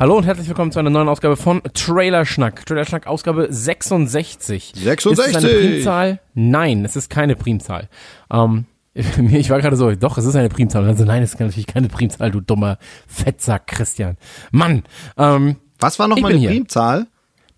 [0.00, 2.64] Hallo und herzlich willkommen zu einer neuen Ausgabe von Trailer Schnack.
[2.64, 4.72] Trailer Schnack Ausgabe 66.
[4.74, 5.12] 66.
[5.12, 6.20] Ist es eine Primzahl?
[6.32, 7.90] Nein, es ist keine Primzahl.
[8.32, 10.80] Ähm, ich war gerade so, doch, es ist eine Primzahl.
[10.80, 12.78] Und dann so, nein, es ist natürlich keine Primzahl, du dummer
[13.08, 14.16] Fettsack, Christian.
[14.52, 14.84] Mann,
[15.18, 16.60] ähm, Was war Ich nochmal bin eine hier.
[16.60, 17.06] Primzahl?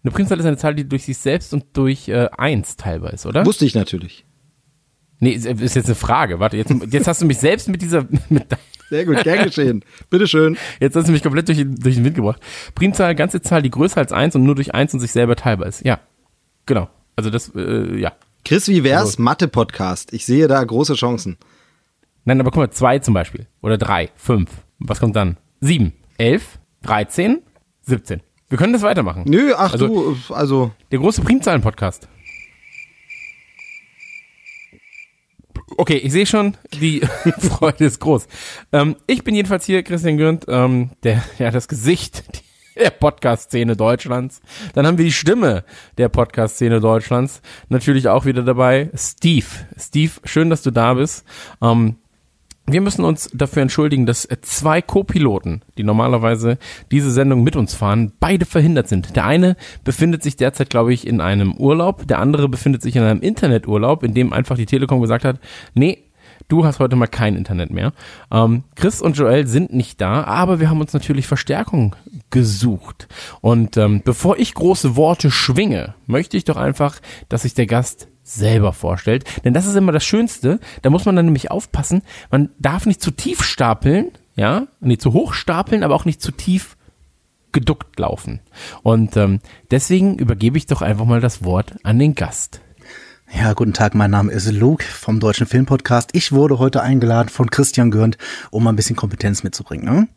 [0.02, 3.24] eine Primzahl ist eine Zahl, die durch sich selbst und durch äh, eins teilbar ist,
[3.24, 3.46] oder?
[3.46, 4.24] Wusste ich natürlich.
[5.20, 6.40] Nee, ist ist jetzt eine Frage.
[6.40, 8.46] Warte, jetzt, jetzt hast du mich selbst mit dieser, mit,
[8.92, 9.84] Sehr gut, gern geschehen.
[10.10, 10.58] Bitteschön.
[10.78, 12.42] Jetzt hast du mich komplett durch, den- durch den Wind gebracht.
[12.74, 15.66] Primzahl, ganze Zahl, die größer als eins und nur durch eins und sich selber teilbar
[15.68, 15.82] ist.
[15.84, 16.00] Ja,
[16.66, 16.90] genau.
[17.16, 18.12] Also das, äh, ja.
[18.44, 19.00] Chris, wie wär's?
[19.12, 20.12] Also- Mathe-Podcast.
[20.12, 21.38] Ich sehe da große Chancen.
[22.26, 23.46] Nein, aber guck mal, zwei zum Beispiel.
[23.62, 24.50] Oder drei, fünf.
[24.78, 25.38] Was kommt dann?
[25.60, 27.40] Sieben, elf, dreizehn,
[27.80, 28.20] siebzehn.
[28.50, 29.22] Wir können das weitermachen.
[29.26, 32.08] Nö, ach Also- du, also, Der große Primzahlen-Podcast.
[35.76, 37.00] Okay, ich sehe schon, die
[37.38, 38.26] Freude ist groß.
[38.72, 42.24] Ähm, ich bin jedenfalls hier, Christian Gürnt, ähm, der, ja, das Gesicht
[42.76, 44.40] der Podcast-Szene Deutschlands.
[44.74, 45.64] Dann haben wir die Stimme
[45.98, 47.42] der Podcast-Szene Deutschlands.
[47.68, 49.46] Natürlich auch wieder dabei, Steve.
[49.78, 51.24] Steve, schön, dass du da bist.
[51.60, 51.96] Ähm,
[52.66, 56.58] wir müssen uns dafür entschuldigen, dass zwei Co-Piloten, die normalerweise
[56.90, 59.16] diese Sendung mit uns fahren, beide verhindert sind.
[59.16, 63.02] Der eine befindet sich derzeit, glaube ich, in einem Urlaub, der andere befindet sich in
[63.02, 65.40] einem Interneturlaub, in dem einfach die Telekom gesagt hat,
[65.74, 66.04] nee,
[66.48, 67.92] du hast heute mal kein Internet mehr.
[68.30, 71.96] Ähm, Chris und Joel sind nicht da, aber wir haben uns natürlich Verstärkung
[72.30, 73.08] gesucht.
[73.40, 78.08] Und ähm, bevor ich große Worte schwinge, möchte ich doch einfach, dass sich der Gast
[78.22, 79.24] selber vorstellt.
[79.44, 80.60] Denn das ist immer das Schönste.
[80.82, 82.02] Da muss man dann nämlich aufpassen.
[82.30, 86.32] Man darf nicht zu tief stapeln, ja, nee, zu hoch stapeln, aber auch nicht zu
[86.32, 86.76] tief
[87.52, 88.40] geduckt laufen.
[88.82, 89.40] Und ähm,
[89.70, 92.60] deswegen übergebe ich doch einfach mal das Wort an den Gast.
[93.34, 96.10] Ja, guten Tag, mein Name ist Luke vom Deutschen Filmpodcast.
[96.12, 98.18] Ich wurde heute eingeladen von Christian Gürnt,
[98.50, 99.84] um mal ein bisschen Kompetenz mitzubringen.
[99.84, 100.08] Ne?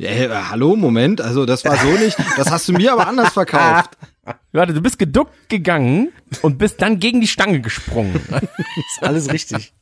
[0.00, 3.96] äh, hallo, Moment, also das war so nicht, das hast du mir aber anders verkauft.
[4.52, 8.14] Warte, du bist geduckt gegangen und bist dann gegen die Stange gesprungen.
[8.20, 9.72] Ist alles richtig.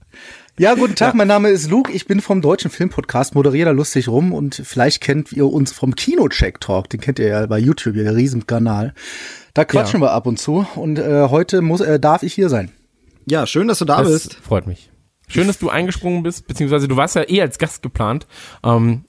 [0.58, 1.92] Ja, guten Tag, mein Name ist Luke.
[1.92, 5.94] Ich bin vom Deutschen Filmpodcast, moderiere da lustig rum und vielleicht kennt ihr uns vom
[5.94, 6.90] Kinocheck Talk.
[6.90, 8.92] Den kennt ihr ja bei YouTube, der Riesenkanal.
[9.54, 12.72] Da quatschen wir ab und zu und äh, heute muss, äh, darf ich hier sein.
[13.26, 14.34] Ja, schön, dass du da Das bist.
[14.34, 14.90] freut mich.
[15.28, 18.26] Schön, dass du eingesprungen bist, beziehungsweise du warst ja eh als Gast geplant.
[18.64, 19.04] Ähm,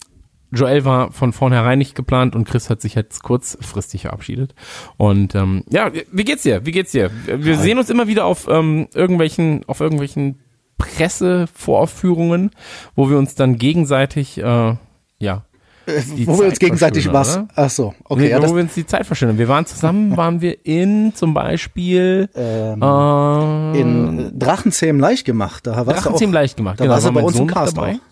[0.52, 4.56] Joel war von vornherein nicht geplant und Chris hat sich jetzt kurzfristig verabschiedet.
[4.98, 6.66] Und ähm, ja, wie geht's dir?
[6.66, 7.12] Wie geht's dir?
[7.26, 10.40] Wir sehen uns immer wieder auf ähm, irgendwelchen, auf irgendwelchen
[10.78, 12.52] Pressevorführungen,
[12.96, 14.76] wo wir uns dann gegenseitig, äh,
[15.20, 15.44] ja,
[16.16, 17.38] die Wo wir uns Zeit gegenseitig was.
[17.38, 17.48] oder?
[17.56, 18.22] Ach so, okay.
[18.22, 19.38] Nee, ja, wo wir uns die Zeit verschönern.
[19.38, 25.66] Wir waren zusammen, waren wir in zum Beispiel ähm, äh, in äh, Drachenzähmen leicht gemacht.
[25.68, 26.80] Da warst du auch, leicht gemacht.
[26.80, 27.94] Da genau, warst du war bei uns Sohn im Cast dabei.
[27.96, 28.09] auch.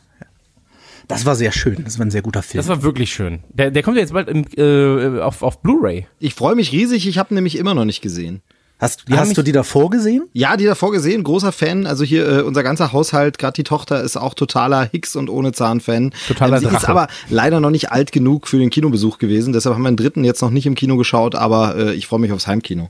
[1.08, 1.84] Das war sehr schön.
[1.84, 2.60] Das war ein sehr guter Film.
[2.60, 3.40] Das war wirklich schön.
[3.50, 6.08] Der, der kommt ja jetzt bald im, äh, auf, auf Blu-ray.
[6.20, 8.42] Ich freue mich riesig, ich habe nämlich immer noch nicht gesehen.
[8.78, 10.28] hast haben hast du die davor gesehen?
[10.34, 11.86] Ja, die davor gesehen, großer Fan.
[11.88, 15.54] Also hier äh, unser ganzer Haushalt, gerade die Tochter ist auch totaler Hicks und ohne
[15.54, 16.12] Zahn-Fan.
[16.28, 16.90] Totaler sie ist Drache.
[16.90, 19.54] aber leider noch nicht alt genug für den Kinobesuch gewesen.
[19.54, 22.20] Deshalb haben wir den dritten jetzt noch nicht im Kino geschaut, aber äh, ich freue
[22.20, 22.90] mich aufs Heimkino.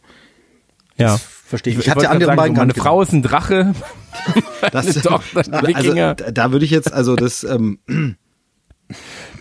[0.97, 1.19] Ja.
[1.47, 1.80] Verstehe ich.
[1.80, 3.74] Ich, Ich hatte die anderen gerade sagen, beiden so, meine Frau ist ein Drache.
[4.72, 7.78] Das, Tochter ist ein also, da, würde ich jetzt, also das, ähm,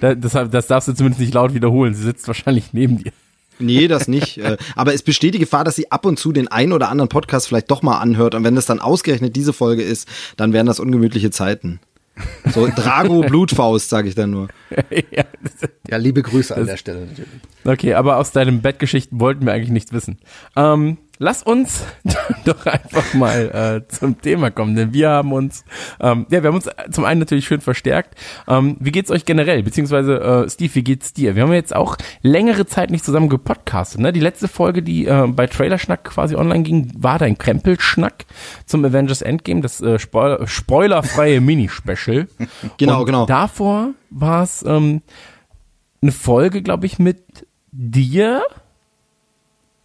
[0.01, 1.95] Da, das, das darfst du zumindest nicht laut wiederholen.
[1.95, 3.13] Sie sitzt wahrscheinlich neben dir.
[3.59, 4.39] nee, das nicht.
[4.39, 7.09] Äh, aber es besteht die Gefahr, dass sie ab und zu den einen oder anderen
[7.09, 8.35] Podcast vielleicht doch mal anhört.
[8.35, 11.81] Und wenn das dann ausgerechnet diese Folge ist, dann wären das ungemütliche Zeiten.
[12.53, 14.49] So Drago Blutfaust, sage ich dann nur.
[15.91, 15.97] ja.
[15.97, 17.29] liebe Grüße an der Stelle natürlich.
[17.65, 20.19] Okay, aber aus deinen Bettgeschichten wollten wir eigentlich nichts wissen.
[20.57, 21.85] Ähm, lass uns
[22.45, 25.65] doch einfach mal äh, zum Thema kommen, denn wir haben uns,
[26.01, 28.15] ähm, ja, wir haben uns zum einen natürlich schön verstärkt.
[28.49, 29.63] Ähm, wie geht's euch generell?
[29.63, 31.35] Beziehungsweise, äh, Steve, wie geht's dir?
[31.35, 34.01] Wir haben jetzt auch längere Zeit nicht zusammen gepodcastet.
[34.01, 34.13] Ne?
[34.13, 38.27] Die letzte Folge, die äh, bei Trailerschnack quasi online ging, war dein Krempelschnack
[38.65, 42.29] zum Avengers Endgame, das äh, Spoiler spoilerfreie Mini-Special.
[42.77, 43.27] Genau, Und genau.
[43.27, 45.03] Davor war es ähm,
[46.03, 48.43] eine Folge, glaube ich, mit dir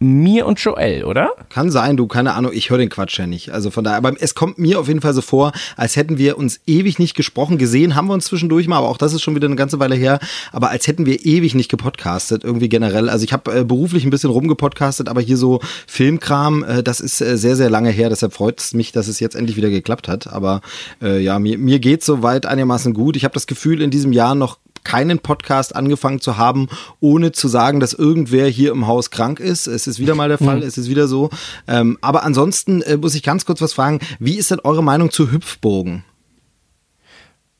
[0.02, 1.32] mir und Joel, oder?
[1.48, 3.50] Kann sein, du, keine Ahnung, ich höre den Quatsch ja nicht.
[3.50, 6.38] Also von daher, aber es kommt mir auf jeden Fall so vor, als hätten wir
[6.38, 7.58] uns ewig nicht gesprochen.
[7.58, 9.94] Gesehen haben wir uns zwischendurch mal, aber auch das ist schon wieder eine ganze Weile
[9.94, 10.18] her.
[10.50, 13.08] Aber als hätten wir ewig nicht gepodcastet, irgendwie generell.
[13.08, 17.20] Also ich habe äh, beruflich ein bisschen rumgepodcastet, aber hier so Filmkram, äh, das ist
[17.20, 18.08] äh, sehr, sehr lange her.
[18.08, 20.26] Deshalb freut es mich, dass es jetzt endlich wieder geklappt hat.
[20.26, 20.60] Aber
[21.00, 23.16] äh, ja, mir, mir geht soweit einigermaßen gut.
[23.16, 26.68] Ich habe das Gefühl, in diesem Jahr noch keinen Podcast angefangen zu haben,
[27.00, 29.66] ohne zu sagen, dass irgendwer hier im Haus krank ist.
[29.66, 31.30] Es ist wieder mal der Fall, es ist wieder so.
[31.66, 34.00] Ähm, aber ansonsten äh, muss ich ganz kurz was fragen.
[34.18, 36.04] Wie ist denn eure Meinung zu Hüpfbogen?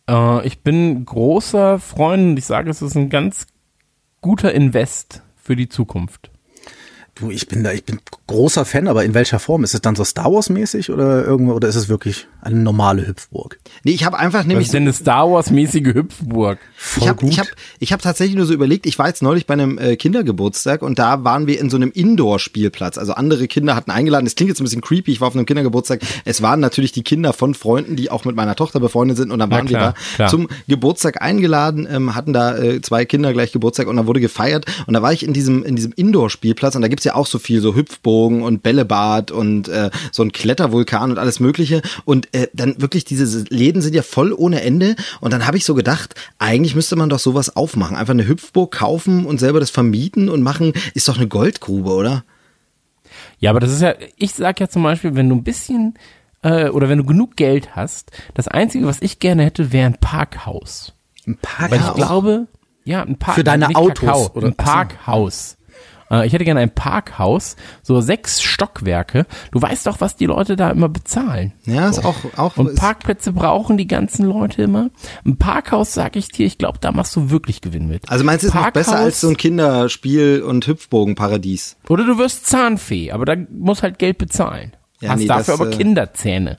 [0.09, 3.47] Äh, ich bin großer Freund und ich sage, es ist ein ganz
[4.21, 6.31] guter Invest für die Zukunft.
[7.15, 9.65] Du, ich bin da, ich bin großer Fan, aber in welcher Form?
[9.65, 13.07] Ist es dann so Star Wars mäßig oder irgendwo, oder ist es wirklich eine normale
[13.07, 13.59] Hüpfburg?
[13.85, 16.59] Nee, ich habe einfach Was nämlich ist denn eine Star Wars-mäßige Hüpfburg?
[16.77, 17.47] Voll ich habe ich hab,
[17.79, 20.99] ich hab tatsächlich nur so überlegt, ich war jetzt neulich bei einem äh, Kindergeburtstag und
[20.99, 22.99] da waren wir in so einem Indoor-Spielplatz.
[22.99, 24.25] Also andere Kinder hatten eingeladen.
[24.25, 25.13] Das klingt jetzt ein bisschen creepy.
[25.13, 26.01] Ich war auf einem Kindergeburtstag.
[26.25, 29.31] Es waren natürlich die Kinder von Freunden, die auch mit meiner Tochter befreundet sind.
[29.31, 30.29] Und dann waren klar, wir da klar.
[30.29, 34.67] zum Geburtstag eingeladen, ähm, hatten da äh, zwei Kinder gleich Geburtstag und dann wurde gefeiert.
[34.87, 37.39] Und da war ich in diesem, in diesem Indoor-Spielplatz und da gibt's ja auch so
[37.39, 41.83] viel, so Hüpfbogen und Bällebad und äh, so ein Klettervulkan und alles Mögliche.
[42.05, 44.97] Und äh, dann wirklich, diese Läden sind ja voll ohne Ende.
[45.21, 47.97] Und dann habe ich so gedacht, eigentlich müsste man doch sowas aufmachen.
[47.97, 52.25] Einfach eine Hüpfburg kaufen und selber das vermieten und machen, ist doch eine Goldgrube, oder?
[53.39, 55.95] Ja, aber das ist ja, ich sag ja zum Beispiel, wenn du ein bisschen
[56.43, 59.99] äh, oder wenn du genug Geld hast, das Einzige, was ich gerne hätte, wäre ein
[59.99, 60.93] Parkhaus.
[61.27, 61.97] Ein Weil ich Parkhaus.
[61.97, 62.47] glaube,
[62.85, 64.49] ja, ein Park Für deine Autos, Kakao, oder?
[64.49, 64.55] ein.
[64.55, 65.57] Parkhaus.
[66.13, 69.27] Äh, Ich hätte gerne ein Parkhaus, so sechs Stockwerke.
[69.51, 71.53] Du weißt doch, was die Leute da immer bezahlen.
[71.65, 74.91] Ja, ist auch, auch Und Parkplätze brauchen die ganzen Leute immer.
[75.25, 78.09] Ein Parkhaus, sag ich dir, ich glaube, da machst du wirklich Gewinn mit.
[78.11, 81.77] also meinst du, es ist noch besser als so ein Kinderspiel- und Hüpfbogenparadies?
[81.89, 84.73] Oder du wirst Zahnfee, aber da muss halt Geld bezahlen.
[85.01, 86.59] Ja, Hast nee, dafür das, aber äh, Kinderzähne.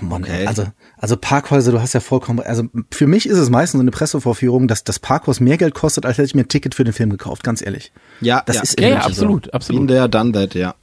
[0.00, 0.46] Oh Mann, Okay.
[0.46, 0.66] also,
[0.96, 4.66] also Parkhäuser, du hast ja vollkommen, also für mich ist es meistens so eine Pressevorführung,
[4.68, 7.10] dass das Parkhaus mehr Geld kostet, als hätte ich mir ein Ticket für den Film
[7.10, 7.92] gekauft, ganz ehrlich.
[8.20, 8.62] Ja, Das ja.
[8.62, 9.22] ist Ja, ja, wirklich so.
[9.26, 9.88] absolut, Been absolut.
[9.88, 10.74] there, done that, ja.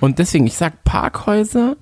[0.00, 1.76] Und deswegen, ich sag Parkhäuser,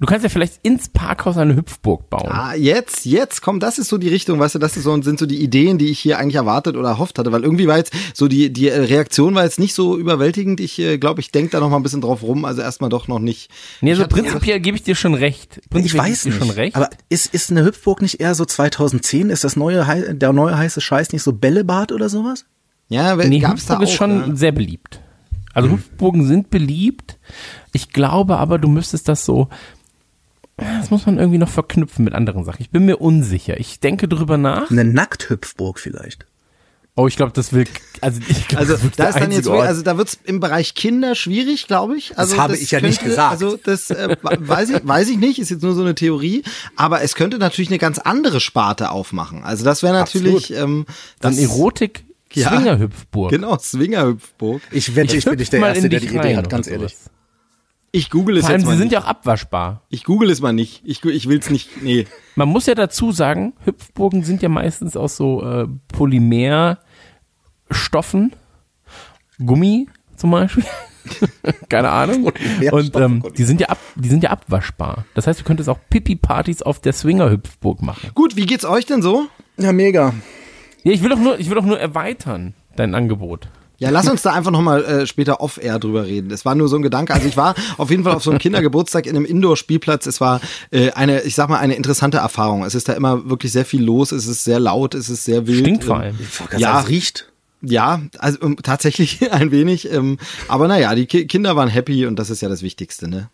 [0.00, 2.28] du kannst ja vielleicht ins Parkhaus eine Hüpfburg bauen.
[2.28, 5.18] Ah, jetzt, jetzt kommt, das ist so die Richtung, weißt du, das ist so, sind
[5.18, 7.92] so die Ideen, die ich hier eigentlich erwartet oder erhofft hatte, weil irgendwie war jetzt
[8.14, 10.60] so die, die Reaktion war jetzt nicht so überwältigend.
[10.60, 13.08] Ich äh, glaube, ich denke da noch mal ein bisschen drauf rum, also erstmal doch
[13.08, 13.50] noch nicht.
[13.82, 15.60] Nee, also prinzipiell gebe ich dir schon recht.
[15.62, 16.76] Ich Prinzipiell weiß ich dir nicht, schon recht.
[16.76, 19.30] aber ist, ist eine Hüpfburg nicht eher so 2010?
[19.30, 22.46] Ist das neue, der neue heiße Scheiß nicht so Bällebad oder sowas?
[22.88, 23.82] Ja, nee, gab's da Hüpfburg auch.
[23.82, 24.36] ist schon ne?
[24.36, 25.00] sehr beliebt.
[25.52, 27.18] Also Hüpfburgen sind beliebt.
[27.72, 29.48] Ich glaube aber, du müsstest das so,
[30.60, 32.60] das muss man irgendwie noch verknüpfen mit anderen Sachen.
[32.60, 33.58] Ich bin mir unsicher.
[33.58, 34.70] Ich denke drüber nach.
[34.70, 36.26] Eine Nackthüpfburg vielleicht.
[36.96, 37.66] Oh, ich glaube, das will,
[38.00, 39.66] also ich glaube, Also das wird da ist dann jetzt, Ort.
[39.66, 42.18] also da wird's im Bereich Kinder schwierig, glaube ich.
[42.18, 43.30] Also habe ich ja nicht gesagt.
[43.30, 46.42] Also das äh, weiß ich, weiß ich nicht, ist jetzt nur so eine Theorie.
[46.76, 49.44] Aber es könnte natürlich eine ganz andere Sparte aufmachen.
[49.44, 50.84] Also das wäre natürlich ähm,
[51.20, 52.04] Dann das Erotik
[52.34, 52.48] Ja.
[52.50, 53.30] Swingerhüpfburg.
[53.30, 54.60] Genau, Swingerhüpfburg.
[54.72, 56.96] Ich wette, ich, bin nicht der Erste, der dich die Idee hat, ganz ehrlich.
[56.96, 57.10] sowas.
[57.92, 58.92] Ich google es Vor allem, jetzt mal sie sind nicht.
[58.94, 59.82] ja auch abwaschbar.
[59.88, 60.82] Ich google es mal nicht.
[60.84, 61.82] Ich, ich will es nicht.
[61.82, 62.06] Nee.
[62.36, 68.32] Man muss ja dazu sagen, Hüpfburgen sind ja meistens aus so äh, Polymerstoffen,
[69.44, 70.64] Gummi zum Beispiel.
[71.68, 72.30] Keine Ahnung.
[72.70, 75.04] Und ähm, die sind ja ab, die sind ja abwaschbar.
[75.14, 78.10] Das heißt, du könntest auch Pipi-Partys auf der Swinger-Hüpfburg machen.
[78.14, 79.26] Gut, wie geht's euch denn so?
[79.56, 80.14] Ja, mega.
[80.84, 83.48] Ja, ich will doch nur, ich will doch nur erweitern dein Angebot.
[83.80, 86.28] Ja, lass uns da einfach nochmal äh, später off-air drüber reden.
[86.28, 87.14] Das war nur so ein Gedanke.
[87.14, 90.04] Also ich war auf jeden Fall auf so einem Kindergeburtstag in einem Indoor-Spielplatz.
[90.06, 92.62] Es war äh, eine, ich sag mal, eine interessante Erfahrung.
[92.62, 94.12] Es ist da immer wirklich sehr viel los.
[94.12, 94.94] Es ist sehr laut.
[94.94, 95.60] Es ist sehr wild.
[95.60, 96.18] Stinkt vor Ähm, allem.
[96.58, 97.32] Ja, es riecht.
[97.62, 99.90] Ja, also ähm, tatsächlich ein wenig.
[99.90, 103.30] Ähm, aber naja, die Ki Kinder waren happy und das ist ja das Wichtigste, ne?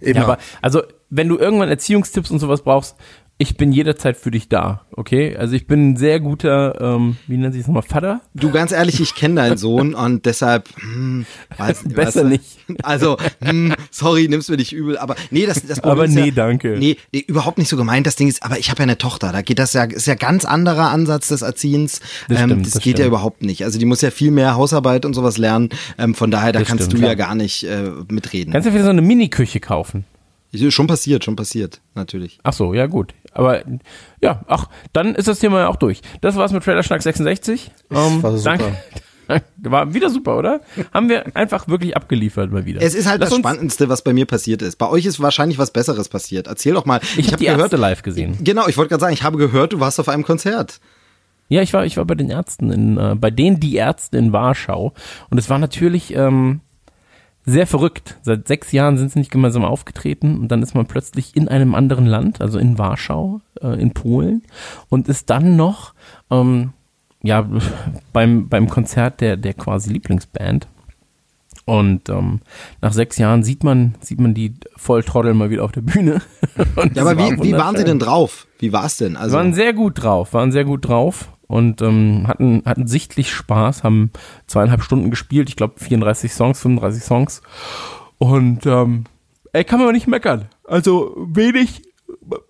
[0.00, 0.16] Immer.
[0.16, 2.96] Ja, aber also, wenn du irgendwann Erziehungstipps und sowas brauchst,
[3.38, 5.36] ich bin jederzeit für dich da, okay?
[5.36, 8.22] Also ich bin ein sehr guter, ähm, wie nennt sich das nochmal, Vater?
[8.32, 11.26] Du, ganz ehrlich, ich kenne deinen Sohn und deshalb, hm,
[11.58, 12.44] weiß, Besser weißt du, nicht.
[12.82, 16.34] Also, hm, sorry, nimm's mir nicht übel, aber nee, das, das Problem Aber nee, ja,
[16.34, 16.76] danke.
[16.78, 18.06] Nee, nee, überhaupt nicht so gemeint.
[18.06, 20.14] Das Ding ist, aber ich habe ja eine Tochter, da geht das ja, ist ja
[20.14, 22.00] ganz anderer Ansatz des Erziehens.
[22.28, 23.08] Das ähm, stimmt, das das geht ja stimmt.
[23.08, 23.64] überhaupt nicht.
[23.64, 25.68] Also die muss ja viel mehr Hausarbeit und sowas lernen.
[25.98, 27.28] Ähm, von daher, da Das kannst stimmt, du ja klar.
[27.28, 28.54] gar nicht äh, mitreden.
[28.54, 30.06] Kannst du wieder so eine Mini-Küche kaufen?
[30.70, 32.38] Schon passiert, schon passiert, natürlich.
[32.42, 33.14] Ach so, ja gut.
[33.32, 33.62] Aber
[34.22, 36.00] ja, ach, dann ist das Thema ja auch durch.
[36.20, 37.70] Das war's mit Trailer Schnack 66.
[37.90, 38.56] Ähm, war super.
[38.56, 38.76] Danke.
[39.58, 40.60] War wieder super, oder?
[40.92, 42.80] Haben wir einfach wirklich abgeliefert mal wieder.
[42.80, 44.76] Es ist halt Lass das Spannendste, was bei mir passiert ist.
[44.76, 46.46] Bei euch ist wahrscheinlich was Besseres passiert.
[46.46, 47.00] Erzähl doch mal.
[47.16, 48.38] Ich, hab habe die Ärzte live gesehen.
[48.42, 50.80] Genau, ich wollte gerade sagen, ich habe gehört, du warst auf einem Konzert.
[51.48, 54.32] Ja, ich war, ich war bei den Ärzten in, äh, bei denen die Ärzte in
[54.32, 54.92] Warschau.
[55.30, 56.60] Und es war natürlich ähm,
[57.46, 58.18] sehr verrückt.
[58.22, 61.74] Seit sechs Jahren sind sie nicht gemeinsam aufgetreten und dann ist man plötzlich in einem
[61.74, 64.42] anderen Land, also in Warschau, äh, in Polen,
[64.88, 65.94] und ist dann noch
[66.30, 66.72] ähm,
[67.22, 67.48] ja
[68.12, 70.66] beim beim Konzert der der quasi Lieblingsband.
[71.64, 72.40] Und ähm,
[72.80, 76.20] nach sechs Jahren sieht man, sieht man die Volltrottel mal wieder auf der Bühne.
[76.94, 78.46] Ja, aber war wie, wie waren sie denn drauf?
[78.58, 79.16] Wie war es denn?
[79.16, 83.84] Also, waren sehr gut drauf, waren sehr gut drauf und ähm, hatten, hatten sichtlich Spaß,
[83.84, 84.10] haben
[84.46, 87.42] zweieinhalb Stunden gespielt, ich glaube 34 Songs, 35 Songs.
[88.18, 89.04] Und ähm,
[89.52, 90.46] ey, kann man aber nicht meckern.
[90.64, 91.82] Also wenig,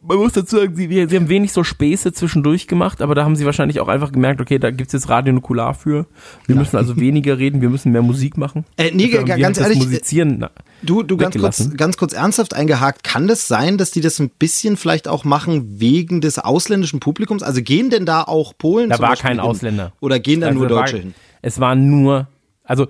[0.00, 3.36] man muss dazu sagen, sie, sie haben wenig so Späße zwischendurch gemacht, aber da haben
[3.36, 6.06] sie wahrscheinlich auch einfach gemerkt, okay, da gibt's jetzt Radio Nukular für.
[6.46, 8.64] Wir müssen also weniger reden, wir müssen mehr Musik machen.
[8.76, 10.50] Äh, nee, Dafür haben ganz ehrlich, Musizieren, na,
[10.82, 14.30] Du, du ganz kurz, ganz kurz ernsthaft eingehakt, kann das sein, dass die das ein
[14.30, 17.42] bisschen vielleicht auch machen wegen des ausländischen Publikums?
[17.42, 18.90] Also gehen denn da auch Polen?
[18.90, 19.40] Da war Beispiel kein hin?
[19.40, 19.92] Ausländer.
[20.00, 21.14] Oder gehen da Also nur da war- Deutsche hin?
[21.42, 22.28] Es waren nur,
[22.64, 22.86] also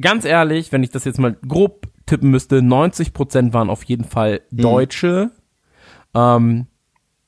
[0.00, 4.40] ganz ehrlich, wenn ich das jetzt mal grob tippen müsste, 90% waren auf jeden Fall
[4.50, 5.30] Deutsche.
[6.14, 6.66] Ähm,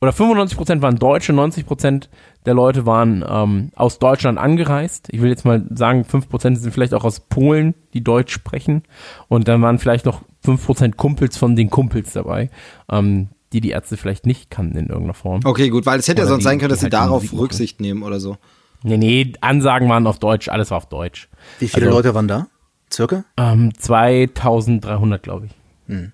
[0.01, 2.09] oder 95% waren Deutsche, 90%
[2.45, 5.09] der Leute waren ähm, aus Deutschland angereist.
[5.11, 8.83] Ich will jetzt mal sagen, 5% sind vielleicht auch aus Polen, die Deutsch sprechen.
[9.29, 12.51] Und dann waren vielleicht noch 5% Kumpels von den Kumpels dabei,
[12.91, 15.41] ähm, die die Ärzte vielleicht nicht kannten in irgendeiner Form.
[15.45, 17.39] Okay, gut, weil es hätte ja sonst die- sein können, dass sie halt darauf Musik.
[17.39, 18.37] Rücksicht nehmen oder so.
[18.83, 21.31] Nee, nee, Ansagen waren auf Deutsch, alles war auf Deutsch.
[21.61, 22.49] Wie viele Also- Leute waren da?
[22.93, 23.25] Circa?
[23.39, 25.53] Ähm, 2300, glaube ich.
[25.87, 26.13] Hm.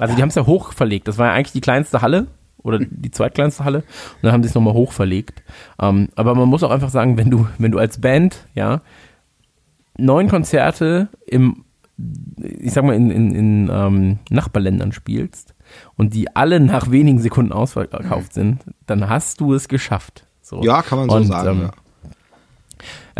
[0.00, 1.08] Also die haben es ja hoch verlegt.
[1.08, 2.26] Das war ja eigentlich die kleinste Halle
[2.58, 3.78] oder die zweitkleinste Halle.
[3.78, 5.42] Und dann haben sie es nochmal hoch verlegt.
[5.80, 8.80] Ähm, aber man muss auch einfach sagen, wenn du, wenn du als Band, ja,
[9.96, 11.64] neun Konzerte im,
[12.38, 15.54] ich sag mal, in, in, in ähm, Nachbarländern spielst
[15.96, 20.26] und die alle nach wenigen Sekunden ausverkauft sind, dann hast du es geschafft.
[20.42, 20.62] So.
[20.62, 21.48] Ja, kann man so Und, sagen.
[21.48, 21.70] ähm, ja.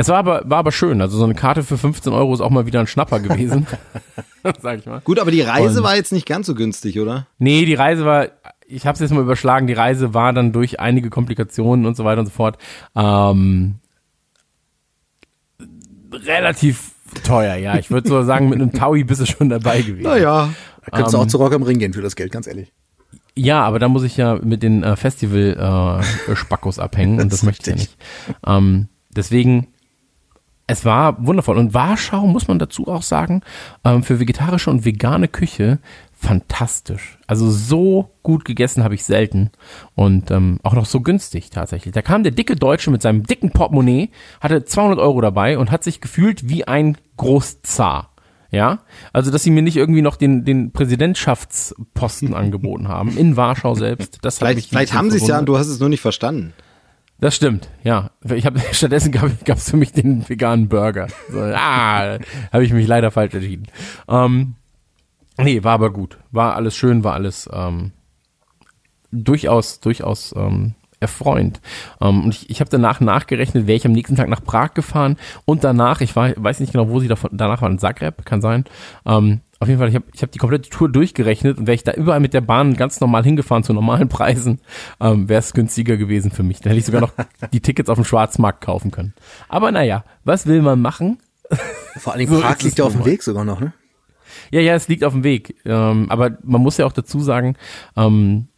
[0.00, 1.00] Es war aber, war aber schön.
[1.00, 3.66] Also so eine Karte für 15 Euro ist auch mal wieder ein Schnapper gewesen.
[4.62, 5.00] Sag ich mal.
[5.00, 7.26] Gut, aber die Reise Und- war jetzt nicht ganz so günstig, oder?
[7.38, 8.28] Nee, die Reise war,
[8.66, 12.04] ich habe es jetzt mal überschlagen, die Reise war dann durch einige Komplikationen und so
[12.04, 12.57] weiter und so fort
[12.97, 13.75] ähm,
[16.12, 16.92] relativ
[17.25, 17.76] teuer, ja.
[17.76, 20.02] Ich würde so sagen, mit einem Taui bist du schon dabei gewesen.
[20.09, 20.50] Naja.
[20.87, 22.73] Da könntest du auch zu Rock am Ring gehen für das Geld, ganz ehrlich.
[23.37, 27.71] Ja, aber da muss ich ja mit den äh, Festival-Spackos abhängen und das Das möchte
[27.71, 27.97] ich ja nicht.
[28.47, 29.69] Ähm, deswegen,
[30.70, 31.58] es war wundervoll.
[31.58, 33.42] Und Warschau, muss man dazu auch sagen,
[33.84, 35.78] ähm, für vegetarische und vegane Küche
[36.20, 37.18] fantastisch.
[37.26, 39.50] Also so gut gegessen habe ich selten
[39.94, 41.94] und ähm, auch noch so günstig tatsächlich.
[41.94, 44.10] Da kam der dicke Deutsche mit seinem dicken Portemonnaie,
[44.40, 48.10] hatte 200 Euro dabei und hat sich gefühlt wie ein Großzar.
[48.52, 48.80] Ja,
[49.12, 54.18] also dass sie mir nicht irgendwie noch den, den Präsidentschaftsposten angeboten haben in Warschau selbst.
[54.22, 56.00] Das Vielleicht, mich ein vielleicht haben sie es ja und du hast es nur nicht
[56.00, 56.52] verstanden.
[57.20, 58.10] Das stimmt, ja.
[58.24, 61.08] Ich hab, stattdessen gab es für mich den veganen Burger.
[61.30, 62.18] So, ah,
[62.52, 63.66] habe ich mich leider falsch entschieden.
[64.08, 64.54] Ähm,
[65.38, 66.18] nee, war aber gut.
[66.30, 67.92] War alles schön, war alles ähm,
[69.12, 71.60] durchaus, durchaus ähm, erfreuend.
[72.00, 75.16] Ähm, und ich, ich habe danach nachgerechnet, wäre ich am nächsten Tag nach Prag gefahren
[75.44, 78.64] und danach, ich war, weiß nicht genau, wo sie davon, danach waren, Zagreb, kann sein.
[79.04, 81.85] Ähm, auf jeden Fall, ich habe ich hab die komplette Tour durchgerechnet und wäre ich
[81.85, 84.61] da überall mit der Bahn ganz normal hingefahren zu normalen Preisen,
[85.00, 86.61] ähm, wäre es günstiger gewesen für mich.
[86.61, 87.12] Dann hätte ich sogar noch
[87.52, 89.12] die Tickets auf dem Schwarzmarkt kaufen können.
[89.49, 91.19] Aber naja, was will man machen?
[91.99, 93.05] Vor allen Dingen So Prag liegt ja auf dem.
[93.05, 93.75] Weg sogar noch, ne?
[94.50, 95.57] Ja, ja, es liegt auf dem Weg.
[95.67, 97.57] Ähm, aber man muss ja auch dazu sagen,
[97.97, 98.49] ähm,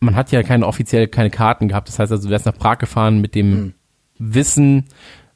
[0.00, 1.88] man hat ja keine offiziell keine Karten gehabt.
[1.88, 3.72] Das heißt also, du wärst nach Prag gefahren mit dem
[4.18, 4.84] Wissen,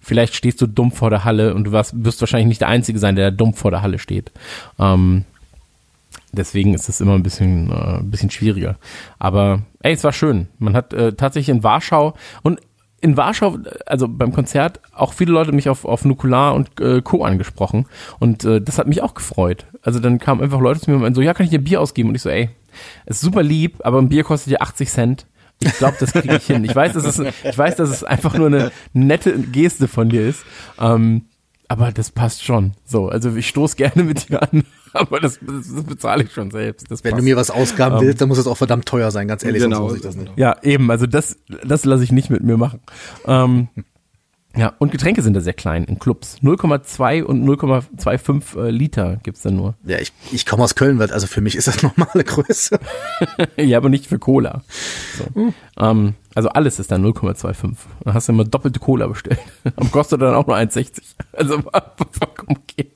[0.07, 3.01] vielleicht stehst du dumm vor der Halle und du wirst, wirst wahrscheinlich nicht der Einzige
[3.01, 4.31] sein, der dumm vor der Halle steht.
[4.79, 5.25] Ähm,
[6.33, 8.77] deswegen ist es immer ein bisschen, äh, ein bisschen schwieriger.
[9.19, 10.47] Aber ey, es war schön.
[10.61, 12.61] Man hat äh, tatsächlich in Warschau und
[13.01, 17.25] in Warschau, also beim Konzert, auch viele Leute mich auf, auf Nukular und äh, Co.
[17.25, 17.87] angesprochen.
[18.21, 19.67] Und äh, das hat mich auch gefreut.
[19.83, 21.81] Also dann kamen einfach Leute zu mir und meinten so, ja, kann ich dir Bier
[21.81, 22.11] ausgeben?
[22.11, 22.49] Und ich so, ey,
[23.07, 25.27] ist super lieb, aber ein Bier kostet ja 80 Cent.
[25.61, 26.65] Ich glaube, das kriege ich hin.
[26.65, 30.29] Ich weiß, dass es, ich weiß, dass es einfach nur eine nette Geste von dir
[30.29, 30.45] ist.
[30.79, 31.27] Ähm,
[31.69, 32.75] aber das passt schon.
[32.85, 36.51] So, also ich stoß gerne mit dir an, aber das, das, das bezahle ich schon
[36.51, 36.91] selbst.
[36.91, 37.21] Das Wenn passt.
[37.21, 39.63] du mir was ausgaben Ähm, willst, dann muss es auch verdammt teuer sein, ganz ehrlich,
[39.63, 39.79] Genau.
[39.79, 40.33] sonst muss ich das nicht.
[40.37, 42.81] Ja, eben, also das, das lasse ich nicht mit mir machen.
[43.27, 43.69] Ähm,
[44.57, 46.39] ja, und Getränke sind da sehr klein in Clubs.
[46.43, 49.75] 0,2 und 0,25 äh, Liter gibt's da nur.
[49.85, 52.79] Ja, ich, ich komme aus Köln, also für mich ist das normale Größe.
[53.57, 54.63] ja, aber nicht für Cola.
[55.17, 55.53] So.
[55.79, 57.77] Ähm, also alles ist dann 0,25.
[58.05, 59.41] Dann hast du immer doppelte Cola bestellt.
[59.77, 61.01] Aber kostet dann auch nur 1,60.
[61.33, 62.93] Also war vollkommen okay.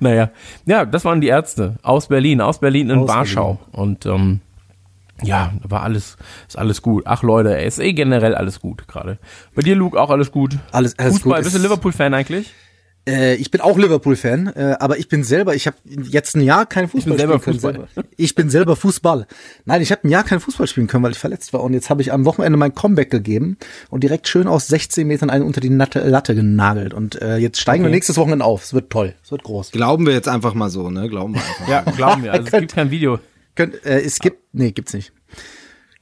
[0.00, 0.30] Naja,
[0.64, 3.58] ja, das waren die Ärzte aus Berlin, aus Berlin in Aus Warschau.
[3.72, 4.40] Und ähm,
[5.22, 6.16] Ja, war alles,
[6.48, 7.04] ist alles gut.
[7.06, 9.18] Ach Leute, ey, ist eh generell alles gut gerade.
[9.54, 10.56] Bei dir, Luke, auch alles gut.
[10.72, 11.44] Alles, alles Fußball, gut.
[11.44, 12.52] bist du Liverpool-Fan eigentlich?
[13.08, 16.66] Äh, ich bin auch Liverpool-Fan, äh, aber ich bin selber, ich habe jetzt ein Jahr
[16.66, 17.74] kein Fußball selber spielen können.
[17.76, 17.88] Fußball.
[17.94, 18.08] Selber.
[18.18, 19.26] Ich bin selber Fußball.
[19.64, 21.62] Nein, ich habe ein Jahr kein Fußball spielen können, weil ich verletzt war.
[21.62, 23.56] Und jetzt habe ich am Wochenende mein Comeback gegeben
[23.88, 26.92] und direkt schön aus 16 Metern einen unter die Latte, Latte genagelt.
[26.92, 27.94] Und äh, jetzt steigen wir Okay.
[27.96, 28.64] nächstes Wochenende auf.
[28.64, 29.14] Es wird toll.
[29.24, 29.70] Es wird groß.
[29.70, 31.08] Glauben wir jetzt einfach mal so, ne?
[31.08, 31.68] Glauben wir einfach.
[31.68, 32.32] Ja, glauben wir.
[32.34, 33.18] Also es gibt kein Video.
[33.54, 35.12] Könnt, äh, es gibt, nee, gibt's nicht.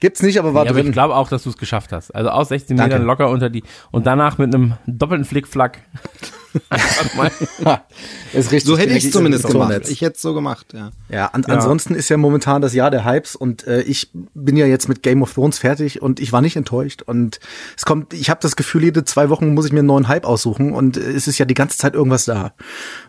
[0.01, 0.89] Gibt's nicht, aber war Ja, aber drin.
[0.89, 2.15] ich glaube auch, dass du es geschafft hast.
[2.15, 2.95] Also aus 16 Danke.
[2.95, 5.81] Metern locker unter die und danach mit einem doppelten Flickflack.
[6.71, 7.31] Einfach mal.
[7.65, 7.85] Ha,
[8.33, 8.65] ist richtig.
[8.65, 9.89] So hätte ich es zumindest gemacht.
[9.89, 10.91] Ich hätte es so gemacht, ja.
[11.09, 14.67] Ja, an, ansonsten ist ja momentan das Jahr der Hypes und äh, ich bin ja
[14.67, 17.41] jetzt mit Game of Thrones fertig und ich war nicht enttäuscht und
[17.77, 20.25] es kommt, ich habe das Gefühl, jede zwei Wochen muss ich mir einen neuen Hype
[20.25, 22.53] aussuchen und äh, es ist ja die ganze Zeit irgendwas da.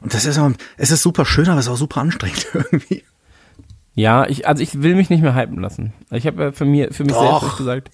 [0.01, 3.03] Und das ist auch, es ist super schön, aber es ist auch super anstrengend irgendwie.
[4.00, 5.91] Ja, ich, also ich will mich nicht mehr hypen lassen.
[6.10, 7.41] Ich habe ja für, mir, für mich Doch.
[7.41, 7.91] selbst gesagt.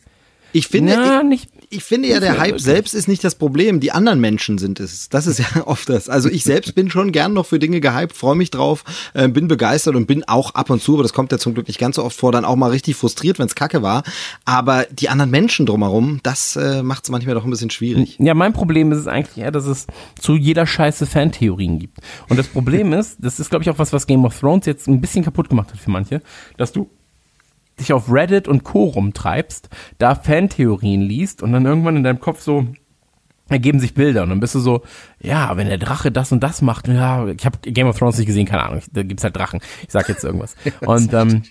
[0.54, 1.50] Ich finde, Na, nicht.
[1.70, 3.80] Ich finde ja, der Hype selbst ist nicht das Problem.
[3.80, 5.10] Die anderen Menschen sind es.
[5.10, 6.10] Das ist ja oft das.
[6.10, 9.48] Also ich selbst bin schon gern noch für Dinge gehypt, freue mich drauf, äh, bin
[9.48, 11.96] begeistert und bin auch ab und zu, aber das kommt ja zum Glück nicht ganz
[11.98, 14.04] so oft vor, dann auch mal richtig frustriert, wenn es kacke war.
[14.46, 18.18] Aber die anderen Menschen drumherum, das äh, macht es manchmal doch ein bisschen schwierig.
[18.20, 19.88] Ja, mein Problem ist es eigentlich eher, dass es
[20.20, 22.00] zu jeder Scheiße Fantheorien gibt.
[22.30, 24.88] Und das Problem ist, das ist glaube ich auch was, was Game of Thrones jetzt
[24.88, 26.22] ein bisschen kaputt gemacht hat für manche,
[26.58, 26.90] dass du
[27.79, 28.86] dich auf Reddit und Co.
[28.86, 32.67] rumtreibst, da Fantheorien liest und dann irgendwann in deinem Kopf so
[33.48, 34.82] ergeben sich Bilder und dann bist du so,
[35.22, 38.27] ja, wenn der Drache das und das macht, ja, ich habe Game of Thrones nicht
[38.27, 39.60] gesehen, keine Ahnung, da gibt's halt Drachen.
[39.84, 40.55] Ich sag jetzt irgendwas.
[40.82, 41.44] und ähm,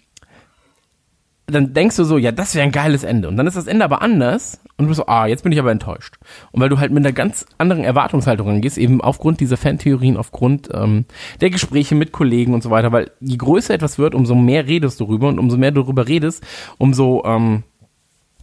[1.46, 3.28] dann denkst du so, ja, das wäre ein geiles Ende.
[3.28, 5.58] Und dann ist das Ende aber anders und du bist so, ah, jetzt bin ich
[5.58, 6.16] aber enttäuscht.
[6.52, 10.68] Und weil du halt mit einer ganz anderen Erwartungshaltung rangehst, eben aufgrund dieser Fantheorien, aufgrund
[10.72, 11.04] ähm,
[11.40, 15.00] der Gespräche mit Kollegen und so weiter, weil je größer etwas wird, umso mehr redest
[15.00, 16.42] du darüber und umso mehr du darüber redest,
[16.78, 17.62] umso ähm,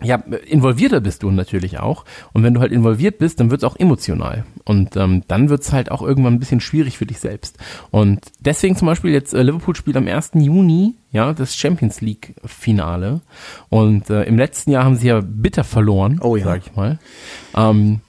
[0.04, 0.16] ja,
[0.48, 2.06] involvierter bist du natürlich auch.
[2.34, 4.46] Und wenn du halt involviert bist, dann wird es auch emotional.
[4.66, 7.58] Und ähm, dann wird es halt auch irgendwann ein bisschen schwierig für dich selbst.
[7.92, 10.32] Und deswegen zum Beispiel jetzt äh, Liverpool spielt am 1.
[10.36, 13.22] Juni, ja, das Champions League Finale.
[13.70, 16.46] Und äh, im letzten Jahr haben sie ja bitter verloren, Oh ja.
[16.46, 17.00] sag ich mal.
[17.56, 18.02] Ähm,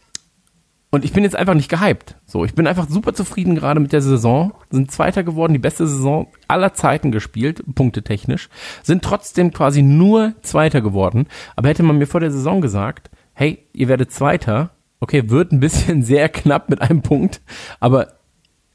[0.93, 2.17] und ich bin jetzt einfach nicht gehypt.
[2.27, 4.53] So, ich bin einfach super zufrieden gerade mit der Saison.
[4.71, 8.51] Sind Zweiter geworden, die beste Saison aller Zeiten gespielt, punktetechnisch.
[8.83, 11.29] Sind trotzdem quasi nur Zweiter geworden.
[11.57, 15.61] Aber hätte man mir vor der Saison gesagt, hey, ihr werdet Zweiter, okay, wird ein
[15.61, 17.41] bisschen sehr knapp mit einem Punkt,
[17.81, 18.09] aber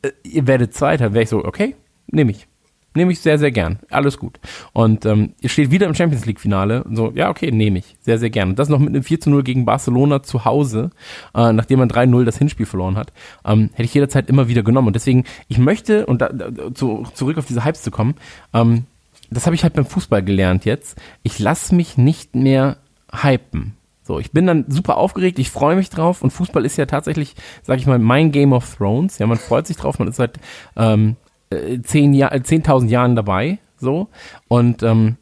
[0.01, 1.75] äh, ihr werdet Zweiter, wäre ich so, okay,
[2.07, 2.47] nehme ich.
[2.97, 3.77] Nehme ich sehr, sehr gern.
[3.91, 4.39] Alles gut.
[4.73, 6.83] Und ähm, steht wieder im Champions League-Finale.
[6.91, 7.95] So, ja, okay, nehme ich.
[8.01, 8.49] Sehr, sehr gern.
[8.49, 10.89] Und das noch mit einem 4 zu 0 gegen Barcelona zu Hause,
[11.35, 13.13] äh, nachdem man 3-0 das Hinspiel verloren hat.
[13.45, 14.87] Ähm, hätte ich jederzeit immer wieder genommen.
[14.87, 18.15] Und deswegen, ich möchte, und da, da, zu, zurück auf diese Hypes zu kommen,
[18.53, 18.85] ähm,
[19.29, 20.97] das habe ich halt beim Fußball gelernt jetzt.
[21.21, 22.77] Ich lasse mich nicht mehr
[23.11, 23.75] hypen.
[24.01, 27.35] So, ich bin dann super aufgeregt, ich freue mich drauf und Fußball ist ja tatsächlich,
[27.61, 29.19] sag ich mal, mein Game of Thrones.
[29.19, 30.39] Ja, man freut sich drauf, man ist seit
[30.77, 31.17] ähm,
[31.49, 34.09] äh, zehn Jahr, äh, 10.000 Jahren dabei, so.
[34.47, 35.17] Und ähm,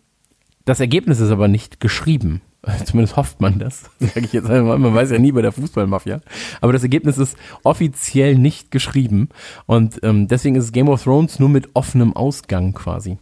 [0.65, 2.41] das Ergebnis ist aber nicht geschrieben.
[2.85, 4.79] Zumindest hofft man das, sage ich jetzt einmal.
[4.79, 6.21] Man weiß ja nie bei der Fußballmafia.
[6.61, 9.29] Aber das Ergebnis ist offiziell nicht geschrieben.
[9.65, 13.17] Und ähm, deswegen ist Game of Thrones nur mit offenem Ausgang quasi.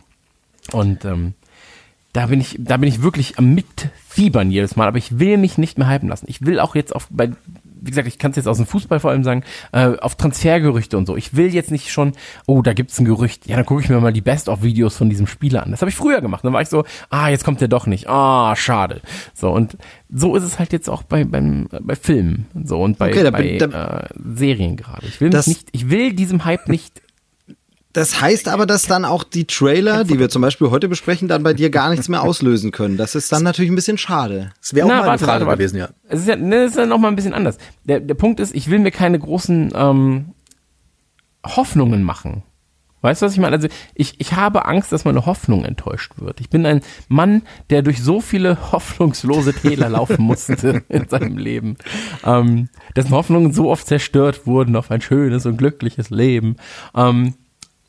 [0.71, 1.33] Und ähm,
[2.13, 5.57] da bin ich, da bin ich wirklich am Mitfiebern jedes Mal, aber ich will mich
[5.57, 6.27] nicht mehr hypen lassen.
[6.29, 7.31] Ich will auch jetzt auf, bei,
[7.83, 9.43] wie gesagt, ich kann es jetzt aus dem Fußball vor allem sagen,
[9.73, 11.15] äh, auf Transfergerüchte und so.
[11.17, 12.13] Ich will jetzt nicht schon,
[12.47, 13.45] oh, da gibt's ein Gerücht.
[13.45, 15.71] Ja, dann gucke ich mir mal die Best-of-Videos von diesem Spieler an.
[15.71, 16.43] Das habe ich früher gemacht.
[16.45, 18.07] Dann war ich so, ah, jetzt kommt der doch nicht.
[18.09, 19.01] Ah, schade.
[19.33, 19.77] So, und
[20.09, 22.47] so ist es halt jetzt auch bei, beim, äh, bei Filmen.
[22.63, 25.05] So, und bei, Okay, da bei bin- da- äh, Serien gerade.
[25.05, 27.01] Ich will Das- nicht, ich will diesem Hype nicht
[27.93, 31.43] Das heißt aber, dass dann auch die Trailer, die wir zum Beispiel heute besprechen, dann
[31.43, 32.97] bei dir gar nichts mehr auslösen können.
[32.97, 34.51] Das ist dann natürlich ein bisschen schade.
[34.59, 35.89] Das wäre auch Na, mal eine warte, Frage warte, gewesen, ja.
[36.07, 37.59] Es ist ja, ne, es ist ja noch mal ein bisschen anders.
[37.83, 40.33] Der, der Punkt ist, ich will mir keine großen ähm,
[41.45, 42.41] Hoffnungen machen.
[43.01, 43.57] Weißt du, was ich meine?
[43.57, 46.39] Also ich, ich habe Angst, dass meine Hoffnung enttäuscht wird.
[46.39, 51.75] Ich bin ein Mann, der durch so viele hoffnungslose Täler laufen musste in seinem Leben,
[52.23, 56.55] ähm, dessen Hoffnungen so oft zerstört wurden auf ein schönes und glückliches Leben.
[56.95, 57.35] Ähm,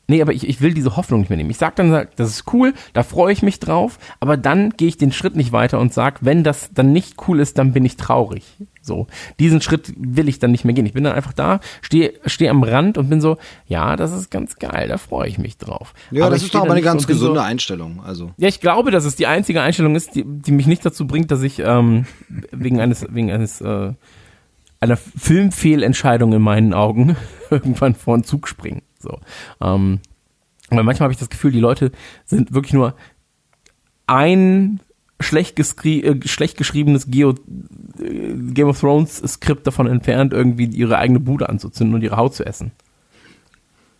[0.07, 1.49] Nee, aber ich, ich will diese Hoffnung nicht mehr nehmen.
[1.49, 4.97] Ich sag dann, das ist cool, da freue ich mich drauf, aber dann gehe ich
[4.97, 7.97] den Schritt nicht weiter und sag, wenn das dann nicht cool ist, dann bin ich
[7.97, 8.43] traurig.
[8.81, 9.07] So,
[9.39, 10.85] diesen Schritt will ich dann nicht mehr gehen.
[10.85, 14.29] Ich bin dann einfach da, stehe steh am Rand und bin so, ja, das ist
[14.29, 15.95] ganz geil, da freue ich mich drauf.
[16.11, 18.03] Ja, das ich ist doch aber eine ganz gesunde So, Einstellung.
[18.05, 18.31] Also.
[18.37, 21.31] ja, ich glaube, dass es die einzige Einstellung ist, die, die mich nicht dazu bringt,
[21.31, 22.05] dass ich ähm,
[22.51, 23.93] wegen eines, wegen eines äh,
[24.79, 27.15] einer Filmfehlentscheidung in meinen Augen
[27.49, 28.83] irgendwann vor den Zug springe.
[29.05, 29.19] So.
[29.61, 29.99] Ähm,
[30.69, 31.91] weil manchmal habe ich das Gefühl, die Leute
[32.25, 32.95] sind wirklich nur
[34.07, 34.79] ein
[35.19, 37.35] schlecht, äh, schlecht geschriebenes Geo
[37.99, 42.35] äh, Game of Thrones Skript davon entfernt, irgendwie ihre eigene Bude anzuzünden und ihre Haut
[42.35, 42.71] zu essen.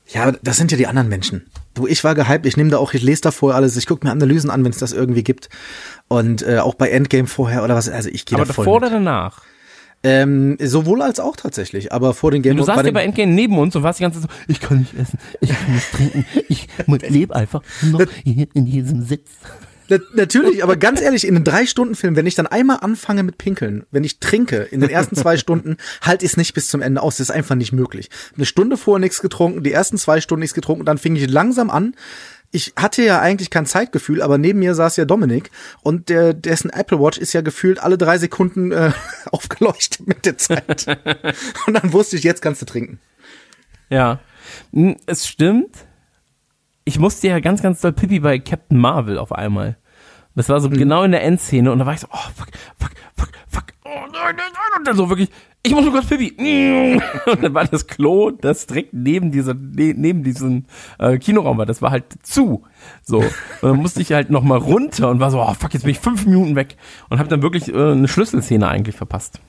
[0.08, 1.48] Ja, das sind ja die anderen Menschen.
[1.74, 4.06] Du, ich war gehypt, ich nehme da auch, ich lese da vorher alles, ich gucke
[4.06, 5.50] mir Analysen an, wenn es das irgendwie gibt.
[6.08, 8.80] Und äh, auch bei Endgame vorher oder was, also ich gehe da Aber voll davor
[8.82, 8.89] mit.
[8.89, 9.41] oder danach?
[10.08, 13.58] Ähm, sowohl als auch tatsächlich, aber vor den Game Du saßt ja bei Endgame neben
[13.58, 16.26] uns und warst die ganze Zeit so, ich kann nicht essen, ich kann nicht trinken,
[16.48, 16.68] ich
[17.10, 19.32] lebe einfach noch hier in diesem Sitz.
[19.89, 23.88] Na, natürlich, aber ganz ehrlich, in einem Drei-Stunden-Film, wenn ich dann einmal anfange mit Pinkeln,
[23.89, 27.02] wenn ich trinke in den ersten zwei Stunden, halte ich es nicht bis zum Ende
[27.02, 27.18] aus.
[27.18, 28.12] Das ist einfach nicht möglich.
[28.36, 31.72] Eine Stunde vorher nichts getrunken, die ersten zwei Stunden nichts getrunken, dann fing ich langsam
[31.72, 31.96] an.
[32.56, 36.70] Ich hatte ja eigentlich kein Zeitgefühl, aber neben mir saß ja Dominik und der, dessen
[36.70, 38.91] Apple Watch ist ja gefühlt alle drei Sekunden äh,
[39.32, 40.88] aufgeleuchtet mit der Zeit.
[41.68, 43.00] und dann wusste ich, jetzt kannst du trinken.
[43.89, 44.20] Ja,
[44.74, 45.86] Hm, es stimmt.
[46.84, 49.78] Ich musste ja ganz, ganz doll Pippi bei Captain Marvel auf einmal.
[50.36, 52.91] Das war so genau in der Endszene und da war ich so, oh, fuck, fuck,
[53.15, 55.30] fuck, fuck, oh nein, nein, nein, und dann so wirklich,
[55.65, 56.32] ich muss nur kurz Pippi.
[57.25, 60.65] Und dann war das Klo, das direkt neben dieser, ne, neben diesem
[60.99, 62.63] äh, Kinoraum war, das war halt zu.
[63.04, 63.17] So.
[63.17, 65.99] Und dann musste ich halt nochmal runter und war so, oh fuck, jetzt bin ich
[65.99, 66.78] fünf Minuten weg
[67.10, 69.41] und habe dann wirklich äh, eine Schlüsselszene eigentlich verpasst.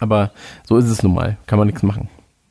[0.00, 0.32] Aber
[0.64, 2.08] so ist es nun mal, kann man nichts machen.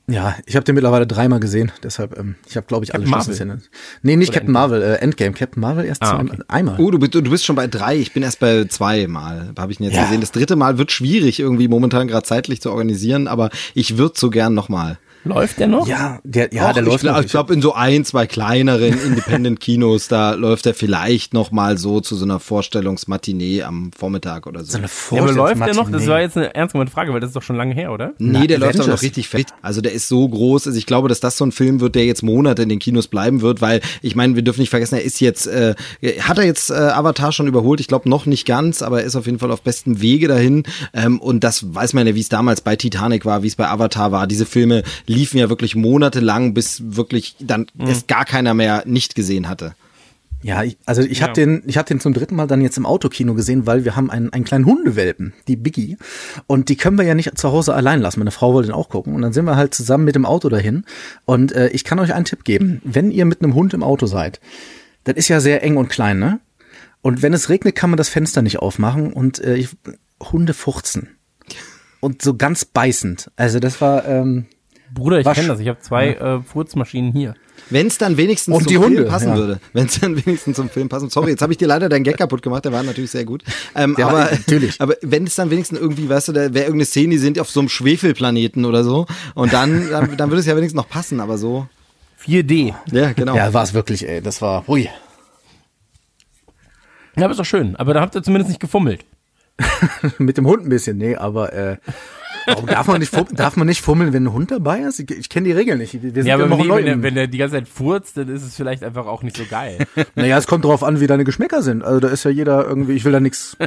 [0.09, 3.11] Ja, ich habe den mittlerweile dreimal gesehen, deshalb, ähm, ich habe, glaube ich, alle Captain
[3.11, 3.23] Marvel?
[3.35, 3.61] Schlüsselszenen.
[4.01, 5.33] Nee, nicht Oder Captain Marvel, äh, Endgame.
[5.33, 6.37] Captain Marvel erst Ah, okay.
[6.47, 6.75] einmal.
[6.79, 7.95] Oh, du bist, du bist schon bei drei.
[7.97, 9.53] Ich bin erst bei zwei Mal.
[9.57, 10.03] Habe ich ihn jetzt Ja.
[10.03, 10.21] gesehen.
[10.21, 14.29] Das dritte Mal wird schwierig irgendwie momentan gerade zeitlich zu organisieren, aber ich würde so
[14.29, 14.97] gern nochmal.
[15.25, 15.85] Läuft der noch?
[15.87, 17.19] Ja, der, ja, Och, der läuft ich, noch.
[17.21, 22.15] ich glaube, in so ein, zwei kleineren Independent-Kinos, da läuft er vielleicht nochmal so zu
[22.15, 24.71] so einer Vorstellungsmatinee am Vormittag oder so.
[24.71, 25.89] so eine Ja, aber läuft der noch?
[25.91, 26.07] Das Vorstellungsmatinee.
[26.09, 28.13] war jetzt eine ernst gemeinte Frage, weil das ist doch schon lange her, oder?
[28.17, 29.47] Nee, Na, der läuft aber noch richtig fett.
[29.61, 30.67] Also der ist so groß.
[30.67, 33.07] Also ich glaube, dass das so ein Film wird, der jetzt Monate in den Kinos
[33.07, 35.75] bleiben wird, weil ich meine, wir dürfen nicht vergessen, er ist jetzt, äh,
[36.21, 37.79] hat er jetzt äh, Avatar schon überholt?
[37.81, 40.63] Ich glaube noch nicht ganz, aber er ist auf jeden Fall auf bestem Wege dahin.
[40.93, 43.67] Ähm, und das weiß man ja, wie es damals bei Titanic war, wie es bei
[43.67, 44.25] Avatar war.
[44.27, 49.49] Diese Filme liefen ja wirklich monatelang, bis wirklich dann es gar keiner mehr nicht gesehen
[49.49, 49.73] hatte.
[50.41, 51.45] Ja, ich, also ich habe Ja.
[51.45, 54.09] den, ich habe den zum dritten Mal dann jetzt im Autokino gesehen, weil wir haben
[54.09, 55.97] einen, einen kleinen Hundewelpen, die Biggie,
[56.47, 58.19] und die können wir ja nicht zu Hause allein lassen.
[58.19, 60.47] Meine Frau wollte den auch gucken und dann sind wir halt zusammen mit dem Auto
[60.47, 60.85] dahin.
[61.25, 64.05] Und äh, ich kann euch einen Tipp geben: Wenn ihr mit einem Hund im Auto
[64.05, 64.39] seid,
[65.03, 66.39] das ist ja sehr eng und klein, ne?
[67.01, 69.69] Und wenn es regnet, kann man das Fenster nicht aufmachen und äh, ich,
[70.21, 71.09] Hunde furzen
[71.99, 73.29] und so ganz beißend.
[73.35, 74.45] Also das war ähm,
[74.93, 75.59] Bruder, ich kenne das.
[75.59, 77.35] Ich habe zwei äh, Furzmaschinen hier.
[77.69, 79.35] Wenn es dann wenigstens Und zum die Film Hunde, passen ja.
[79.35, 79.59] würde.
[79.73, 81.09] Wenn es dann wenigstens zum Film passen.
[81.09, 83.43] Sorry, jetzt habe ich dir leider deinen Gag kaputt gemacht, der war natürlich sehr gut.
[83.75, 84.75] Ähm, Der aber, natürlich.
[84.81, 87.49] aber wenn es dann wenigstens irgendwie, weißt du, da wäre irgendeine Szene, die sind auf
[87.49, 89.05] so einem Schwefelplaneten oder so.
[89.35, 91.67] Und dann, dann, dann würde es ja wenigstens noch passen, aber so.
[92.25, 92.73] 4D.
[92.91, 93.35] Ja, genau.
[93.35, 94.21] ja, war es wirklich, ey.
[94.21, 94.89] Das war, hui.
[97.15, 97.75] Ja, aber ist doch schön.
[97.75, 99.05] Aber da habt ihr zumindest nicht gefummelt.
[100.17, 101.77] Mit dem Hund ein bisschen, nee, aber äh,
[102.49, 104.99] warum darf man nicht darf man nicht fummeln, wenn ein Hund dabei ist?
[104.99, 105.93] Ich, ich kenne die Regeln nicht.
[106.01, 108.27] Wir sind Ja, aber die, neu wenn, der, wenn der die ganze Zeit furzt, dann
[108.29, 109.77] ist es vielleicht einfach auch nicht so geil.
[110.15, 111.83] Naja, es kommt drauf an, wie deine Geschmäcker sind.
[111.83, 113.57] Also da ist ja jeder irgendwie, ich will da nix.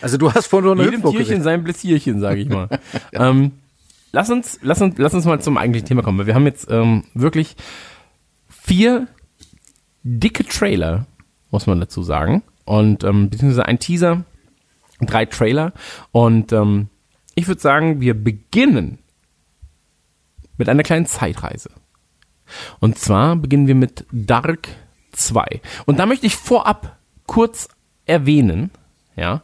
[0.00, 1.42] Also du hast vorhin nur eine Jedem Hüpfburg Tierchen gesehen.
[1.42, 2.68] sein Bläsierchen, sage ich mal.
[3.12, 3.52] ähm,
[4.12, 6.18] lass, uns, lass, uns, lass uns mal zum eigentlichen Thema kommen.
[6.18, 7.56] weil Wir haben jetzt ähm, wirklich
[8.48, 9.08] vier
[10.02, 11.06] dicke Trailer,
[11.50, 12.42] muss man dazu sagen.
[12.64, 14.24] Und ähm, beziehungsweise ein Teaser,
[15.00, 15.72] drei Trailer.
[16.12, 16.88] Und ähm,
[17.36, 18.98] ich würde sagen, wir beginnen
[20.56, 21.70] mit einer kleinen Zeitreise.
[22.80, 24.68] Und zwar beginnen wir mit Dark
[25.12, 25.60] 2.
[25.84, 27.68] Und da möchte ich vorab kurz
[28.06, 28.70] erwähnen,
[29.16, 29.42] ja,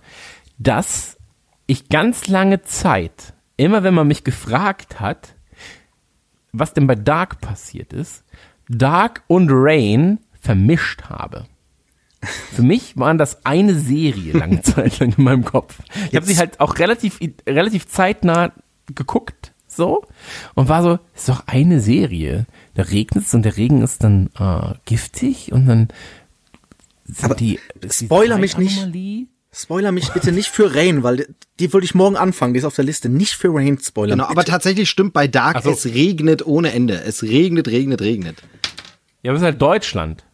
[0.59, 1.19] dass
[1.67, 5.35] ich ganz lange Zeit, immer wenn man mich gefragt hat,
[6.53, 8.25] was denn bei Dark passiert ist,
[8.69, 11.47] Dark und Rain vermischt habe.
[12.53, 15.79] Für mich waren das eine Serie lange Zeit lang in meinem Kopf.
[16.11, 18.53] Ich habe sie halt auch relativ, relativ zeitnah
[18.95, 20.05] geguckt, so,
[20.55, 22.47] und war so, ist doch eine Serie.
[22.75, 25.89] Da regnet es und der Regen ist dann äh, giftig und dann
[27.05, 27.59] sind Aber die,
[27.91, 28.87] spoiler mich nicht.
[29.55, 31.27] Spoiler mich bitte nicht für Rain, weil die,
[31.61, 33.11] die wollte ich morgen anfangen, die ist auf der Liste.
[33.11, 34.19] Nicht für Rain spoilern.
[34.19, 35.71] Genau, aber tatsächlich stimmt bei Dark, Ach so.
[35.71, 37.03] es regnet ohne Ende.
[37.03, 38.43] Es regnet, regnet, regnet.
[39.23, 40.25] Ja, aber es ist halt Deutschland.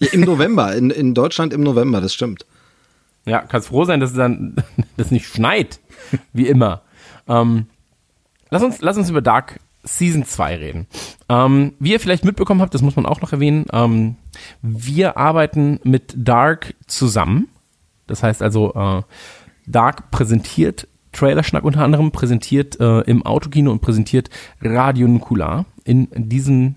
[0.00, 2.46] Ja, Im November, in, in Deutschland im November, das stimmt.
[3.26, 4.56] Ja, kannst froh sein, dass es dann
[4.96, 5.80] das nicht schneit,
[6.32, 6.82] wie immer.
[7.28, 7.66] Ähm,
[8.50, 10.86] lass, uns, lass uns über Dark Season 2 reden.
[11.28, 14.16] Ähm, wie ihr vielleicht mitbekommen habt, das muss man auch noch erwähnen, ähm,
[14.62, 17.48] wir arbeiten mit Dark zusammen.
[18.06, 19.02] Das heißt also, äh,
[19.66, 26.76] Dark präsentiert Trailerschnack unter anderem, präsentiert äh, im Autokino und präsentiert Radio Nukular in diesem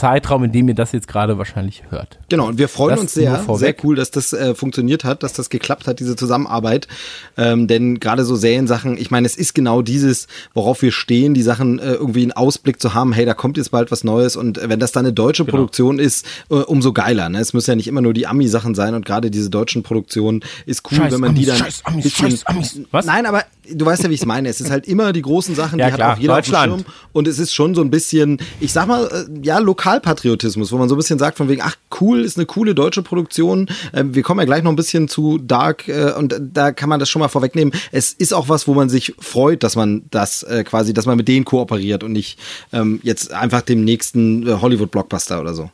[0.00, 2.18] Zeitraum, in dem ihr das jetzt gerade wahrscheinlich hört.
[2.28, 5.32] Genau, und wir freuen Das uns sehr, sehr cool, dass das äh, funktioniert hat, dass
[5.34, 6.88] das geklappt hat, diese Zusammenarbeit.
[7.36, 11.42] Ähm, denn gerade so Seriensachen, ich meine, es ist genau dieses, worauf wir stehen, die
[11.42, 14.58] Sachen äh, irgendwie einen Ausblick zu haben, hey, da kommt jetzt bald was Neues und
[14.58, 15.56] äh, wenn das dann eine deutsche Genau.
[15.58, 17.28] Produktion ist, äh, umso geiler.
[17.28, 17.38] Ne?
[17.40, 20.82] Es müssen ja nicht immer nur die Ami-Sachen sein und gerade diese deutschen Produktionen ist
[20.90, 22.80] cool, Scheiß wenn man die Amis, dann scheiß Amis, bisschen- scheiß Amis.
[22.90, 23.06] Was?
[23.06, 24.48] Nein, aber du weißt ja, wie ich es meine.
[24.48, 26.54] Es ist halt immer die großen Sachen, Ja, die klar, hat auch jeder auf dem
[26.54, 26.84] Schirm.
[27.12, 30.88] Und es ist schon so ein bisschen, ich sag mal, äh, ja, Lokalpatriotismus, wo man
[30.88, 33.68] so ein bisschen sagt von wegen, ach cool, ist eine coole deutsche Produktion.
[33.92, 37.00] Ähm, wir kommen ja gleich noch ein bisschen zu Dark äh, und da kann man
[37.00, 37.74] das schon mal vorwegnehmen.
[37.92, 41.16] Es ist auch was, wo man sich freut, dass man das äh, quasi, dass man
[41.16, 42.38] mit denen kooperiert und nicht
[42.72, 45.70] ähm, jetzt einfach dem nächsten Hollywood-Blockbuster oder so.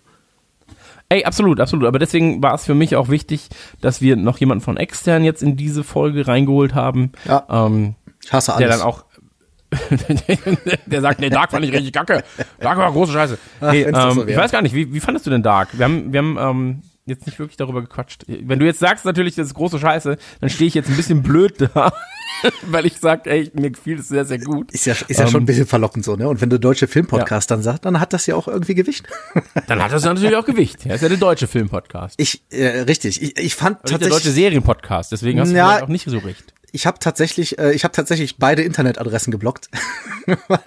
[1.08, 1.86] Ey, absolut, absolut.
[1.86, 3.48] Aber deswegen war es für mich auch wichtig,
[3.80, 7.12] dass wir noch jemanden von extern jetzt in diese Folge reingeholt haben.
[7.26, 7.44] Ja.
[7.48, 8.78] Ähm, Ich hasse der alles.
[8.80, 9.04] dann auch
[10.86, 12.22] der sagt, nee, Dark fand ich richtig kacke.
[12.60, 13.38] Dark war große Scheiße.
[13.60, 15.76] Ach, Nee, das so ähm, ich weiß gar nicht, wie, wie fandest du denn Dark?
[15.76, 18.24] Wir haben, wir haben ähm, jetzt nicht wirklich darüber gequatscht.
[18.26, 21.22] Wenn du jetzt sagst natürlich, das ist große Scheiße, dann stehe ich jetzt ein bisschen
[21.22, 21.92] blöd da,
[22.66, 24.72] weil ich sag, ey, mir gefiel es sehr, sehr gut.
[24.72, 26.28] Ist ja, ist ja Ähm, schon ein bisschen verlockend so, ne?
[26.28, 29.06] Und wenn der deutsche Filmpodcast dann sagt, dann hat das ja auch irgendwie Gewicht.
[29.68, 30.84] Dann hat das natürlich auch Gewicht.
[30.84, 32.14] Ja, ist ja der deutsche Filmpodcast.
[32.18, 33.22] Ich, äh, richtig.
[33.22, 35.82] Ich, ich fand Nicht der deutsche tatsächlich, Serienpodcast, deswegen hast du Ja.
[35.82, 36.52] auch nicht so recht.
[36.76, 39.68] Ich habe tatsächlich, äh, ich habe tatsächlich beide Internetadressen geblockt.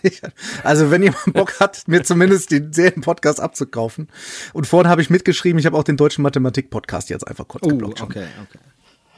[0.03, 0.21] Ich,
[0.63, 4.07] also wenn jemand Bock hat, mir zumindest den Serienpodcast abzukaufen.
[4.53, 7.99] Und vorhin habe ich mitgeschrieben, ich habe auch den deutschen Mathematik-Podcast jetzt einfach kurz geblockt.
[7.99, 8.07] schon.
[8.07, 8.59] okay, okay.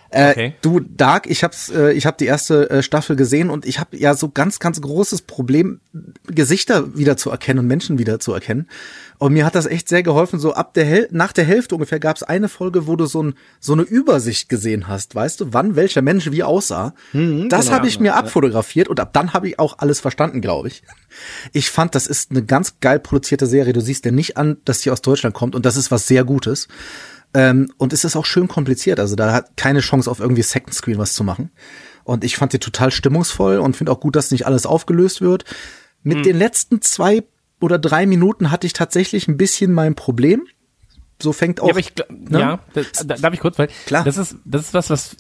[0.10, 0.54] Äh, Okay.
[0.62, 3.96] Du, Dark, ich hab's, äh, ich habe die erste äh, Staffel gesehen und ich habe
[3.96, 5.80] ja so ganz, ganz großes Problem,
[6.26, 8.68] Gesichter wieder zu erkennen und Menschen wieder zu erkennen.
[9.22, 10.40] Und mir hat das echt sehr geholfen.
[10.40, 13.22] So ab der Häl nach der Hälfte ungefähr gab es eine Folge, wo du so,
[13.22, 16.96] ein, so eine Übersicht gesehen hast, weißt du, wann welcher Mensch wie aussah.
[17.14, 20.70] das genau, habe ich mir abfotografiert und ab dann habe ich auch alles verstanden, glaube
[20.70, 20.82] ich.
[21.54, 23.74] Ich fand, das ist eine ganz geil produzierte Serie.
[23.74, 26.24] Du siehst ja nicht an, dass die aus Deutschland kommt und das ist was sehr
[26.24, 26.68] Gutes.
[27.36, 29.00] Ähm, und es ist auch schön kompliziert.
[29.00, 31.52] Also da hat keine Chance auf irgendwie Second Screen was zu machen.
[32.06, 35.46] Und ich fand die total stimmungsvoll und finde auch gut, dass nicht alles aufgelöst wird.
[36.02, 36.24] Mit Hm.
[36.24, 37.22] den letzten zwei
[37.62, 40.48] oder drei Minuten hatte ich tatsächlich ein bisschen mein Problem.
[41.22, 41.68] So fängt auch.
[41.68, 42.40] Ja, aber ich, ne?
[42.40, 44.04] ja das, da, darf ich kurz, weil Klar.
[44.04, 45.18] das ist, das ist was, was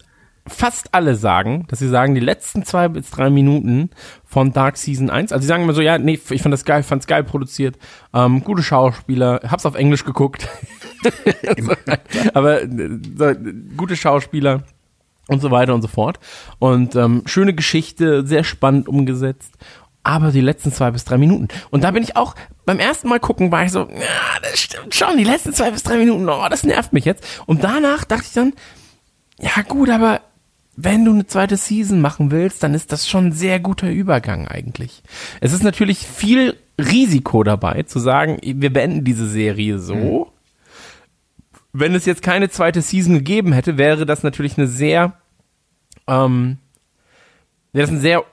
[0.47, 3.91] fast alle sagen, dass sie sagen, die letzten zwei bis drei Minuten
[4.25, 6.83] von Dark Season 1, also sie sagen immer so, ja, nee, ich fand das geil,
[6.83, 7.77] fand's geil produziert,
[8.13, 10.47] ähm, gute Schauspieler, hab's auf Englisch geguckt,
[11.59, 11.73] so,
[12.33, 12.67] aber äh,
[13.17, 13.33] so,
[13.77, 14.63] gute Schauspieler
[15.27, 16.19] und so weiter und so fort
[16.57, 19.53] und ähm, schöne Geschichte, sehr spannend umgesetzt
[20.03, 21.47] aber die letzten zwei bis drei Minuten.
[21.69, 22.35] Und da bin ich auch,
[22.65, 25.83] beim ersten Mal gucken war ich so, ja, das stimmt schon, die letzten zwei bis
[25.83, 27.23] drei Minuten, oh, das nervt mich jetzt.
[27.45, 28.53] Und danach dachte ich dann,
[29.39, 30.21] ja gut, aber
[30.75, 34.47] wenn du eine zweite Season machen willst, dann ist das schon ein sehr guter Übergang
[34.47, 35.03] eigentlich.
[35.39, 40.31] Es ist natürlich viel Risiko dabei, zu sagen, wir beenden diese Serie so.
[41.73, 45.13] Wenn es jetzt keine zweite Season gegeben hätte, wäre das natürlich eine sehr,
[46.07, 46.57] ähm,
[47.71, 48.25] wäre das ein sehr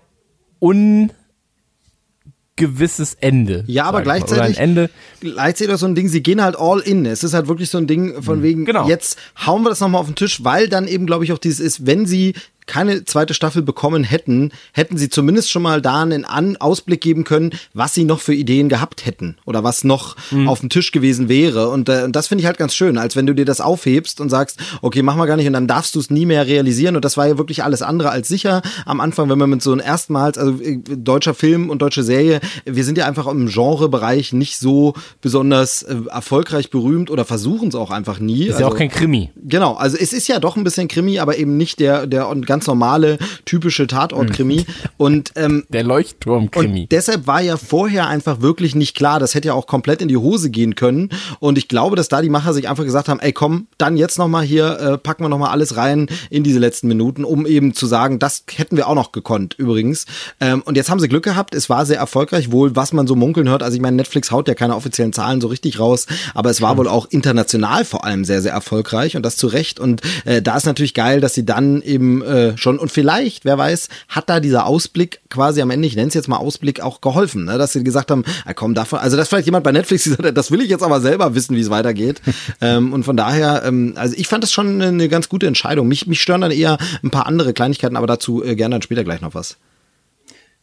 [2.60, 3.64] ungewisses Ende.
[3.66, 4.90] Ja, aber gleichzeitig, Ende.
[5.20, 7.06] gleichzeitig auch so ein Ding, sie gehen halt all in.
[7.06, 8.88] Es ist halt wirklich so ein Ding von wegen, Genau.
[8.88, 11.60] jetzt hauen wir das nochmal auf den Tisch, weil dann eben, glaube ich, auch dieses
[11.60, 12.34] ist, wenn sie
[12.68, 17.24] keine zweite Staffel bekommen hätten, hätten sie zumindest schon mal da einen An Ausblick geben
[17.24, 21.28] können, was sie noch für Ideen gehabt hätten oder was noch auf dem Tisch gewesen
[21.28, 21.68] wäre.
[21.70, 24.20] Und, äh, und das finde ich halt ganz schön, als wenn du dir das aufhebst
[24.20, 26.96] und sagst, okay, mach mal gar nicht und dann darfst du es nie mehr realisieren.
[26.96, 29.72] Und das war ja wirklich alles andere als sicher am Anfang, wenn man mit so
[29.72, 34.32] einem erstmals, also äh, deutscher Film und deutsche Serie, wir sind ja einfach im Genrebereich
[34.32, 38.46] nicht so besonders äh, erfolgreich berühmt oder versuchen es auch einfach nie.
[38.46, 39.30] Ist ja auch kein Krimi.
[39.36, 42.57] Genau, also es ist ja doch ein bisschen Krimi, aber eben nicht der, der ganz
[42.66, 44.66] normale, typische Tatort-Krimi.
[44.96, 46.82] Und, ähm, Der Leuchtturm-Krimi.
[46.82, 50.08] und deshalb war ja vorher einfach wirklich nicht klar, das hätte ja auch komplett in
[50.08, 51.10] die Hose gehen können.
[51.40, 54.18] Und ich glaube, dass da die Macher sich einfach gesagt haben, ey komm, dann jetzt
[54.18, 57.86] nochmal hier, äh, packen wir nochmal alles rein in diese letzten Minuten, um eben zu
[57.86, 60.06] sagen, das hätten wir auch noch gekonnt, übrigens.
[60.40, 63.16] Ähm, und jetzt haben sie Glück gehabt, es war sehr erfolgreich, wohl was man so
[63.16, 63.62] munkeln hört.
[63.62, 66.76] Also ich meine, Netflix haut ja keine offiziellen Zahlen so richtig raus, aber es war
[66.76, 69.80] wohl auch international vor allem sehr, sehr erfolgreich und das zu Recht.
[69.80, 73.58] Und äh, da ist natürlich geil, dass sie dann eben äh, schon, und vielleicht, wer
[73.58, 77.00] weiß, hat da dieser Ausblick quasi am Ende, ich nenne es jetzt mal Ausblick, auch
[77.00, 77.58] geholfen, ne?
[77.58, 80.36] dass sie gesagt haben, ah, komm, davon, also dass vielleicht jemand bei Netflix gesagt hat,
[80.36, 82.20] das will ich jetzt aber selber wissen, wie es weitergeht.
[82.60, 85.88] ähm, und von daher, ähm, also ich fand das schon eine ganz gute Entscheidung.
[85.88, 89.04] Mich, mich stören dann eher ein paar andere Kleinigkeiten, aber dazu äh, gerne dann später
[89.04, 89.56] gleich noch was.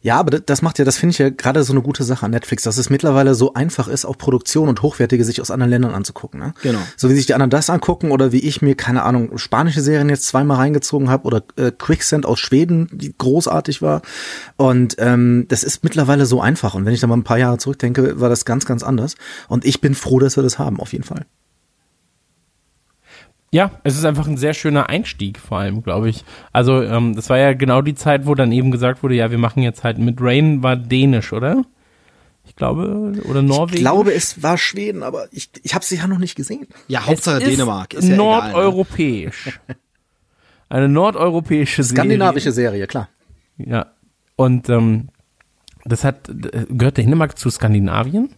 [0.06, 2.30] Ja, aber das- macht ja, das finde ich ja gerade so eine gute Sache an
[2.30, 5.94] Netflix, dass es mittlerweile so einfach ist, auch Produktion und hochwertige sich aus anderen Ländern
[5.94, 6.38] anzugucken.
[6.38, 6.54] Ne?
[6.62, 6.78] Genau.
[6.96, 10.08] So wie sich die anderen das angucken oder wie ich mir, keine Ahnung, spanische Serien
[10.08, 14.02] jetzt zweimal reingezogen habe oder äh, Quicksand aus Schweden, die großartig war.
[14.56, 16.76] Und ähm, das ist mittlerweile so einfach.
[16.76, 19.16] Und wenn ich da mal ein paar Jahre zurückdenke, war das ganz, ganz anders.
[19.48, 21.26] Und ich bin froh, dass wir das haben, auf jeden Fall.
[23.56, 26.26] Ja, es ist einfach ein sehr schöner Einstieg, vor allem, glaube ich.
[26.52, 29.38] Also, ähm, das war ja genau die Zeit, wo dann eben gesagt wurde, ja, wir
[29.38, 31.64] machen jetzt halt mit Rain war dänisch, oder?
[32.44, 33.78] Ich glaube, oder Norwegen.
[33.78, 36.66] Ich glaube, es war Schweden, aber ich, ich habe sie ja noch nicht gesehen.
[36.86, 37.94] Ja, Hauptsache Es ist Dänemark.
[37.94, 38.16] Ist ja ne?
[38.16, 39.58] nordeuropäisch.
[40.68, 43.08] Eine nordeuropäische Skandinavische Serie, klar.
[43.56, 43.72] Serie.
[43.72, 43.86] Ja.
[44.36, 45.08] Und ähm,
[45.86, 46.30] das hat
[46.68, 48.28] gehört Dänemark zu Skandinavien?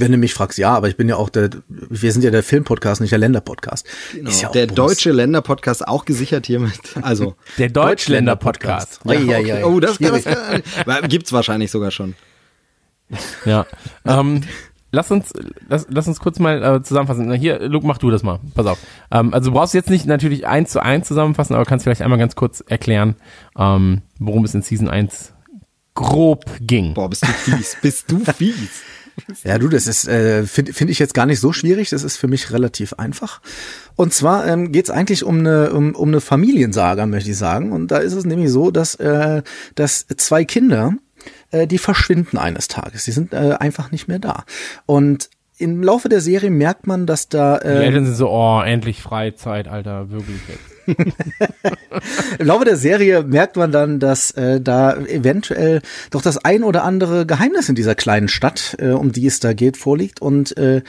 [0.00, 2.42] Wenn du mich fragst, ja, aber ich bin ja auch der, wir sind ja der
[2.42, 3.86] Filmpodcast, nicht der Länderpodcast.
[4.12, 4.30] Genau.
[4.30, 4.76] Ist ja auch der Bums.
[4.76, 6.72] deutsche Länderpodcast auch gesichert hiermit.
[7.02, 7.34] Also.
[7.58, 9.00] Der Deutschländer-Podcast.
[9.04, 9.48] Ja, ja, okay.
[9.60, 10.24] ja, Oh, das, das
[11.08, 12.14] gibt's wahrscheinlich sogar schon.
[13.44, 13.66] Ja.
[14.06, 14.42] ähm,
[14.90, 15.32] lass uns,
[15.68, 17.28] lass, lass uns kurz mal äh, zusammenfassen.
[17.28, 18.40] Na, Hier, Luke, mach du das mal.
[18.54, 18.78] Pass auf.
[19.10, 22.18] Ähm, also du brauchst jetzt nicht natürlich eins zu eins zusammenfassen, aber kannst vielleicht einmal
[22.18, 23.14] ganz kurz erklären,
[23.58, 25.32] ähm, worum es in Season 1
[25.94, 26.94] grob ging.
[26.94, 27.76] Boah, bist du fies.
[27.80, 28.82] Bist du fies.
[29.44, 31.90] Ja, du, das ist, äh, finde find ich jetzt gar nicht so schwierig.
[31.90, 33.40] Das ist für mich relativ einfach.
[33.96, 37.72] Und zwar ähm, geht es eigentlich um eine, um, um eine Familiensaga, möchte ich sagen.
[37.72, 39.42] Und da ist es nämlich so, dass, äh,
[39.74, 40.94] dass zwei Kinder,
[41.50, 43.04] äh, die verschwinden eines Tages.
[43.04, 44.44] Die sind äh, einfach nicht mehr da.
[44.86, 48.60] Und im Laufe der Serie merkt man, dass da Die äh, Eltern sind so, oh,
[48.60, 50.73] endlich Freizeit, Alter, wirklich jetzt.
[52.38, 56.84] Im Laufe der Serie merkt man dann, dass äh, da eventuell doch das ein oder
[56.84, 60.82] andere Geheimnis in dieser kleinen Stadt, äh, um die es da geht, vorliegt und äh,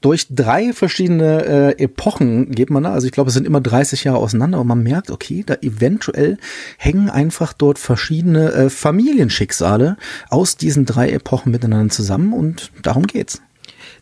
[0.00, 1.44] durch drei verschiedene
[1.76, 4.68] äh, Epochen geht man da, also ich glaube, es sind immer 30 Jahre auseinander und
[4.68, 6.38] man merkt, okay, da eventuell
[6.76, 9.96] hängen einfach dort verschiedene äh, Familienschicksale
[10.30, 13.42] aus diesen drei Epochen miteinander zusammen und darum geht's.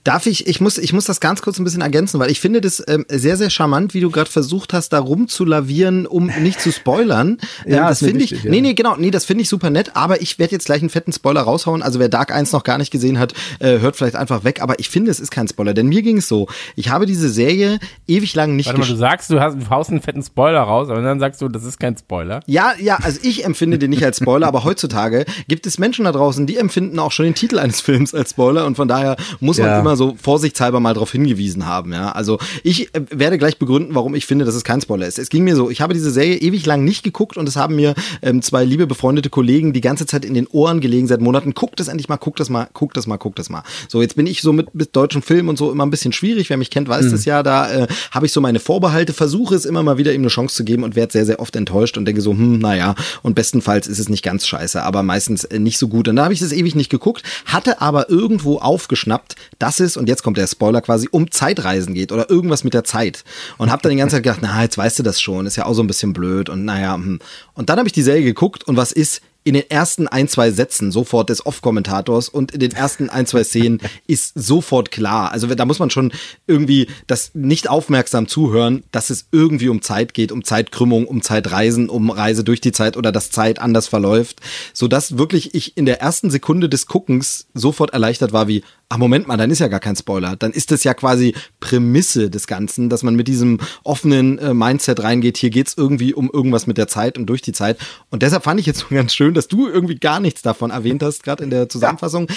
[0.06, 2.60] Darf ich, ich muss, ich muss das ganz kurz ein bisschen ergänzen, weil ich finde
[2.60, 6.70] das ähm, sehr, sehr charmant, wie du gerade versucht hast, da rumzulavieren, um nicht zu
[6.70, 7.38] spoilern.
[7.64, 8.50] Ähm, Ja, das finde ich, wichtig, ja.
[8.50, 10.90] nee, nee, genau, nee, das finde ich super nett, aber ich werde jetzt gleich einen
[10.90, 11.82] fetten Spoiler raushauen.
[11.82, 14.78] Also wer Dark 1 noch gar nicht gesehen hat, äh, hört vielleicht einfach weg, aber
[14.78, 16.48] ich finde, es ist kein Spoiler, denn mir ging es so.
[16.74, 19.90] Ich habe diese Serie ewig lang nicht Warte mal, du sagst, du, hast, du haust
[19.90, 22.40] einen fetten Spoiler raus, aber dann sagst du, das ist kein Spoiler.
[22.46, 26.12] Ja, ja, also ich empfinde den nicht als Spoiler, aber heutzutage gibt es Menschen da
[26.12, 29.58] draußen, die empfinden auch schon den Titel eines Films als Spoiler und von daher muss
[29.58, 29.78] man Ja.
[29.96, 32.12] Immer so vorsichtshalber mal darauf hingewiesen haben, ja.
[32.12, 35.18] Also ich äh, werde gleich begründen, warum ich finde, dass es kein Spoiler ist.
[35.18, 37.76] Es ging mir so, ich habe diese Serie ewig lang nicht geguckt und es haben
[37.76, 41.54] mir ähm, zwei liebe befreundete Kollegen die ganze Zeit in den Ohren gelegen seit Monaten,
[41.54, 43.62] guckt das endlich mal, guckt das mal, guckt das mal, guckt das mal.
[43.88, 46.50] So, jetzt bin ich so mit, mit deutschen Filmen und so immer ein bisschen schwierig,
[46.50, 49.64] wer mich kennt, weiß das ja, da äh, habe ich so meine Vorbehalte, versuche es
[49.64, 52.04] immer mal wieder ihm eine Chance zu geben und werde sehr, sehr oft enttäuscht und
[52.04, 55.78] denke so, hm, naja, und bestenfalls ist es nicht ganz scheiße, aber meistens äh, nicht
[55.78, 56.08] so gut.
[56.08, 60.08] Und da habe ich das ewig nicht geguckt, hatte aber irgendwo aufgeschnappt, dass es, und
[60.08, 63.24] jetzt kommt der Spoiler quasi, um Zeitreisen geht oder irgendwas mit der Zeit.
[63.58, 65.66] Und habe dann die ganze Zeit gedacht, na, jetzt weißt du das schon, ist ja
[65.66, 67.18] auch so ein bisschen blöd und naja, hm.
[67.54, 69.22] Und dann habe ich die Serie geguckt und was ist?
[69.46, 73.44] in den ersten ein, zwei Sätzen sofort des Off-Kommentators und in den ersten ein, zwei
[73.44, 75.30] Szenen ist sofort klar.
[75.30, 76.12] Also da muss man schon
[76.48, 81.88] irgendwie das nicht aufmerksam zuhören, dass es irgendwie um Zeit geht, um Zeitkrümmung, um Zeitreisen,
[81.88, 84.40] um Reise durch die Zeit oder dass Zeit anders verläuft,
[84.72, 89.26] sodass wirklich ich in der ersten Sekunde des Guckens sofort erleichtert war wie, ach Moment
[89.26, 90.36] mal, dann ist ja gar kein Spoiler.
[90.36, 95.02] Dann ist das ja quasi Prämisse des Ganzen, dass man mit diesem offenen äh, Mindset
[95.02, 97.78] reingeht, hier geht's irgendwie um irgendwas mit der Zeit und durch die Zeit.
[98.10, 101.02] Und deshalb fand ich jetzt so ganz schön, dass du irgendwie gar nichts davon erwähnt
[101.02, 102.28] hast, gerade in der Zusammenfassung.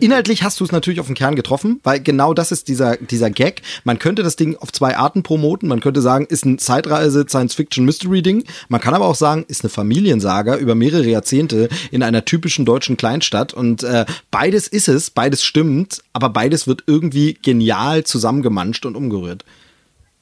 [0.00, 3.30] Inhaltlich hast du es natürlich auf den Kern getroffen, weil genau das ist dieser, dieser
[3.30, 3.62] Gag.
[3.84, 5.68] Man könnte das Ding auf zwei Arten promoten.
[5.68, 8.44] Man könnte sagen, ist ein Zeitreise, Science-Fiction-Mystery-Ding.
[8.68, 12.96] Man kann aber auch sagen, ist eine Familiensaga über mehrere Jahrzehnte in einer typischen deutschen
[12.96, 13.54] Kleinstadt.
[13.54, 19.44] Und äh, beides ist es, beides stimmt, aber beides wird irgendwie genial zusammengemanscht und umgerührt.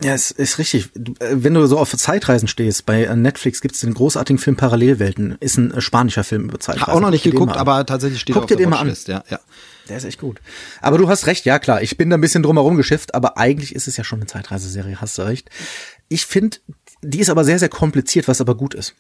[0.02, 0.88] Ja, es ist richtig.
[0.94, 5.36] Wenn du so auf Zeitreisen stehst, bei äh, Netflix gibt es den großartigen Film Parallelwelten.
[5.40, 6.94] Ist ein äh, spanischer Film über Zeitreisen.
[6.94, 8.78] Auch noch nicht Guck geguckt, aber tatsächlich steht Guck er auf dir der den mal
[8.78, 8.96] an.
[9.06, 9.40] Ja, ja.
[9.88, 10.40] Der ist echt gut.
[10.80, 11.82] Aber du hast recht, ja klar.
[11.82, 15.00] Ich bin da ein bisschen drumherum geschifft, aber eigentlich ist es ja schon eine Zeitreiseserie,
[15.00, 15.50] hast du recht.
[16.08, 16.58] Ich finde,
[17.02, 18.94] die ist aber sehr, sehr kompliziert, was aber gut ist.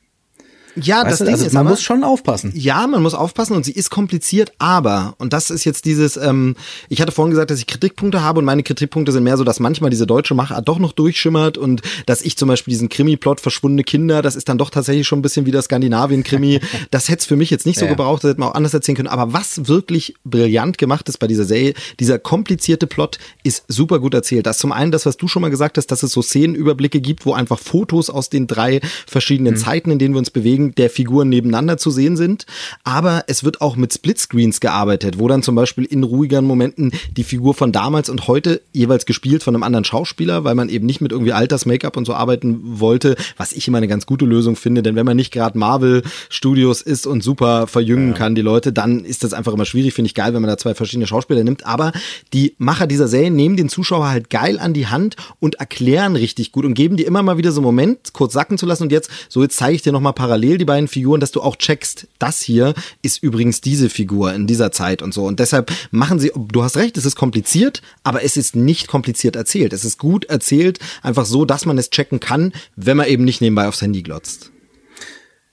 [0.76, 1.24] Ja, Weißt das du?
[1.24, 2.52] Ding also ist man aber, muss schon aufpassen.
[2.54, 6.54] Ja, man muss aufpassen und sie ist kompliziert, aber, und das ist jetzt dieses, ähm,
[6.88, 9.58] ich hatte vorhin gesagt, dass ich Kritikpunkte habe und meine Kritikpunkte sind mehr so, dass
[9.60, 13.84] manchmal diese deutsche Machart doch noch durchschimmert und dass ich zum Beispiel diesen Krimi-Plot verschwundene
[13.84, 16.60] Kinder, das ist dann doch tatsächlich schon ein bisschen wie das Skandinavien-Krimi.
[16.90, 17.90] das hätte es für mich jetzt nicht so Ja.
[17.90, 19.08] gebraucht, das hätte man auch anders erzählen können.
[19.08, 24.14] Aber was wirklich brillant gemacht ist bei dieser Serie, dieser komplizierte Plot ist super gut
[24.14, 24.46] erzählt.
[24.46, 27.00] Das ist zum einen das, was du schon mal gesagt hast, dass es so Szenenüberblicke
[27.00, 30.74] gibt, wo einfach Fotos aus den drei verschiedenen Zeiten, in denen wir uns bewegen, Bewegungen
[30.74, 32.46] der Figuren nebeneinander zu sehen sind.
[32.84, 37.24] Aber es wird auch mit Splitscreens gearbeitet, wo dann zum Beispiel in ruhigeren Momenten die
[37.24, 41.00] Figur von damals und heute jeweils gespielt von einem anderen Schauspieler, weil man eben nicht
[41.00, 44.82] mit irgendwie Alters-Make-up und so arbeiten wollte, was ich immer eine ganz gute Lösung finde,
[44.82, 48.14] denn wenn man nicht gerade Marvel Studios ist und super verjüngen ja.
[48.14, 50.56] kann die Leute, dann ist das einfach immer schwierig, finde ich geil, wenn man da
[50.56, 51.92] zwei verschiedene Schauspieler nimmt, aber
[52.32, 56.52] die Macher dieser Serie nehmen den Zuschauer halt geil an die Hand und erklären richtig
[56.52, 58.92] gut und geben dir immer mal wieder so einen Moment, kurz sacken zu lassen und
[58.92, 62.08] jetzt, so jetzt zeige ich dir nochmal parallel die beiden Figuren, dass du auch checkst,
[62.18, 66.32] das hier ist übrigens diese Figur in dieser Zeit und so und deshalb machen sie,
[66.34, 69.72] du hast recht, es ist kompliziert, aber es ist nicht kompliziert erzählt.
[69.72, 73.40] Es ist gut erzählt, einfach so, dass man es checken kann, wenn man eben nicht
[73.40, 74.52] nebenbei aufs Handy glotzt.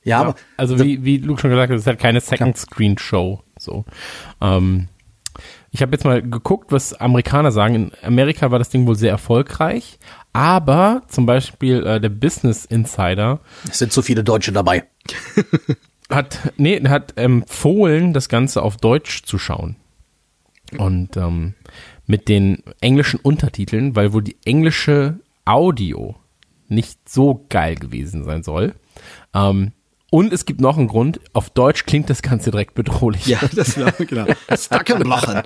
[0.04, 2.98] Ja, aber also wie, wie Luke schon gesagt hat, es ist halt keine Second Screen
[2.98, 3.44] Show.
[3.60, 3.84] So.
[4.40, 4.88] Ähm,
[5.72, 7.76] ich habe jetzt mal geguckt, was Amerikaner sagen.
[7.76, 10.00] In Amerika war das Ding wohl sehr erfolgreich,
[10.38, 13.40] aber zum Beispiel äh, der Business Insider.
[13.68, 14.84] Es sind zu viele Deutsche dabei.
[16.12, 19.78] hat, nee, hat empfohlen, das Ganze auf Deutsch zu schauen.
[20.78, 21.56] Und ähm,
[22.06, 26.16] mit den englischen Untertiteln, weil wohl die englische Audio
[26.68, 28.76] nicht so geil gewesen sein soll.
[29.34, 29.72] Ähm,
[30.10, 33.26] und es gibt noch einen Grund, auf Deutsch klingt das Ganze direkt bedrohlich.
[33.26, 34.26] Ja, das war genau.
[34.58, 35.42] Stuck im Lochen.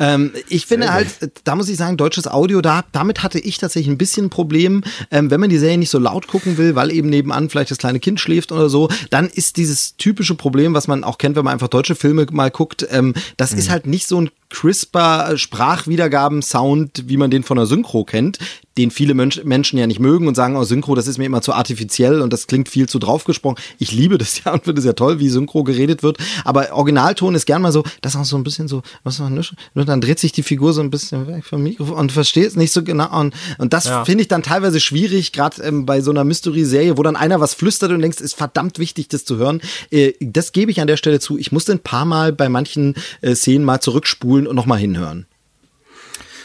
[0.00, 1.08] Ähm, ich finde halt,
[1.44, 4.82] da muss ich sagen, deutsches Audio, da, damit hatte ich tatsächlich ein bisschen ein Problem.
[5.12, 7.78] Ähm, wenn man die Serie nicht so laut gucken will, weil eben nebenan vielleicht das
[7.78, 11.44] kleine Kind schläft oder so, dann ist dieses typische Problem, was man auch kennt, wenn
[11.44, 13.58] man einfach deutsche Filme mal guckt, ähm, das mhm.
[13.58, 18.38] ist halt nicht so ein crisper Sprachwiedergaben-Sound, wie man den von der Synchro kennt,
[18.80, 21.42] den viele Mensch, Menschen ja nicht mögen und sagen, oh, Synchro, das ist mir immer
[21.42, 23.58] zu artifiziell und das klingt viel zu draufgesprochen.
[23.78, 26.18] Ich liebe das ja und finde es ja toll, wie Synchro geredet wird.
[26.44, 29.34] Aber Originalton ist gern mal so, das ist auch so ein bisschen so, was man
[29.34, 32.56] nicht, dann dreht sich die Figur so ein bisschen weg vom Mikrofon und versteht es
[32.56, 33.18] nicht so genau.
[33.20, 34.04] Und, und das ja.
[34.04, 37.54] finde ich dann teilweise schwierig, gerade ähm, bei so einer Mystery-Serie, wo dann einer was
[37.54, 39.60] flüstert und denkst, ist verdammt wichtig, das zu hören.
[39.90, 41.36] Äh, das gebe ich an der Stelle zu.
[41.38, 45.26] Ich musste ein paar Mal bei manchen äh, Szenen mal zurückspulen und nochmal hinhören.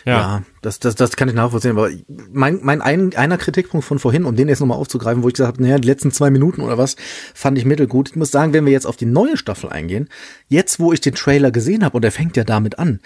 [0.06, 0.14] Ja.
[0.14, 1.72] ja, das, das, das kann ich nachvollziehen.
[1.72, 1.90] Aber
[2.32, 5.54] mein, mein ein, einer Kritikpunkt von vorhin, um den jetzt nochmal aufzugreifen, wo ich gesagt
[5.54, 6.96] habe, naja, die letzten zwei Minuten oder was,
[7.34, 8.10] fand ich mittelgut.
[8.10, 10.08] Ich muss sagen, wenn wir jetzt auf die neue Staffel eingehen,
[10.48, 13.00] jetzt wo ich den Trailer gesehen habe, und der fängt ja damit an,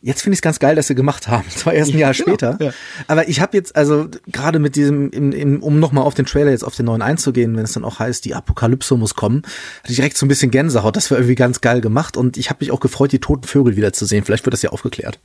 [0.00, 1.48] Jetzt finde ich es ganz geil, dass sie gemacht haben.
[1.50, 2.56] Zwar erst ein Jahr genau, später.
[2.60, 2.72] Ja.
[3.08, 6.50] Aber ich habe jetzt, also gerade mit diesem, im, im, um nochmal auf den Trailer
[6.50, 9.42] jetzt auf den neuen einzugehen, wenn es dann auch heißt, die Apokalypse muss kommen,
[9.82, 10.96] hatte ich direkt so ein bisschen Gänsehaut.
[10.96, 13.76] Das war irgendwie ganz geil gemacht und ich habe mich auch gefreut, die toten Vögel
[13.76, 14.24] wiederzusehen.
[14.24, 15.18] Vielleicht wird das ja aufgeklärt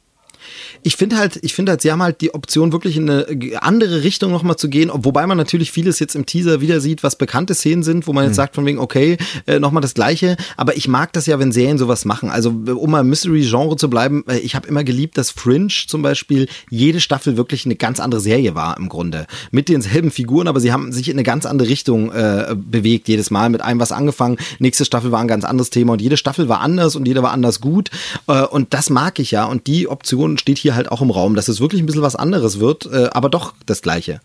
[0.84, 4.04] ich finde halt, ich finde halt, sie haben halt die Option, wirklich in eine andere
[4.04, 7.54] Richtung nochmal zu gehen, wobei man natürlich vieles jetzt im Teaser wieder sieht, was bekannte
[7.54, 8.38] Szenen sind, wo man jetzt mhm.
[8.38, 9.18] sagt von wegen, okay,
[9.48, 10.38] äh, nochmal das Gleiche.
[10.58, 12.30] Aber ich mag das ja, wenn Serien sowas machen.
[12.30, 16.02] Also, um mal im Mystery-Genre zu bleiben, äh, ich habe immer geliebt, dass Fringe zum
[16.02, 19.28] Beispiel jede Staffel wirklich eine ganz andere Serie war im Grunde.
[19.52, 23.32] Mit denselben Figuren, aber sie haben sich in eine ganz andere Richtung äh, bewegt jedes
[23.32, 23.50] Mal.
[23.50, 26.60] Mit einem was angefangen, nächste Staffel war ein ganz anderes Thema und jede Staffel war
[26.60, 27.90] anders und jeder war anders gut.
[28.28, 29.46] Äh, und das mag ich ja.
[29.46, 32.16] Und die Option steht hier halt auch im Raum, dass es wirklich ein bisschen was
[32.16, 34.20] anderes wird, äh, aber doch das Gleiche.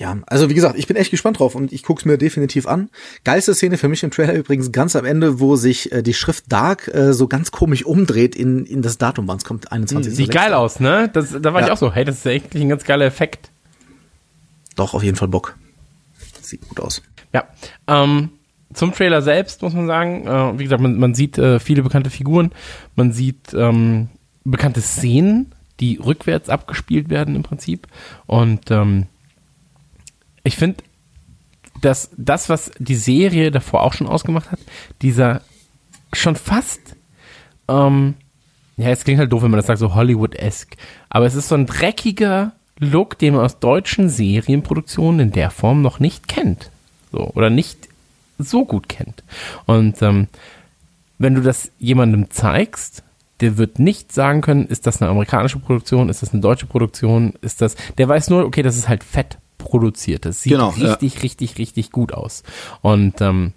[0.00, 2.88] Ja, also wie gesagt, ich bin echt gespannt drauf und ich guck's mir definitiv an.
[3.22, 6.44] Geilste Szene für mich im Trailer übrigens ganz am Ende, wo sich äh, die Schrift
[6.48, 10.14] Dark äh, so ganz komisch umdreht in, in das Datum, wann es kommt, 21.
[10.14, 11.10] Sieht geil aus, ne?
[11.12, 11.66] Das, da war ja.
[11.66, 13.50] ich auch so, hey, das ist eigentlich ein ganz geiler Effekt.
[14.74, 15.58] Doch, auf jeden Fall Bock.
[16.40, 17.02] Sieht gut aus.
[17.34, 17.44] Ja,
[17.86, 18.30] ähm,
[18.72, 22.08] zum Trailer selbst muss man sagen, äh, wie gesagt, man, man sieht äh, viele bekannte
[22.08, 22.52] Figuren,
[22.96, 24.08] man sieht ähm,
[24.44, 27.86] bekannte Szenen, die rückwärts abgespielt werden im Prinzip.
[28.26, 29.06] Und ähm,
[30.44, 30.82] ich finde,
[31.80, 34.60] dass das, was die Serie davor auch schon ausgemacht hat,
[35.02, 35.42] dieser
[36.12, 36.80] schon fast,
[37.68, 38.14] ähm,
[38.76, 40.76] ja, es klingt halt doof, wenn man das sagt, so Hollywood-esque,
[41.08, 45.82] aber es ist so ein dreckiger Look, den man aus deutschen Serienproduktionen in der Form
[45.82, 46.70] noch nicht kennt.
[47.12, 47.88] So, oder nicht
[48.38, 49.22] so gut kennt.
[49.66, 50.28] Und ähm,
[51.18, 53.02] wenn du das jemandem zeigst,
[53.40, 57.34] der wird nicht sagen können, ist das eine amerikanische Produktion, ist das eine deutsche Produktion,
[57.40, 60.24] ist das, der weiß nur, okay, das ist halt fett produziert.
[60.24, 61.20] Das sieht genau, richtig, ja.
[61.20, 62.42] richtig, richtig gut aus.
[62.80, 63.52] Und ähm,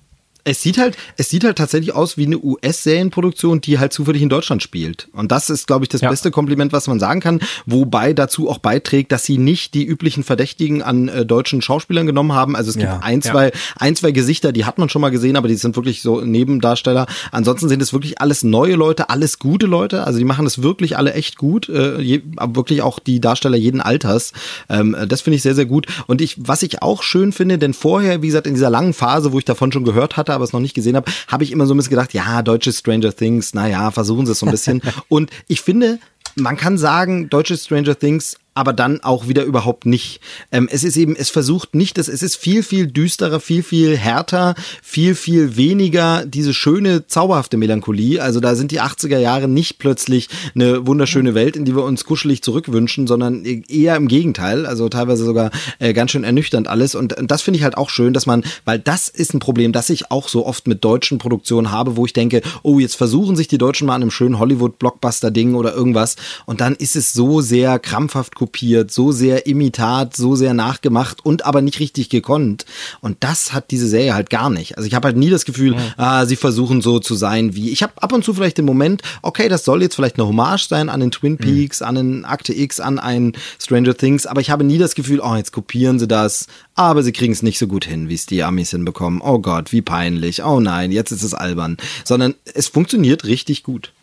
[0.45, 4.29] es sieht halt, es sieht halt tatsächlich aus wie eine US-Serienproduktion, die halt zufällig in
[4.29, 5.07] Deutschland spielt.
[5.13, 6.09] Und das ist, glaube ich, das ja.
[6.09, 7.39] beste Kompliment, was man sagen kann.
[7.65, 12.33] Wobei dazu auch beiträgt, dass sie nicht die üblichen Verdächtigen an äh, deutschen Schauspielern genommen
[12.33, 12.57] haben.
[12.57, 12.99] Also es gibt ja.
[12.99, 13.51] ein, zwei, ja.
[13.77, 17.05] ein, zwei Gesichter, die hat man schon mal gesehen, aber die sind wirklich so Nebendarsteller.
[17.31, 20.03] Ansonsten sind es wirklich alles neue Leute, alles gute Leute.
[20.03, 21.69] Also die machen es wirklich alle echt gut.
[21.69, 24.33] Äh, je, aber wirklich auch die Darsteller jeden Alters.
[24.69, 25.87] Ähm, das finde ich sehr, sehr gut.
[26.07, 29.31] Und ich, was ich auch schön finde, denn vorher, wie gesagt, in dieser langen Phase,
[29.31, 31.65] wo ich davon schon gehört hatte, aber es noch nicht gesehen habe, habe ich immer
[31.65, 34.81] so ein bisschen gedacht, ja, deutsche Stranger Things, naja, versuchen sie es so ein bisschen.
[35.09, 35.99] und ich finde,
[36.36, 40.19] man kann sagen, deutsche Stranger Things aber dann auch wieder überhaupt nicht.
[40.51, 44.55] Ähm, es ist eben, es versucht nicht, es ist viel, viel düsterer, viel, viel härter,
[44.81, 48.21] viel, viel weniger diese schöne, zauberhafte Melancholie.
[48.21, 52.05] Also da sind die 80er Jahre nicht plötzlich eine wunderschöne Welt, in die wir uns
[52.05, 54.65] kuschelig zurückwünschen, sondern eher im Gegenteil.
[54.65, 56.95] Also teilweise sogar äh, ganz schön ernüchternd alles.
[56.95, 59.71] Und, und das finde ich halt auch schön, dass man, weil das ist ein Problem,
[59.71, 63.35] das ich auch so oft mit deutschen Produktionen habe, wo ich denke, oh, jetzt versuchen
[63.35, 66.15] sich die Deutschen mal an einem schönen Hollywood-Blockbuster-Ding oder irgendwas.
[66.45, 71.45] Und dann ist es so sehr krampfhaft kopiert, so sehr imitat, so sehr nachgemacht und
[71.45, 72.65] aber nicht richtig gekonnt.
[72.99, 74.75] Und das hat diese Serie halt gar nicht.
[74.75, 75.93] Also ich habe halt nie das Gefühl, ja.
[75.95, 77.69] ah, sie versuchen so zu sein wie.
[77.69, 80.67] Ich habe ab und zu vielleicht den Moment, okay, das soll jetzt vielleicht eine Hommage
[80.67, 81.87] sein an den Twin Peaks, mhm.
[81.87, 83.31] an den Akte X, an ein
[83.61, 87.13] Stranger Things, aber ich habe nie das Gefühl, oh, jetzt kopieren sie das, aber sie
[87.13, 89.21] kriegen es nicht so gut hin, wie es die Amis hinbekommen.
[89.21, 90.43] Oh Gott, wie peinlich.
[90.43, 91.77] Oh nein, jetzt ist es albern.
[92.03, 93.93] Sondern es funktioniert richtig gut.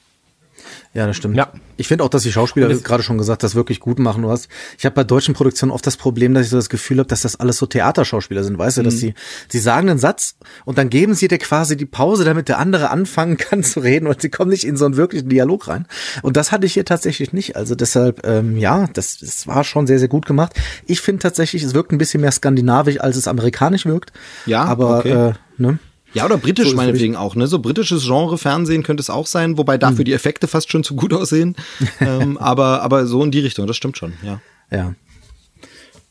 [0.93, 1.37] Ja, das stimmt.
[1.37, 1.53] Ja.
[1.77, 4.23] Ich finde auch, dass die Schauspieler gerade schon gesagt, das wirklich gut machen.
[4.23, 4.49] Du hast,
[4.79, 7.23] ich habe bei deutschen Produktionen oft das Problem, dass ich so das Gefühl habe, dass
[7.23, 8.99] das alles so Theaterschauspieler sind, weißt du, dass mhm.
[8.99, 9.14] sie,
[9.49, 12.91] sie sagen einen Satz und dann geben sie dir quasi die Pause, damit der andere
[12.91, 15.87] anfangen kann zu reden und sie kommen nicht in so einen wirklichen Dialog rein.
[16.23, 17.57] Und das hatte ich hier tatsächlich nicht.
[17.57, 20.53] Also deshalb, ähm, ja, das, das war schon sehr, sehr gut gemacht.
[20.87, 24.12] Ich finde tatsächlich, es wirkt ein bisschen mehr skandinavisch, als es amerikanisch wirkt.
[24.47, 25.29] Ja, aber okay.
[25.29, 25.79] äh, ne?
[26.13, 27.47] Ja, oder britisch so meinetwegen auch, ne?
[27.47, 30.05] So britisches Genre-Fernsehen könnte es auch sein, wobei dafür hm.
[30.07, 31.57] die Effekte fast schon zu gut aussehen.
[32.01, 34.41] ähm, aber, aber so in die Richtung, das stimmt schon, ja.
[34.71, 34.95] Ja.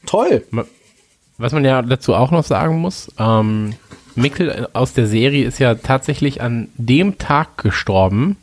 [0.06, 0.44] Toll.
[1.38, 3.74] Was man ja dazu auch noch sagen muss, ähm,
[4.16, 8.38] Mickel aus der Serie ist ja tatsächlich an dem Tag gestorben,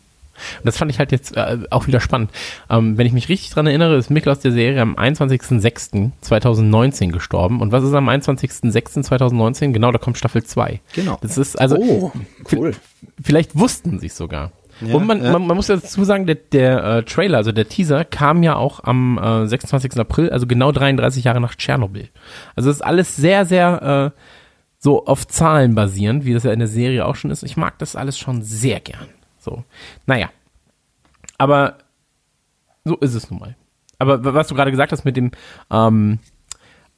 [0.59, 2.31] und das fand ich halt jetzt äh, auch wieder spannend.
[2.71, 7.61] Ähm, wenn ich mich richtig dran erinnere, ist Mikkel aus der Serie am 21.06.2019 gestorben.
[7.61, 9.73] Und was ist am 21.06.2019?
[9.73, 10.81] Genau, da kommt Staffel 2.
[10.95, 11.19] Genau.
[11.21, 12.13] Das ist also, oh,
[12.53, 12.73] cool.
[13.23, 14.53] Vielleicht wussten sie es sogar.
[14.81, 15.33] Ja, und man, ja.
[15.33, 18.85] man, man muss dazu sagen, der, der äh, Trailer, also der Teaser, kam ja auch
[18.85, 19.99] am äh, 26.
[19.99, 22.09] April, also genau 33 Jahre nach Tschernobyl.
[22.55, 24.21] Also es ist alles sehr, sehr äh,
[24.79, 27.43] so auf Zahlen basierend, wie das ja in der Serie auch schon ist.
[27.43, 29.09] Ich mag das alles schon sehr gern.
[29.47, 29.63] So.
[30.07, 30.31] Naja.
[31.39, 31.79] Aber
[32.85, 33.57] so ist es nun mal.
[33.99, 35.31] Aber was du gerade gesagt hast mit dem,
[35.71, 36.19] ähm,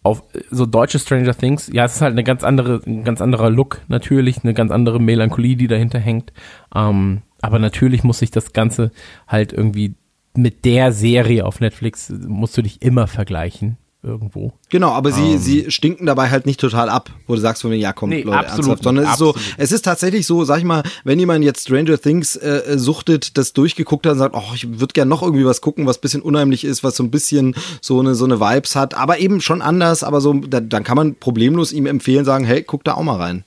[0.03, 3.51] auf so deutsche Stranger Things, ja, es ist halt eine ganz andere, ein ganz anderer
[3.51, 6.33] Look natürlich, eine ganz andere Melancholie, die dahinter hängt.
[6.75, 8.91] Ähm, aber natürlich muss sich das Ganze
[9.27, 9.95] halt irgendwie
[10.35, 14.53] mit der Serie auf Netflix musst du dich immer vergleichen irgendwo.
[14.69, 15.39] Genau, aber sie, um.
[15.39, 18.23] sie stinken dabei halt nicht total ab, wo du sagst von mir, ja komm, nee,
[18.23, 18.83] Leute, absolut, ernsthaft.
[18.85, 22.01] Sondern es ist so, es ist tatsächlich so, sag ich mal, wenn jemand jetzt Stranger
[22.01, 25.45] Things äh, äh suchtet, das durchgeguckt hat und sagt, oh, ich würde gerne noch irgendwie
[25.45, 28.77] was gucken, was bisschen unheimlich ist, was so ein bisschen so eine, so eine Vibes
[28.77, 32.45] hat, aber eben schon anders, aber so, da, dann kann man problemlos ihm empfehlen, sagen,
[32.45, 33.45] hey, guck da auch mal rein.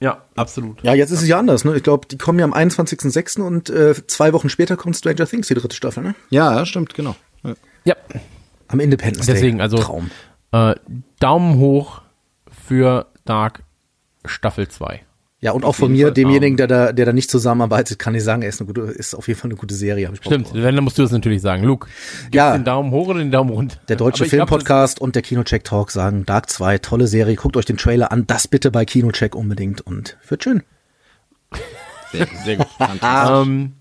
[0.00, 0.82] Ja, absolut.
[0.82, 1.74] Ja, jetzt ist es ja anders, ne?
[1.74, 3.40] Ich glaube, die kommen ja am 21.06.
[3.40, 6.14] und äh, zwei Wochen später kommt Stranger Things, die dritte Staffel, ne?
[6.28, 7.16] Ja, ja stimmt, genau.
[7.42, 7.54] Ja.
[7.84, 7.96] ja.
[8.68, 9.62] Am Independence Deswegen, Day.
[9.62, 10.10] also Traum.
[10.52, 10.74] Äh,
[11.20, 12.02] Daumen hoch
[12.50, 13.62] für Dark
[14.24, 15.02] Staffel 2.
[15.46, 18.24] Ja, und auch von mir, Fall demjenigen, der da, der da nicht zusammenarbeitet, kann ich
[18.24, 20.10] sagen, er ist eine gute, ist auf jeden Fall eine gute Serie.
[20.12, 21.62] Ich Stimmt, wenn, dann musst du das natürlich sagen.
[21.62, 21.88] Luke,
[22.32, 23.76] ja, den Daumen hoch oder den Daumen runter?
[23.88, 27.76] Der Deutsche Filmpodcast und der Kinocheck Talk sagen, Dark 2, tolle Serie, guckt euch den
[27.76, 30.64] Trailer an, das bitte bei Kinocheck unbedingt und wird schön.
[32.10, 32.66] Sehr, sehr gut.
[33.02, 33.74] ähm,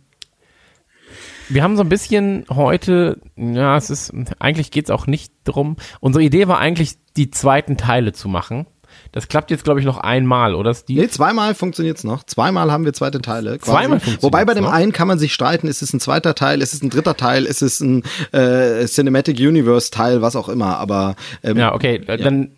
[1.49, 5.77] wir haben so ein bisschen heute, ja, es ist, eigentlich geht's auch nicht drum.
[5.99, 8.67] Unsere Idee war eigentlich, die zweiten Teile zu machen.
[9.11, 11.01] Das klappt jetzt, glaube ich, noch einmal, oder Steve?
[11.01, 12.23] Nee, zweimal funktioniert's noch.
[12.23, 13.57] Zweimal haben wir zweite Teile.
[13.57, 13.71] Quasi.
[13.71, 14.71] Zweimal Wobei bei dem noch?
[14.71, 17.45] einen kann man sich streiten, ist es ein zweiter Teil, ist es ein dritter Teil,
[17.45, 20.77] ist es ein äh, Cinematic Universe Teil, was auch immer.
[20.77, 22.17] Aber ähm, Ja, okay, ja.
[22.17, 22.51] dann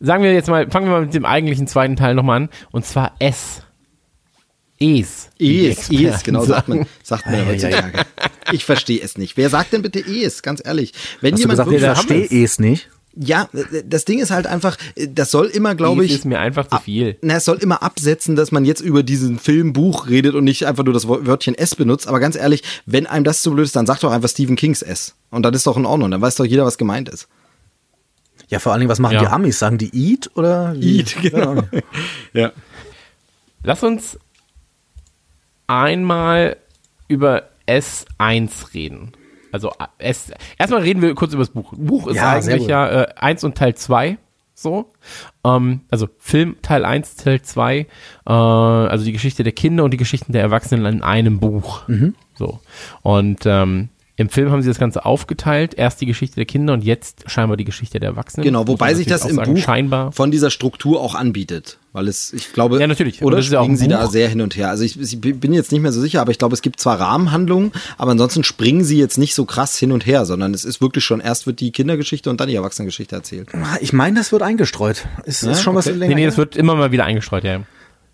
[0.00, 2.48] sagen wir jetzt mal, fangen wir mal mit dem eigentlichen zweiten Teil nochmal an.
[2.70, 3.62] Und zwar S.
[4.80, 5.28] Es.
[5.38, 8.04] Es, Es, genau, sagt man, sagt man ja, heutzutage.
[8.52, 9.36] Ich verstehe es nicht.
[9.36, 10.92] Wer sagt denn bitte Es, ganz ehrlich?
[11.20, 12.88] Wenn Hast jemand du gesagt, ich verstehe es nicht.
[13.20, 13.48] Ja,
[13.84, 16.12] das Ding ist halt einfach, das soll immer, glaube ich.
[16.12, 17.16] ist mir einfach zu viel.
[17.20, 20.66] Na, es soll immer absetzen, dass man jetzt über diesen Film, Buch redet und nicht
[20.66, 22.06] einfach nur das Wörtchen S benutzt.
[22.06, 24.82] Aber ganz ehrlich, wenn einem das zu blöd ist, dann sagt doch einfach Stephen Kings
[24.82, 25.16] S.
[25.30, 26.12] Und das ist doch in Ordnung.
[26.12, 27.26] Dann weiß doch jeder, was gemeint ist.
[28.50, 29.20] Ja, vor allen Dingen, was machen ja.
[29.20, 29.58] die Amis?
[29.58, 30.76] Sagen die Eat oder?
[30.80, 31.64] Eat, genau.
[32.32, 32.52] ja.
[33.64, 34.16] Lass uns
[35.68, 36.56] einmal
[37.06, 39.12] über S1 reden.
[39.52, 40.32] Also S.
[40.58, 41.72] Erstmal reden wir kurz über das Buch.
[41.76, 44.18] Buch ist ja, eigentlich ja äh, 1 und Teil 2.
[44.54, 44.90] So.
[45.44, 47.86] Ähm, also Film Teil 1, Teil 2, äh,
[48.26, 51.86] also die Geschichte der Kinder und die Geschichten der Erwachsenen in einem Buch.
[51.86, 52.16] Mhm.
[52.34, 52.58] So.
[53.02, 55.74] Und ähm, im Film haben sie das Ganze aufgeteilt.
[55.74, 58.44] Erst die Geschichte der Kinder und jetzt scheinbar die Geschichte der Erwachsenen.
[58.44, 60.10] Genau, wobei sich das im sagen, Buch scheinbar.
[60.10, 61.78] von dieser Struktur auch anbietet.
[61.98, 63.22] Weil es, ich glaube, Ja, natürlich.
[63.22, 64.70] Oder ist ja springen ein sie da sehr hin und her.
[64.70, 67.00] Also ich, ich bin jetzt nicht mehr so sicher, aber ich glaube, es gibt zwar
[67.00, 70.80] Rahmenhandlungen, aber ansonsten springen sie jetzt nicht so krass hin und her, sondern es ist
[70.80, 73.48] wirklich schon, erst wird die Kindergeschichte und dann die Erwachsenengeschichte erzählt.
[73.80, 75.08] Ich meine, das wird eingestreut.
[75.24, 75.96] Es ist schon was okay.
[75.96, 76.14] länger.
[76.14, 77.62] Nee, nee, das wird immer mal wieder eingestreut, ja.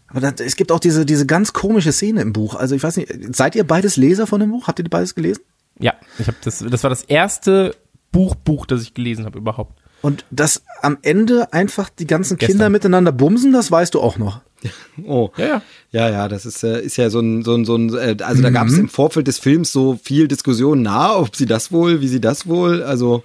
[0.07, 2.55] Aber das, es gibt auch diese, diese ganz komische Szene im Buch.
[2.55, 4.67] Also ich weiß nicht, seid ihr beides Leser von dem Buch?
[4.67, 5.43] Habt ihr beides gelesen?
[5.79, 7.77] Ja, ich habe das, das war das erste
[8.13, 9.79] Buch, Buch, das ich gelesen habe überhaupt.
[10.05, 12.53] Und dass am Ende einfach die ganzen Gestern.
[12.53, 14.41] Kinder miteinander bumsen, das weißt du auch noch.
[15.07, 15.31] Oh.
[15.37, 15.63] Ja, ja.
[15.93, 18.43] Ja, ja, das ist, äh, ist ja so ein, so ein, so ein äh, also
[18.43, 18.81] da gab es Mhm.
[18.81, 22.47] im Vorfeld des Films so viel Diskussion nah, ob sie das wohl, wie sie das
[22.47, 23.25] wohl, also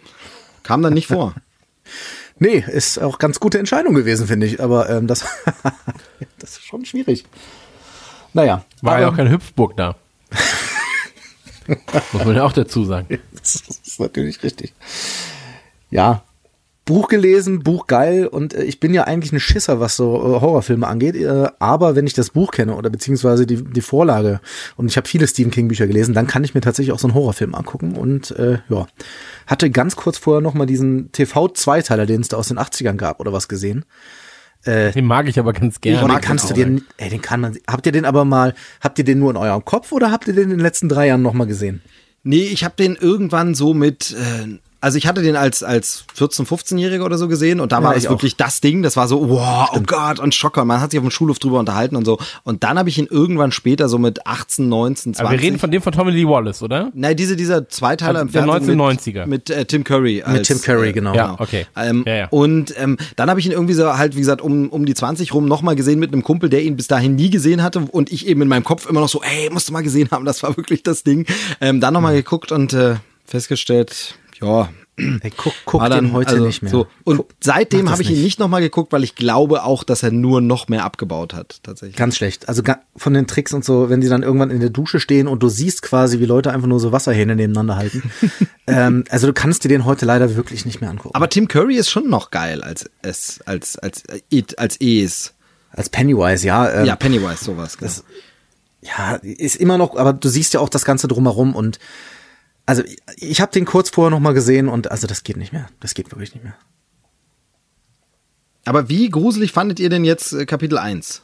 [0.64, 1.36] kam dann nicht vor.
[2.42, 4.62] Nee, ist auch ganz gute Entscheidung gewesen, finde ich.
[4.62, 5.26] Aber ähm, das,
[6.40, 7.26] das ist schon schwierig.
[8.34, 8.64] Naja.
[8.82, 9.96] War aber, ja auch keine Hüpfburg da.
[12.14, 13.20] Muss man ja auch dazu sagen.
[13.34, 13.56] Das
[13.86, 14.74] ist natürlich richtig.
[15.92, 16.24] Ja.
[16.90, 20.42] Buch gelesen, Buch geil und äh, ich bin ja eigentlich ein Schisser, was so äh,
[20.42, 24.42] Horrorfilme angeht, äh, aber wenn ich das Buch kenne oder beziehungsweise die, die Vorlage
[24.76, 27.08] und ich habe viele Stephen King Bücher gelesen, dann kann ich mir tatsächlich auch so
[27.08, 28.88] einen Horrorfilm angucken und äh, ja,
[29.46, 33.20] hatte ganz kurz vorher noch mal diesen TV-Zweiteiler, den es da aus den 80ern gab
[33.20, 33.86] oder was gesehen.
[34.66, 36.00] Den mag ich aber ganz gerne.
[36.00, 38.54] den mag kannst du den dir, ey, den kann man, habt ihr den aber mal,
[38.82, 41.08] habt ihr den nur in eurem Kopf oder habt ihr den in den letzten drei
[41.08, 41.82] Jahren noch mal gesehen?
[42.24, 46.46] Nee, ich habe den irgendwann so mit, äh, also ich hatte den als, als 14-,
[46.48, 48.12] 15-Jähriger oder so gesehen und da Ja, war das auch.
[48.12, 51.06] wirklich das Ding, das war so, wow, oh Gott, und Schocker, man hat sich auf
[51.06, 52.18] dem Schulhof drüber unterhalten und so.
[52.44, 55.20] Und dann habe ich ihn irgendwann später so mit 18, 19, 20.
[55.26, 56.92] aber wir reden von dem von Tommy Lee Wallace, oder?
[56.94, 59.26] Nein, diese, dieser Zweiteiler Also im der Fernsehen 1990er.
[59.26, 60.24] mit, mit äh, Tim Curry.
[60.24, 61.14] Als, Tim Curry, genau.
[61.14, 61.66] Ja, okay.
[61.76, 62.28] Ähm, Ja, ja.
[62.30, 65.34] Und ähm, dann habe ich ihn irgendwie so halt, wie gesagt, um, um die 20
[65.34, 68.28] rum nochmal gesehen mit einem Kumpel, der ihn bis dahin nie gesehen hatte und ich
[68.28, 70.56] eben in meinem Kopf immer noch so, ey, musst du mal gesehen haben, das war
[70.58, 71.26] wirklich das Ding.
[71.60, 74.70] Ähm, dann nochmal geguckt und äh, festgestellt, ja,
[75.22, 76.72] Ey, guck, guck war den dann, heute also, nicht mehr.
[76.72, 76.88] So.
[77.06, 78.24] Und Guck- seitdem habe ich ihn nicht.
[78.24, 81.96] nicht nochmal geguckt, weil ich glaube auch, dass er nur noch mehr abgebaut hat, tatsächlich.
[81.96, 82.50] Ganz schlecht.
[82.50, 82.64] Also
[82.98, 85.48] von den Tricks und so, wenn die dann irgendwann in der Dusche stehen und du
[85.48, 88.12] siehst quasi, wie Leute einfach nur so Wasserhähne nebeneinander halten.
[88.68, 91.16] ähm, also du kannst dir den heute leider wirklich nicht mehr angucken.
[91.16, 95.34] Aber Tim Curry ist schon noch geil als es, als, als, äh, it, als es.
[95.72, 96.70] Als Pennywise, ja.
[96.72, 97.78] Ähm, Ja, Pennywise, sowas.
[97.78, 97.90] genau.
[97.90, 98.04] das,
[98.82, 101.80] ja, ist immer noch, aber du siehst ja auch das Ganze drumherum und
[102.70, 105.52] also ich, ich habe den kurz vorher noch mal gesehen und also das geht nicht
[105.54, 105.68] mehr.
[105.80, 106.56] Das geht wirklich nicht mehr.
[108.66, 111.22] Aber wie gruselig fandet ihr denn jetzt äh, Kapitel 1?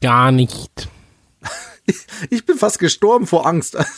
[0.00, 0.88] Gar nicht.
[2.30, 3.76] Ich bin fast gestorben vor Angst.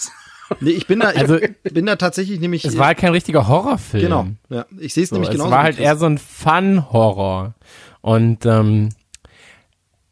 [0.61, 2.65] Nee, ich bin da, Also- ich bin da tatsächlich nämlich.
[2.67, 4.03] Es war halt kein richtiger Horrorfilm.
[4.03, 4.27] genau.
[4.51, 5.51] Ja, ich sehe es So, nämlich es genau.
[5.51, 7.55] war halt eher so ein Fun-Horror.
[8.03, 8.91] Und ähm,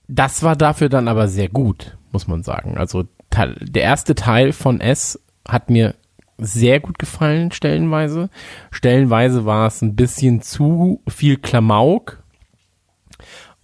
[0.08, 2.78] das war dafür dann aber sehr gut, muss man sagen.
[2.78, 3.04] Also
[3.34, 5.94] der erste Teil von S hat mir
[6.40, 8.30] sehr gut gefallen, stellenweise.
[8.70, 12.22] Stellenweise war es ein bisschen zu viel Klamauk.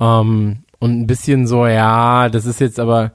[0.00, 3.12] Ähm, und ein bisschen so, ja, das ist jetzt aber,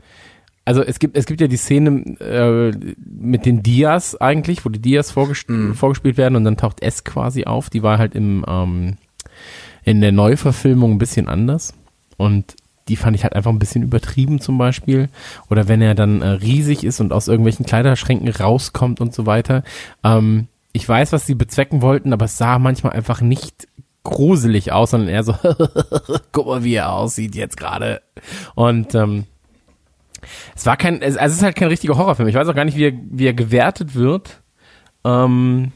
[0.66, 4.82] also es gibt, es gibt ja die Szene äh, mit den Dias eigentlich, wo die
[4.82, 7.70] Dias vorges vorgespielt werden und dann taucht S quasi auf.
[7.70, 8.97] Die war halt im, ähm,
[9.84, 11.74] in der Neuverfilmung ein bisschen anders.
[12.18, 12.55] Und
[12.88, 15.10] die fand ich halt einfach ein bisschen übertrieben zum Beispiel.
[15.50, 19.64] Oder wenn er dann äh, riesig ist und aus irgendwelchen Kleiderschränken rauskommt und so weiter.
[20.04, 23.68] Ähm, ich weiß, was sie bezwecken wollten, aber es sah manchmal einfach nicht
[24.04, 25.36] gruselig aus, sondern eher so,
[26.32, 28.02] guck mal, wie er aussieht jetzt gerade.
[28.56, 29.26] Und ähm,
[30.56, 32.30] es war kein, also es ist halt kein richtiger Horrorfilm.
[32.30, 34.42] Ich weiß auch gar nicht, wie er, wie er gewertet wird.
[35.04, 35.72] Ähm,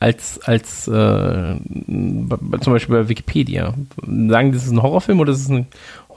[0.00, 3.74] als, als äh, zum Beispiel bei Wikipedia.
[3.96, 5.66] Sagen, das ist ein Horrorfilm oder ist es ein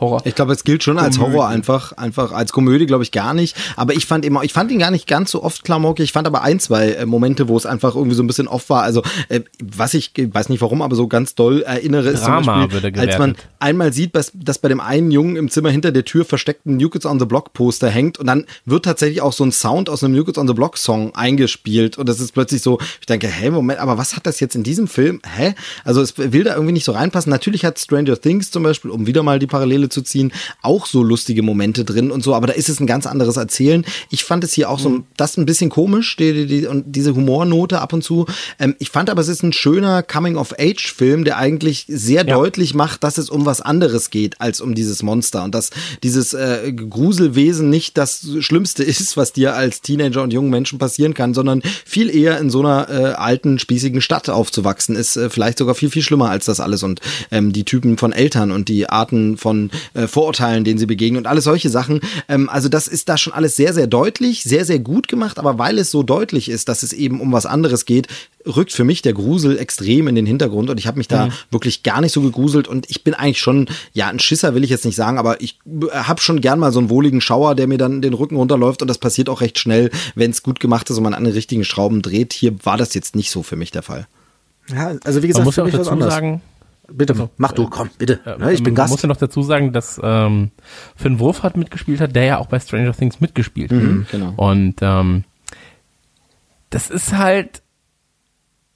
[0.02, 0.22] Horror?
[0.26, 1.38] Ich glaube, es gilt schon als Komödie.
[1.38, 3.56] Horror einfach, einfach als Komödie glaube ich gar nicht.
[3.78, 6.04] Aber ich fand immer, ich fand ihn gar nicht ganz so oft klamaukig.
[6.04, 8.70] Ich fand aber ein, zwei äh, Momente, wo es einfach irgendwie so ein bisschen off
[8.70, 8.84] war.
[8.84, 12.34] Also äh, was ich ich weiß nicht warum, aber so ganz doll erinnere ist zum
[12.34, 15.70] Drama Beispiel, würde als man einmal sieht, dass, dass bei dem einen Jungen im Zimmer
[15.70, 18.86] hinter der Tür versteckt ein New Kids on the Block Poster hängt und dann wird
[18.86, 22.10] tatsächlich auch so ein Sound aus einem New Kids on the Block Song eingespielt und
[22.10, 24.88] das ist plötzlich so, ich denke, hä, Moment, aber was hat das jetzt in diesem
[24.88, 25.22] Film?
[25.36, 25.54] Hä?
[25.84, 27.30] Also es will da irgendwie nicht so reinpassen.
[27.30, 30.32] Natürlich hat Stranger Things zum Beispiel, um wieder mal die Parallele zu ziehen,
[30.62, 33.86] auch so lustige Momente drin und so, aber da ist es ein ganz anderes Erzählen.
[34.10, 37.16] Ich fand es hier auch so, das ein bisschen komisch, die, die, die, und diese
[37.16, 38.26] Humornote ab und zu.
[38.60, 42.36] Ähm, ich fand aber, es ist ein schöner Coming-of-Age-Film, der eigentlich sehr Ja.
[42.36, 45.70] deutlich macht, dass es um was anderes geht als um dieses Monster und dass
[46.04, 51.14] dieses äh, Gruselwesen nicht das Schlimmste ist, was dir als Teenager und jungen Menschen passieren
[51.14, 55.58] kann, sondern viel eher in so einer äh, alten, spießigen Stadt aufzuwachsen, ist äh, vielleicht
[55.58, 58.88] sogar viel, viel schlimmer als das alles und ähm, die Typen von Eltern und die
[58.89, 62.02] Arten von äh, Vorurteilen, denen sie begegnen und alle solche Sachen.
[62.28, 65.58] Ähm, also das ist da schon alles sehr, sehr deutlich, sehr, sehr gut gemacht, aber
[65.58, 68.08] weil es so deutlich ist, dass es eben um was anderes geht,
[68.46, 71.32] rückt für mich der Grusel extrem in den Hintergrund und ich habe mich da Mhm.
[71.52, 74.70] wirklich gar nicht so gegruselt und ich bin eigentlich schon, ja, ein Schisser will ich
[74.72, 75.60] jetzt nicht sagen, aber ich
[75.92, 78.88] habe schon gern mal so einen wohligen Schauer, der mir dann den Rücken runterläuft und
[78.88, 81.64] das passiert auch recht schnell, wenn es gut gemacht ist und man an den richtigen
[81.64, 82.34] Schrauben dreht.
[82.34, 84.08] Hier war das jetzt nicht so für mich der Fall.
[84.70, 86.42] Ja, also wie Man gesagt, muss für ja auch dazu sagen,
[86.94, 88.20] Bitte, mach du, komm, bitte.
[88.26, 89.04] äh, ich bin muss Gast.
[89.04, 90.52] ja noch dazu sagen, dass ähm,
[90.96, 94.12] Finn Wolfhard mitgespielt hat, der ja auch bei Stranger Things mitgespielt hat.
[94.12, 94.34] genau.
[94.36, 95.24] Und ähm,
[96.70, 97.62] das ist halt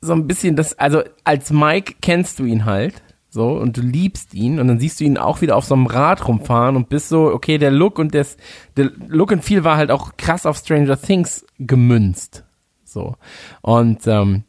[0.01, 4.33] so ein bisschen das, also als Mike kennst du ihn halt so und du liebst
[4.33, 7.09] ihn und dann siehst du ihn auch wieder auf so einem Rad rumfahren und bist
[7.09, 8.37] so, okay, der Look und das,
[8.77, 12.45] der Look and Feel war halt auch krass auf Stranger Things gemünzt.
[12.83, 13.15] So.
[13.61, 14.43] Und ähm,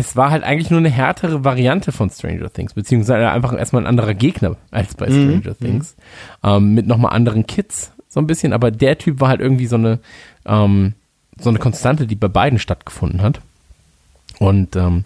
[0.00, 3.86] es war halt eigentlich nur eine härtere Variante von Stranger Things, beziehungsweise einfach erstmal ein
[3.86, 5.94] anderer Gegner als bei Stranger Things.
[6.42, 9.76] Ähm, mit nochmal anderen Kids, so ein bisschen, aber der Typ war halt irgendwie so
[9.76, 9.98] eine,
[10.46, 10.94] ähm,
[11.38, 13.40] so eine Konstante, die bei beiden stattgefunden hat.
[14.38, 15.04] Und ähm,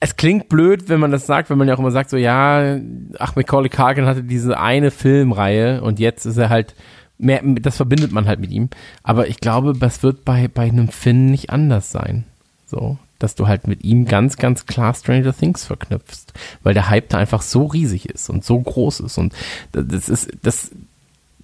[0.00, 2.78] es klingt blöd, wenn man das sagt, wenn man ja auch immer sagt, so ja,
[3.18, 6.74] ach, Macaulay Culkin hatte diese eine Filmreihe und jetzt ist er halt
[7.18, 8.70] mehr, das verbindet man halt mit ihm.
[9.02, 12.24] Aber ich glaube, das wird bei, bei einem Finn nicht anders sein.
[12.66, 17.08] So, dass du halt mit ihm ganz, ganz klar Stranger Things verknüpfst, weil der Hype
[17.08, 19.32] da einfach so riesig ist und so groß ist und
[19.72, 20.70] das ist, das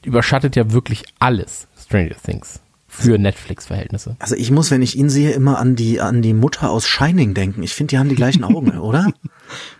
[0.02, 4.16] überschattet ja wirklich alles Stranger Things für Netflix-Verhältnisse.
[4.20, 7.34] Also ich muss, wenn ich ihn sehe, immer an die, an die Mutter aus Shining
[7.34, 7.64] denken.
[7.64, 9.12] Ich finde, die haben die gleichen Augen, oder?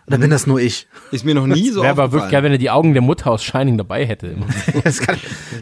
[0.07, 0.87] Oder bin das nur ich?
[1.11, 3.31] Ist mir noch nie so Wäre aber wirklich geil, wenn er die Augen der Mutter
[3.31, 4.35] aus Shining dabei hätte.
[4.83, 5.15] Das kann,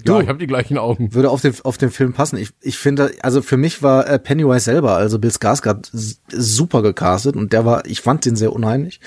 [0.06, 1.14] Ja, du, ich habe die gleichen Augen.
[1.14, 2.38] würde auf den, auf den Film passen.
[2.38, 5.90] Ich, ich finde, also für mich war äh, Pennywise selber, also Bill Skarsgård,
[6.30, 9.00] super gecastet und der war, ich fand den sehr unheimlich.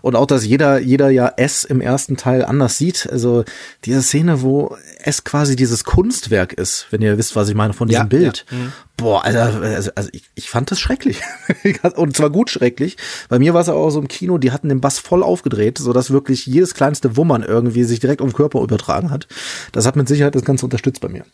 [0.00, 3.08] Und auch, dass jeder, jeder ja S im ersten Teil anders sieht.
[3.10, 3.44] Also
[3.84, 7.88] diese Szene, wo S quasi dieses Kunstwerk ist, wenn ihr wisst, was ich meine, von
[7.88, 8.46] diesem Ja, Bild.
[8.96, 11.20] Boah, Alter, also, also ich, ich fand das schrecklich.
[11.94, 12.96] und zwar gut schrecklich.
[13.28, 15.78] Bei mir war es aber auch so im Kino, die hatten den Bass voll aufgedreht,
[15.78, 19.26] sodass wirklich jedes kleinste Wummern irgendwie sich direkt um den Körper übertragen hat.
[19.72, 21.24] Das hat mit Sicherheit das Ganze unterstützt bei mir.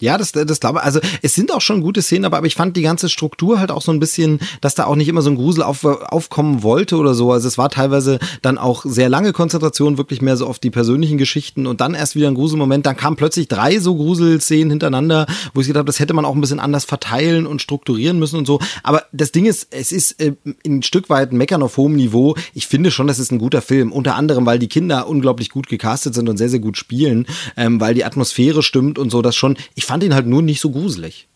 [0.00, 0.84] Ja, das, das glaube ich.
[0.84, 3.70] Also es sind auch schon gute Szenen, aber, aber ich fand die ganze Struktur halt
[3.70, 6.96] auch so ein bisschen, dass da auch nicht immer so ein Grusel auf, aufkommen wollte
[6.96, 7.32] oder so.
[7.32, 11.18] Also es war teilweise dann auch sehr lange Konzentration, wirklich mehr so auf die persönlichen
[11.18, 12.86] Geschichten und dann erst wieder ein Gruselmoment.
[12.86, 16.34] Dann kamen plötzlich drei so Gruselszenen hintereinander, wo ich gedacht habe, das hätte man auch
[16.34, 18.60] ein bisschen anders verteilen und strukturieren müssen und so.
[18.84, 20.34] Aber das Ding ist, es ist äh,
[20.64, 22.36] ein Stück weit Meckern auf hohem Niveau.
[22.54, 23.90] Ich finde schon, das ist ein guter Film.
[23.90, 27.26] Unter anderem, weil die Kinder unglaublich gut gecastet sind und sehr, sehr gut spielen,
[27.56, 29.56] ähm, weil die Atmosphäre stimmt und so, das schon.
[29.74, 31.26] Ich fand ihn halt nur nicht so gruselig.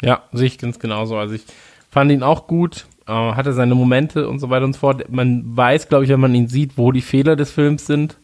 [0.00, 1.16] Ja, sehe ich ganz genauso.
[1.16, 1.42] Also ich
[1.90, 5.10] fand ihn auch gut, äh, hatte seine Momente und so weiter und so fort.
[5.10, 8.18] Man weiß, glaube ich, wenn man ihn sieht, wo die Fehler des Films sind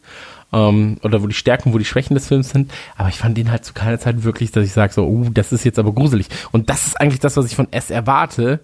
[0.53, 2.71] ähm, oder wo die Stärken, wo die Schwächen des Films sind.
[2.95, 5.51] Aber ich fand ihn halt zu keiner Zeit wirklich, dass ich sage so, uh, das
[5.51, 6.27] ist jetzt aber gruselig.
[6.53, 8.61] Und das ist eigentlich das, was ich von S erwarte,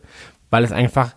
[0.49, 1.13] weil es einfach,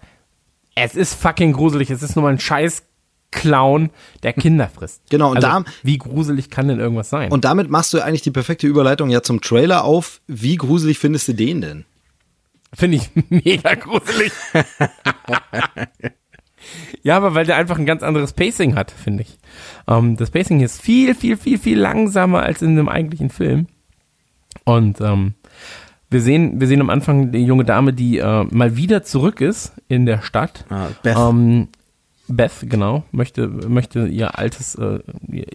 [0.75, 1.91] es ist fucking gruselig.
[1.91, 2.83] Es ist nur mal ein scheiß
[3.31, 3.91] Clown,
[4.23, 5.03] der Kinder frisst.
[5.11, 7.31] Genau, und also, da- wie gruselig kann denn irgendwas sein?
[7.31, 10.21] Und damit machst du eigentlich die perfekte Überleitung ja zum Trailer auf.
[10.27, 11.85] Wie gruselig findest du den denn?
[12.73, 14.33] Finde ich mega gruselig.
[17.03, 19.39] ja, aber weil der einfach ein ganz anderes Pacing hat, finde ich.
[19.89, 23.67] Ähm, das Pacing hier ist viel, viel, viel, viel langsamer als in dem eigentlichen Film.
[24.65, 25.35] Und ähm,
[26.11, 29.73] wir sehen, wir sehen am Anfang die junge Dame, die äh, mal wieder zurück ist
[29.89, 30.65] in der Stadt.
[30.69, 31.17] Ah, Beth.
[31.17, 31.69] Ähm,
[32.37, 35.01] Beth, genau, möchte, möchte ihr altes, äh,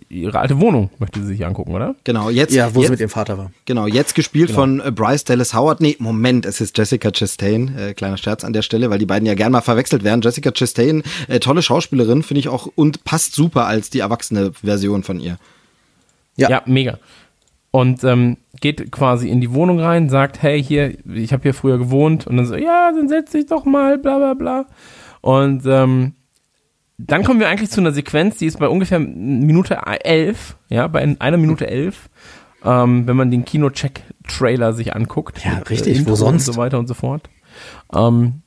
[0.10, 1.96] ihre alte Wohnung möchte sie sich angucken, oder?
[2.04, 3.52] Genau, jetzt, ja, wo sie jetzt, mit ihrem Vater war.
[3.66, 5.82] genau, jetzt gespielt von äh, Bryce Dallas Howard.
[5.82, 7.76] Nee, Moment, es ist Jessica Chastain.
[7.78, 10.22] Äh, kleiner Scherz an der Stelle, weil die beiden ja gern mal verwechselt werden.
[10.22, 15.04] Jessica Chastain, äh, tolle Schauspielerin, finde ich auch und passt super als die erwachsene Version
[15.04, 15.38] von ihr.
[16.36, 16.50] Ja.
[16.50, 17.00] Ja, mega.
[17.72, 21.78] Und ähm, geht quasi in die Wohnung rein, sagt, hey, hier, ich habe hier früher
[21.78, 22.26] gewohnt.
[22.26, 24.66] Und dann so, ja, dann setz dich doch mal, bla bla bla.
[25.22, 26.14] Und ähm,
[26.98, 31.16] dann kommen wir eigentlich zu einer Sequenz, die ist bei ungefähr Minute elf, ja, bei
[31.20, 32.10] einer Minute elf,
[32.64, 35.44] ähm, wenn man den Kino-Check-Trailer sich anguckt.
[35.44, 36.48] Ja, Mit, richtig, Intro wo sonst?
[36.48, 37.30] Und so weiter und so fort.
[37.94, 38.42] Ähm,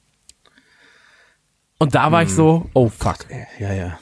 [1.79, 3.27] und da war ich so, oh fuck.
[3.59, 3.99] Ja, ja.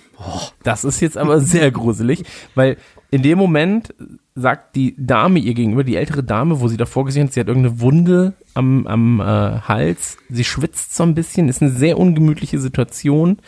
[0.62, 2.24] Das ist jetzt aber sehr gruselig,
[2.54, 2.76] weil
[3.10, 3.94] in dem Moment
[4.38, 7.48] sagt die Dame ihr gegenüber, die ältere Dame, wo sie davor gesehen hat, sie hat
[7.48, 12.58] irgendeine Wunde am, am äh, Hals, sie schwitzt so ein bisschen, ist eine sehr ungemütliche
[12.58, 13.38] Situation,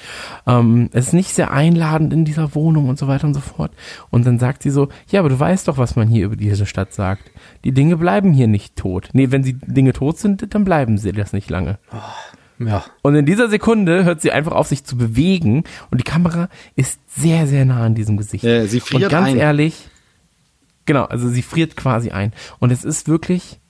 [0.47, 3.71] ähm, es ist nicht sehr einladend in dieser Wohnung und so weiter und so fort.
[4.09, 6.65] Und dann sagt sie so, ja, aber du weißt doch, was man hier über diese
[6.65, 7.31] Stadt sagt.
[7.65, 9.11] Die Dinge bleiben hier nicht tot.
[9.13, 11.79] Nee, wenn sie Dinge tot sind, dann bleiben sie das nicht lange.
[12.59, 12.85] Ja.
[13.03, 16.99] Und in dieser Sekunde hört sie einfach auf, sich zu bewegen und die Kamera ist
[17.07, 18.43] sehr, sehr nah an diesem Gesicht.
[18.43, 19.37] Ja, sie friert und ganz ein.
[19.37, 19.89] ehrlich,
[20.89, 22.33] genau, also sie friert quasi ein.
[22.59, 23.61] Und es ist wirklich,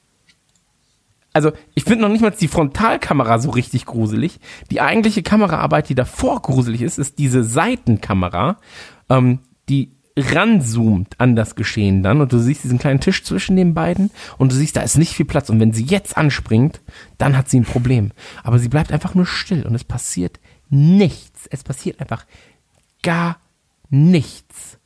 [1.34, 4.40] also ich finde noch nicht mal die Frontalkamera so richtig gruselig.
[4.70, 8.56] Die eigentliche Kameraarbeit, die davor gruselig ist, ist diese Seitenkamera,
[9.10, 13.74] ähm, die ranzoomt an das Geschehen dann und du siehst diesen kleinen Tisch zwischen den
[13.74, 16.80] beiden und du siehst, da ist nicht viel Platz und wenn sie jetzt anspringt,
[17.18, 18.12] dann hat sie ein Problem.
[18.42, 20.40] Aber sie bleibt einfach nur still und es passiert
[20.70, 21.46] nichts.
[21.50, 22.26] Es passiert einfach
[23.02, 23.38] gar
[23.90, 24.77] nichts.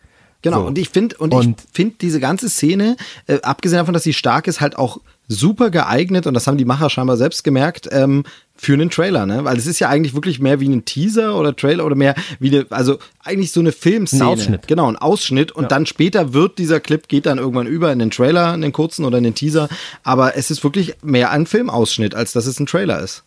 [0.42, 0.66] Genau, So.
[0.66, 4.12] und ich finde, und, Und- ich finde diese ganze Szene, äh, abgesehen davon, dass sie
[4.12, 8.24] stark ist, halt auch super geeignet, und das haben die Macher scheinbar selbst gemerkt, ähm,
[8.56, 9.44] für einen Trailer, ne?
[9.44, 12.50] Weil es ist ja eigentlich wirklich mehr wie ein Teaser oder Trailer oder mehr wie
[12.54, 14.22] eine, also eigentlich so eine Filmszene.
[14.24, 14.68] Ein Ausschnitt.
[14.68, 15.50] Genau, ein Ausschnitt.
[15.52, 18.72] Und dann später wird dieser Clip, geht dann irgendwann über in den Trailer, in den
[18.72, 19.68] kurzen oder in den Teaser.
[20.04, 23.24] Aber es ist wirklich mehr ein Filmausschnitt, als dass es ein Trailer ist.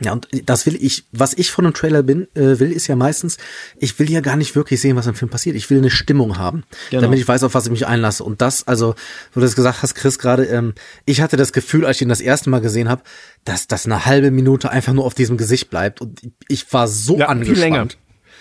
[0.00, 2.96] Ja, und das will ich, was ich von einem Trailer bin, äh, will, ist ja
[2.96, 3.38] meistens,
[3.78, 5.56] ich will ja gar nicht wirklich sehen, was im Film passiert.
[5.56, 7.02] Ich will eine Stimmung haben, Genau.
[7.02, 8.22] damit ich weiß, auf was ich mich einlasse.
[8.22, 8.94] Und das, also,
[9.32, 10.74] wo du das gesagt hast, Chris, gerade, ähm,
[11.06, 13.02] ich hatte das Gefühl, als ich ihn das erste Mal gesehen habe,
[13.44, 16.02] dass das eine halbe Minute einfach nur auf diesem Gesicht bleibt.
[16.02, 17.46] Und ich war so angespannt.
[17.46, 17.88] viel länger.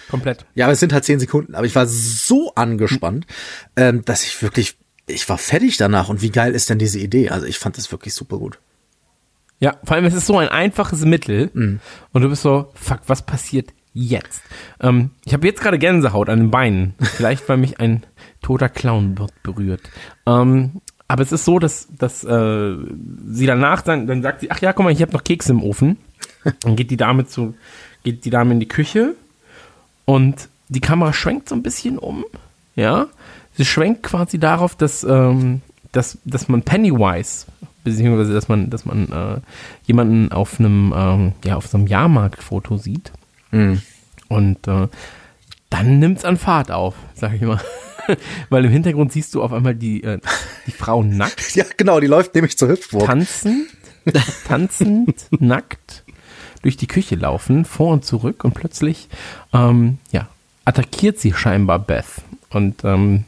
[0.09, 0.45] Komplett.
[0.55, 1.55] Ja, aber es sind halt zehn Sekunden.
[1.55, 3.25] Aber ich war so angespannt,
[3.75, 4.77] ähm, dass ich wirklich,
[5.07, 6.09] ich war fertig danach.
[6.09, 7.29] Und wie geil ist denn diese Idee?
[7.29, 8.59] Also ich fand das wirklich super gut.
[9.59, 11.79] Ja, vor allem es ist so ein einfaches Mittel Mhm.
[12.13, 14.41] und du bist so, fuck, was passiert jetzt?
[14.81, 18.03] Ähm, ich habe jetzt gerade Gänsehaut an den Beinen, vielleicht weil mich ein
[18.41, 19.81] toter Clown ber- berührt.
[20.25, 22.75] Ähm, aber es ist so, dass, dass äh,
[23.31, 25.63] sie danach dann, dann sagt sie, ach ja, guck mal, ich habe noch Kekse im
[25.63, 25.97] Ofen.
[26.61, 27.55] Dann geht die Dame zu,
[28.03, 29.15] geht die Dame in die Küche
[30.05, 32.25] und die Kamera schwenkt so ein bisschen um,
[32.75, 33.07] ja.
[33.57, 37.45] Sie schwenkt quasi darauf, dass, ähm, dass, dass man Pennywise,
[37.85, 39.39] beziehungsweise dass man, dass man äh,
[39.85, 43.13] jemanden auf einem, ähm, ja, auf so einem Jahrmarktfoto sieht.
[44.27, 44.87] Und äh,
[45.69, 47.61] dann nimmt's an Fahrt auf, sag ich mal.
[48.49, 50.19] Weil im Hintergrund siehst du auf einmal die, äh,
[50.67, 53.05] die Frau nackt Ja, genau, die läuft nämlich zur Hüpfburg.
[53.05, 53.67] tanzend,
[54.47, 56.03] tanzend, nackt
[56.61, 59.07] durch die Küche laufen, vor und zurück und plötzlich,
[59.53, 60.27] ähm, ja,
[60.65, 62.05] attackiert sie scheinbar Beth.
[62.49, 63.25] Und ähm,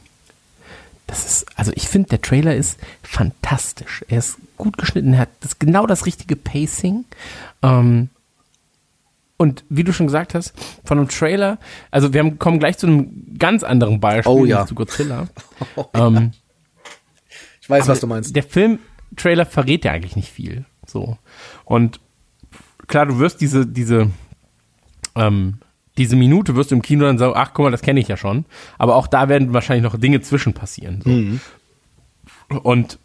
[1.05, 4.03] das ist, also ich finde, der Trailer ist fantastisch.
[4.07, 7.05] Er ist gut geschnitten, er hat das, genau das richtige Pacing.
[7.61, 8.09] Ähm,
[9.37, 10.53] und wie du schon gesagt hast,
[10.83, 11.59] von einem Trailer,
[11.91, 14.65] also wir haben, kommen gleich zu einem ganz anderen Beispiel, Oh ja.
[14.65, 15.27] zu Godzilla.
[15.93, 16.31] ähm,
[17.61, 18.35] Ich weiß, was du meinst.
[18.35, 20.65] Der Film-Trailer verrät ja eigentlich nicht viel.
[20.85, 21.17] So.
[21.65, 21.99] Und
[22.87, 24.09] klar, du wirst diese, diese,
[25.15, 25.59] ähm,
[25.97, 28.17] diese Minute wirst du im Kino dann sagen, ach guck mal, das kenne ich ja
[28.17, 28.45] schon.
[28.77, 31.01] Aber auch da werden wahrscheinlich noch Dinge zwischen passieren.
[31.03, 32.59] So.
[32.59, 32.97] Und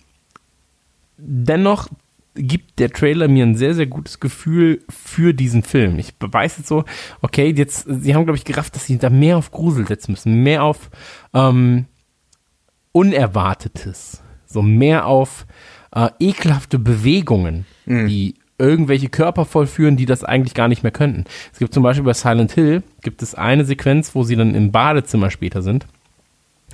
[1.25, 1.89] dennoch
[2.35, 5.99] gibt der Trailer mir ein sehr, sehr gutes Gefühl für diesen Film.
[5.99, 6.85] Ich weiß jetzt so,
[7.21, 10.43] okay, jetzt, sie haben, glaube ich, gerafft, dass sie da mehr auf Grusel setzen müssen,
[10.43, 10.91] mehr auf
[11.35, 11.87] ähm,
[12.93, 15.47] Unerwartetes, so mehr auf
[15.95, 21.25] äh, ekelhafte Bewegungen, die irgendwelche Körper vollführen, die das eigentlich gar nicht mehr könnten.
[21.53, 24.71] Es gibt zum Beispiel bei Silent Hill, gibt es eine Sequenz, wo sie dann im
[24.71, 25.87] Badezimmer später sind.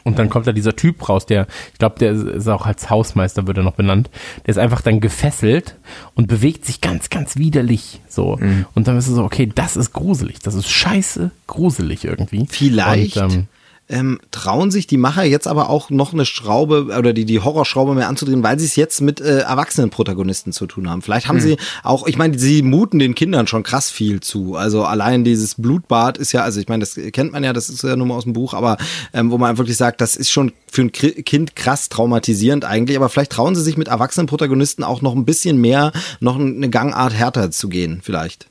[0.05, 3.47] Und dann kommt da dieser Typ raus, der, ich glaube, der ist auch als Hausmeister,
[3.47, 4.11] wird er noch benannt.
[4.47, 5.77] Der ist einfach dann gefesselt
[6.15, 8.01] und bewegt sich ganz, ganz widerlich.
[8.09, 8.39] So.
[8.75, 10.39] Und dann ist es so, okay, das ist gruselig.
[10.41, 12.47] Das ist scheiße gruselig irgendwie.
[12.49, 13.47] Vielleicht Und, ähm,
[13.89, 17.95] ähm, trauen sich die Macher jetzt aber auch noch eine Schraube oder die, die Horrorschraube
[17.95, 21.03] mehr anzudrehen, weil sie es jetzt mit äh, erwachsenen Protagonisten zu tun haben.
[21.03, 24.57] Vielleicht haben sie auch, ich meine, sie muten den Kindern schon krass viel zu.
[24.57, 27.83] Also allein dieses Blutbad ist ja, also ich meine, das kennt man ja, das ist
[27.83, 28.77] ja nur mal aus dem Buch, aber
[29.13, 33.09] ähm, wo man wirklich sagt, das ist schon für ein Kind krass traumatisierend eigentlich, aber
[33.09, 37.15] vielleicht trauen sie sich mit erwachsenen Protagonisten auch noch ein bisschen mehr, noch eine Gangart
[37.15, 38.49] härter zu gehen, vielleicht.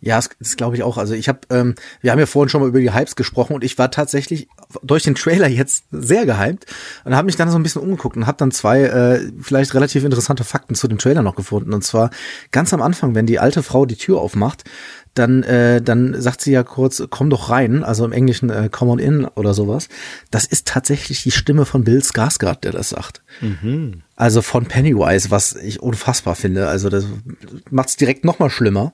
[0.00, 0.96] Ja, das, das glaube ich auch.
[0.96, 3.64] Also ich habe, ähm, wir haben ja vorhin schon mal über die Hypes gesprochen und
[3.64, 4.48] ich war tatsächlich
[4.82, 6.66] durch den Trailer jetzt sehr gehypt
[7.04, 10.04] und habe mich dann so ein bisschen umgeguckt und habe dann zwei äh, vielleicht relativ
[10.04, 11.74] interessante Fakten zu dem Trailer noch gefunden.
[11.74, 12.10] Und zwar
[12.52, 14.64] ganz am Anfang, wenn die alte Frau die Tür aufmacht,
[15.14, 18.92] dann, äh, dann sagt sie ja kurz, komm doch rein, also im Englischen äh, come
[18.92, 19.88] on in oder sowas.
[20.30, 23.22] Das ist tatsächlich die Stimme von Bill Skarsgård, der das sagt.
[24.14, 26.68] Also von Pennywise, was ich unfassbar finde.
[26.68, 27.06] Also das
[27.70, 28.92] macht es direkt noch mal schlimmer.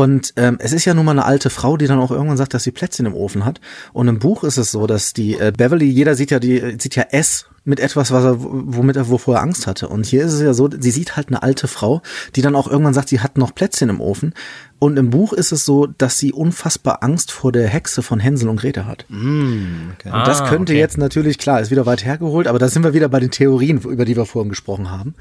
[0.00, 2.54] Und ähm, es ist ja nun mal eine alte Frau, die dann auch irgendwann sagt,
[2.54, 3.60] dass sie Plätzchen im Ofen hat.
[3.92, 6.96] Und im Buch ist es so, dass die äh, Beverly, jeder sieht ja die sieht
[6.96, 9.88] ja S mit etwas, was er, womit er wovor er Angst hatte.
[9.88, 12.00] Und hier ist es ja so, sie sieht halt eine alte Frau,
[12.34, 14.32] die dann auch irgendwann sagt, sie hat noch Plätzchen im Ofen.
[14.78, 18.48] Und im Buch ist es so, dass sie unfassbar Angst vor der Hexe von Hänsel
[18.48, 19.04] und Gretel hat.
[20.06, 20.80] Und das Ah, könnte okay.
[20.80, 23.78] jetzt natürlich, klar, ist wieder weit hergeholt, aber da sind wir wieder bei den Theorien,
[23.82, 25.14] über die wir vorhin gesprochen haben.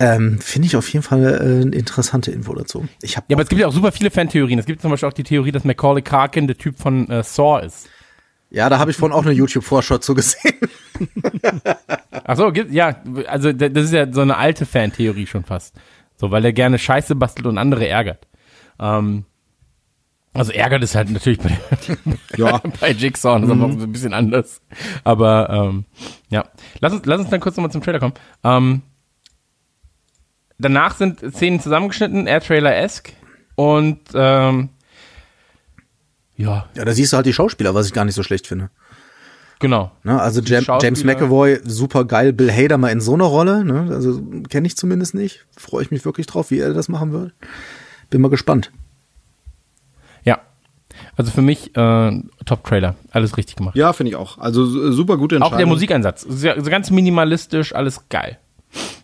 [0.00, 2.88] Ähm, Finde ich auf jeden Fall äh, eine interessante Info dazu.
[3.02, 4.58] Ich hab Ja, aber es gibt ja auch super viele Fantheorien.
[4.58, 7.64] Es gibt zum Beispiel auch die Theorie, dass Macaulay Culkin der Typ von äh, Saw
[7.64, 7.88] ist.
[8.48, 10.54] ja, da habe ich vorhin auch eine YouTube-Vorschau zu gesehen.
[12.24, 12.96] Ach so, gibt, ja,
[13.28, 15.74] also das ist ja so eine alte Fantheorie schon fast.
[16.16, 18.26] So, weil er gerne Scheiße bastelt und andere ärgert.
[18.78, 19.24] Ähm,
[20.32, 21.58] also ärgert ist halt natürlich bei,
[22.36, 22.62] Ja.
[22.80, 24.62] bei Jigsaw, das ist aber so ein bisschen anders.
[25.04, 25.84] Aber ähm,
[26.30, 26.44] ja,
[26.80, 28.14] lass uns, lass uns dann kurz nochmal zum Trailer kommen.
[28.44, 28.82] Ähm,
[30.60, 33.12] danach sind Szenen zusammengeschnitten, Air-Trailer-esque
[33.56, 34.68] und ähm,
[36.36, 38.70] ja, Ja, da siehst du halt die Schauspieler, was ich gar nicht so schlecht finde.
[39.58, 39.90] genau.
[40.04, 40.20] Ne?
[40.20, 42.32] Also Jam James McAvoy, super geil.
[42.32, 43.64] Bill Hader mal in so einer Rolle.
[43.64, 43.88] Ne?
[43.94, 45.44] Also kenne ich zumindest nicht.
[45.56, 47.32] Freue ich mich wirklich drauf, wie er das machen wird.
[48.08, 48.70] Bin mal gespannt.
[50.24, 50.38] Ja.
[51.16, 52.94] Also für mich äh, Top-Trailer.
[53.10, 53.76] Alles richtig gemacht.
[53.76, 54.38] Ja, finde ich auch.
[54.38, 55.58] Also su- super gute Auch Entscheidung.
[55.58, 56.22] der Musikeinsatz.
[56.28, 58.38] Sehr, so ganz minimalistisch, alles geil.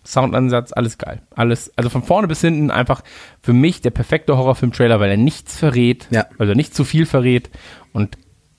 [0.05, 1.23] Soundansatz, alles geil.
[1.35, 3.03] Alles, also von vorne bis hinten einfach
[3.43, 6.27] für mich der perfekte Horrorfilm-Trailer, weil er nichts verrät, Ja.
[6.39, 7.51] also nicht zu viel verrät
[7.93, 8.17] und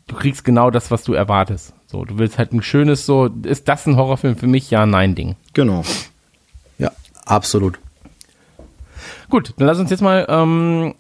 [0.07, 1.73] du kriegst genau das, was du erwartest.
[1.85, 4.69] So, du willst halt ein schönes, so, ist das ein Horrorfilm für mich?
[4.71, 5.35] Ja, nein, Ding.
[5.53, 5.83] Genau.
[6.77, 6.91] Ja,
[7.25, 7.79] absolut.
[9.29, 10.95] Gut, dann lass uns jetzt mal, ähm,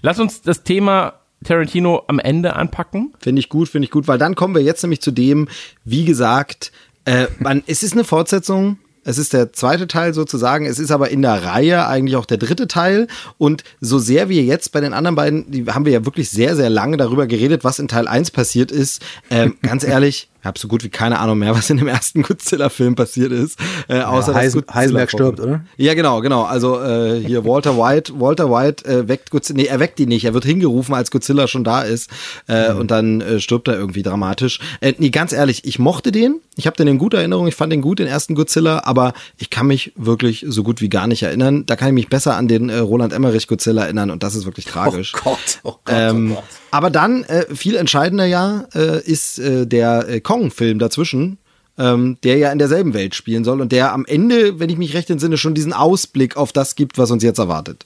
[0.00, 3.14] lass uns das Thema Tarantino am Ende anpacken.
[3.20, 5.48] Finde ich gut, finde ich gut, weil dann kommen wir jetzt nämlich zu dem,
[5.84, 6.70] wie gesagt,
[7.04, 8.78] äh, man, es ist eine Fortsetzung.
[9.04, 10.64] Es ist der zweite Teil sozusagen.
[10.64, 13.08] Es ist aber in der Reihe eigentlich auch der dritte Teil.
[13.36, 16.54] Und so sehr wir jetzt bei den anderen beiden, die haben wir ja wirklich sehr,
[16.54, 19.02] sehr lange darüber geredet, was in Teil 1 passiert ist.
[19.28, 22.22] Ähm, ganz ehrlich, ich habe so gut wie keine Ahnung mehr, was in dem ersten
[22.22, 23.58] Godzilla-Film passiert ist.
[23.88, 25.64] Äh, außer dass Heisen- Godzilla Heisenberg stirbt, oder?
[25.76, 26.42] Ja, genau, genau.
[26.44, 30.24] Also äh, hier Walter White, Walter White äh, weckt Godzilla, nee, er weckt ihn nicht,
[30.24, 32.10] er wird hingerufen, als Godzilla schon da ist
[32.46, 34.58] äh, und dann äh, stirbt er irgendwie dramatisch.
[34.80, 37.72] Äh, nee, ganz ehrlich, ich mochte den, ich habe den in guter Erinnerung, ich fand
[37.72, 41.22] den gut, den ersten Godzilla, aber ich kann mich wirklich so gut wie gar nicht
[41.22, 41.64] erinnern.
[41.66, 44.44] Da kann ich mich besser an den äh, Roland Emmerich Godzilla erinnern und das ist
[44.44, 45.12] wirklich tragisch.
[45.16, 46.44] Oh Gott, oh Gott, Ähm, oh Gott.
[46.72, 51.36] Aber dann, äh, viel entscheidender ja, äh, ist äh, der äh, Kong-Film dazwischen,
[51.76, 54.94] ähm, der ja in derselben Welt spielen soll und der am Ende, wenn ich mich
[54.94, 57.84] recht entsinne, schon diesen Ausblick auf das gibt, was uns jetzt erwartet.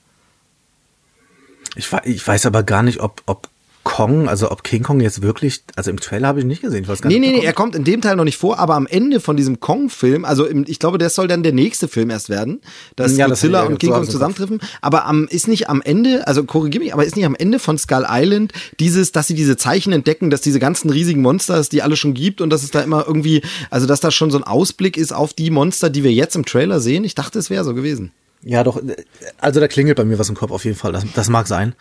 [1.75, 3.49] Ich, ich weiß aber gar nicht, ob, ob
[3.87, 6.83] Kong, also ob King Kong jetzt wirklich, also im Trailer habe ich nicht gesehen.
[6.83, 8.59] Ich weiß gar Nee, nicht, nee, nee, er kommt in dem Teil noch nicht vor,
[8.59, 11.87] aber am Ende von diesem Kong-Film, also im, ich glaube, das soll dann der nächste
[11.87, 12.61] Film erst werden,
[12.97, 14.61] dass Ja, das Godzilla ich- und King so Kong zusammentreffen.
[14.83, 17.79] Aber am, ist nicht am Ende, also korrigier mich, aber ist nicht am Ende von
[17.79, 21.83] Skull Island dieses, dass sie diese Zeichen entdecken, dass diese ganzen riesigen Monster, es die
[21.83, 24.45] alle schon gibt und dass es da immer irgendwie, also dass da schon so ein
[24.45, 27.05] Ausblick ist auf die Monster, die wir jetzt im Trailer sehen.
[27.05, 28.11] Ich dachte, es wäre so gewesen.
[28.43, 28.77] Ja, doch.
[28.79, 28.97] äh,
[29.39, 30.91] Also da klingelt bei mir was im Kopf auf jeden Fall.
[30.93, 31.75] Das, das mag sein.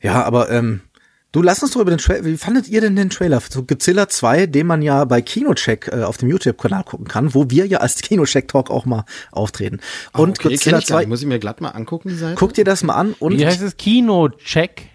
[0.00, 0.80] Ja, aber ähm,
[1.32, 2.24] du lass uns doch über den Trailer.
[2.24, 6.02] Wie fandet ihr denn den Trailer zu Godzilla 2, den man ja bei Kinocheck äh,
[6.02, 9.80] auf dem YouTube-Kanal gucken kann, wo wir ja als Kinocheck-Talk auch mal auftreten.
[10.12, 11.08] Und okay, kenn Godzilla ich gar 2, nicht.
[11.08, 12.36] Muss ich mir glatt mal angucken, die Seite?
[12.36, 13.76] guck dir das mal an und Wie heißt es?
[13.76, 14.90] Kino-Check.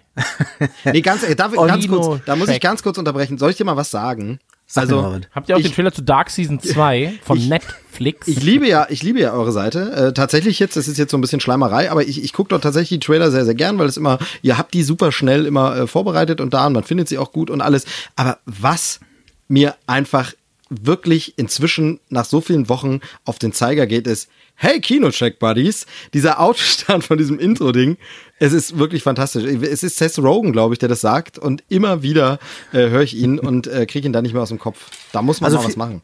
[0.84, 3.38] Nee, ganz, äh, darf ganz Kino kurz, da muss ich ganz kurz unterbrechen.
[3.38, 4.38] Soll ich dir mal was sagen?
[4.74, 5.20] Sag also.
[5.32, 8.26] Habt ihr auch Ich- den Trailer zu Dark Season 2 von Netflix?
[8.26, 9.92] Ich liebe ja, ich liebe ja eure Seite.
[9.92, 12.62] Äh, tatsächlich jetzt, das ist jetzt so ein bisschen Schleimerei, aber ich, ich gucke dort
[12.64, 15.76] tatsächlich die Trailer sehr, sehr gern, weil es immer, ihr habt die super schnell immer
[15.76, 17.84] äh, vorbereitet und da und man findet sie auch gut und alles.
[18.16, 18.98] Aber was
[19.46, 20.32] mir einfach
[20.70, 26.40] wirklich inzwischen nach so vielen Wochen auf den Zeiger geht, ist, hey Kinocheck Buddies, dieser
[26.40, 27.96] Autostand von diesem Intro-Ding,
[28.38, 29.44] es ist wirklich fantastisch.
[29.44, 32.38] Es ist Seth Rogen, glaube ich, der das sagt und immer wieder
[32.72, 34.90] äh, höre ich ihn und äh, kriege ihn da nicht mehr aus dem Kopf.
[35.12, 36.02] Da muss man Also mal was machen.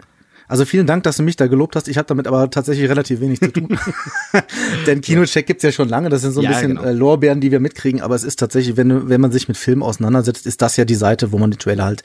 [0.51, 1.87] Also vielen Dank, dass du mich da gelobt hast.
[1.87, 3.79] Ich habe damit aber tatsächlich relativ wenig zu tun.
[4.87, 6.09] Denn Kinocheck gibt's ja schon lange.
[6.09, 6.83] Das sind so ein Ja, bisschen genau.
[6.83, 8.01] äh, Lorbeeren, die wir mitkriegen.
[8.01, 10.97] Aber es ist tatsächlich, wenn, wenn man sich mit Filmen auseinandersetzt, ist das ja die
[10.97, 12.03] Seite, wo man die Trailer halt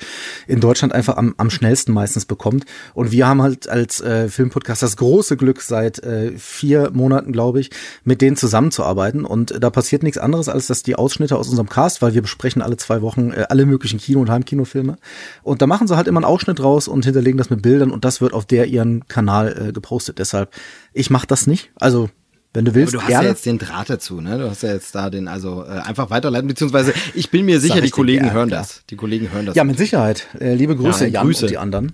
[0.48, 2.66] in Deutschland einfach am, am schnellsten meistens bekommt.
[2.93, 7.60] Und wir haben halt als äh, Filmpodcast das große Glück, seit äh, vier Monaten, glaube
[7.60, 7.72] ich,
[8.04, 9.26] mit denen zusammenzuarbeiten.
[9.26, 12.22] Und äh, da passiert nichts anderes, als dass die Ausschnitte aus unserem Cast, weil wir
[12.22, 14.98] besprechen alle zwei Wochen äh, alle möglichen Kino- und Heimkinofilme.
[15.41, 18.06] Und da machen sie halt immer einen Ausschnitt raus und hinterlegen das mit Bildern und
[18.06, 20.19] das wird auf der ihren Kanal äh, gepostet.
[20.19, 20.53] Deshalb,
[20.93, 21.71] ich mache das nicht.
[21.79, 22.09] Also,
[22.53, 23.23] wenn du Aber willst, du hast gerne.
[23.25, 24.38] ja jetzt den Draht dazu, ne?
[24.38, 27.81] Du hast ja jetzt da den, also äh, einfach weiterleiten, beziehungsweise ich bin mir sicher,
[27.81, 28.61] die Kollegen gerne, hören klar.
[28.61, 28.83] das.
[28.89, 29.55] Die Kollegen hören das.
[29.55, 30.27] ja, mit Sicherheit.
[30.39, 31.45] Äh, liebe Grüße, Ja, Jan Grüße.
[31.45, 31.93] und die anderen.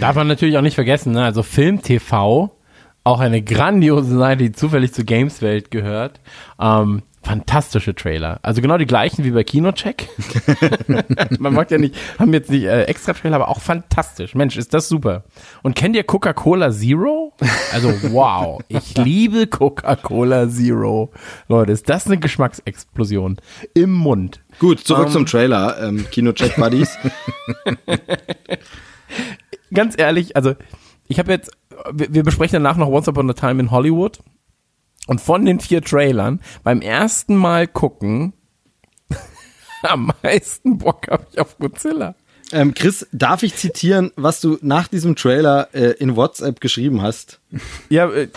[0.00, 1.22] Darf man natürlich auch nicht vergessen, ne?
[1.24, 2.56] also Film TV,
[3.04, 6.20] auch eine grandiose Seite, die zufällig zur Gameswelt gehört.
[6.58, 8.38] Ähm, fantastische Trailer.
[8.42, 10.08] Also genau die gleichen wie bei Kinocheck.
[11.38, 14.34] Man mag ja nicht, haben jetzt nicht äh, extra Trailer, aber auch fantastisch.
[14.34, 15.24] Mensch, ist das super.
[15.62, 17.32] Und kennt ihr Coca-Cola Zero?
[17.72, 21.12] Also wow, ich liebe Coca-Cola Zero.
[21.48, 23.38] Leute, ist das eine Geschmacksexplosion
[23.74, 24.40] im Mund.
[24.58, 26.96] Gut, zurück zum Trailer, ähm, Kino-Check Buddies.
[29.72, 30.54] ganz ehrlich, also
[31.08, 31.50] ich habe jetzt
[31.92, 34.18] wir, wir besprechen danach noch Once Upon a Time in Hollywood.
[35.06, 38.32] Und von den vier Trailern, beim ersten Mal gucken,
[39.82, 42.14] am meisten Bock habe ich auf Godzilla.
[42.52, 47.40] Ähm, Chris, darf ich zitieren, was du nach diesem Trailer äh, in WhatsApp geschrieben hast?
[47.88, 48.28] Ja, äh,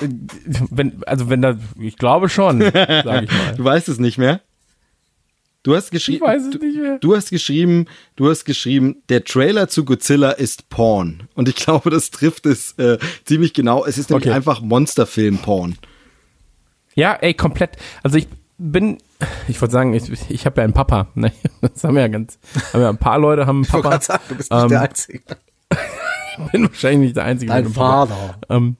[0.69, 3.55] wenn, also wenn da, ich glaube schon, sage ich mal.
[3.55, 4.41] Du weißt es nicht mehr?
[5.63, 6.97] Du hast geschrieben, Ich weiß es nicht mehr.
[6.99, 11.27] du hast geschrieben, du hast geschrieben, der Trailer zu Godzilla ist Porn.
[11.35, 13.85] Und ich glaube, das trifft es äh, ziemlich genau.
[13.85, 14.35] Es ist nämlich Okay.
[14.35, 15.77] einfach Monsterfilm-Porn.
[16.97, 17.77] Ja, ey, komplett.
[18.01, 18.27] Also ich
[18.57, 18.97] bin,
[19.47, 21.07] ich wollte sagen, ich, ich habe ja einen Papa.
[21.13, 21.31] Ne?
[21.61, 22.39] Das haben wir ja ganz,
[22.73, 23.89] haben ja ein paar Leute haben einen Ich Papa.
[23.89, 25.21] gerade sagen, du bist nicht Ähm, der Einzige.
[26.39, 27.51] Ich bin wahrscheinlich nicht der Einzige.
[27.51, 27.67] Dein.
[27.67, 28.37] Vater.
[28.49, 28.77] Ähm,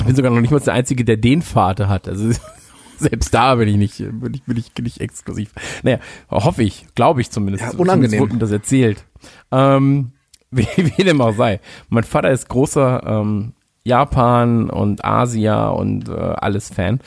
[0.00, 2.08] ich bin sogar noch nicht mal der Einzige, der den Vater hat.
[2.08, 2.32] Also
[2.98, 5.52] selbst da bin ich nicht, bin ich, bin ich nicht exklusiv.
[5.84, 5.98] Naja,
[6.30, 7.64] hoffe ich, glaube ich zumindest.
[7.64, 8.18] Ja, unangenehm.
[8.18, 9.04] Zumindest das erzählt.
[9.52, 10.12] Ähm,
[10.50, 11.60] wie, wie dem auch sei.
[11.88, 13.52] Mein Vater ist großer ähm,
[13.84, 17.00] Japan und Asia und äh, alles Fan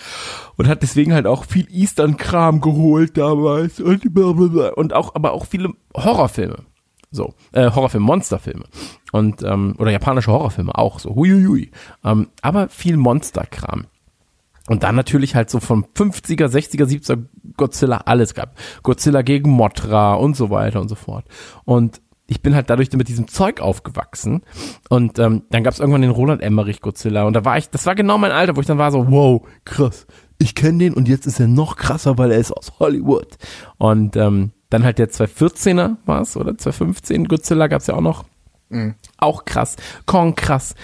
[0.55, 5.73] und hat deswegen halt auch viel Eastern-Kram geholt damals und, und auch, aber auch viele
[5.95, 6.65] Horrorfilme.
[7.09, 8.65] So, äh, Horrorfilme, Monsterfilme.
[9.11, 11.71] Und, ähm, oder japanische Horrorfilme auch so, huiuiui.
[12.03, 13.85] Ähm, aber viel Monsterkram.
[14.67, 17.23] Und dann natürlich halt so vom 50er, 60er, 70er
[17.55, 18.55] Godzilla alles gab.
[18.83, 21.25] Godzilla gegen Mothra und so weiter und so fort.
[21.63, 24.41] Und ich bin halt dadurch mit diesem Zeug aufgewachsen.
[24.89, 27.23] Und ähm, dann gab es irgendwann den Roland Emmerich Godzilla.
[27.23, 29.47] Und da war ich, das war genau mein Alter, wo ich dann war so, wow,
[29.65, 30.05] krass.
[30.37, 33.37] Ich kenne den und jetzt ist er noch krasser, weil er ist aus Hollywood.
[33.77, 38.01] Und ähm, dann halt der 214er war es, oder 215 Godzilla gab es ja auch
[38.01, 38.25] noch.
[39.17, 39.77] Auch krass.
[40.05, 40.75] Kong krass.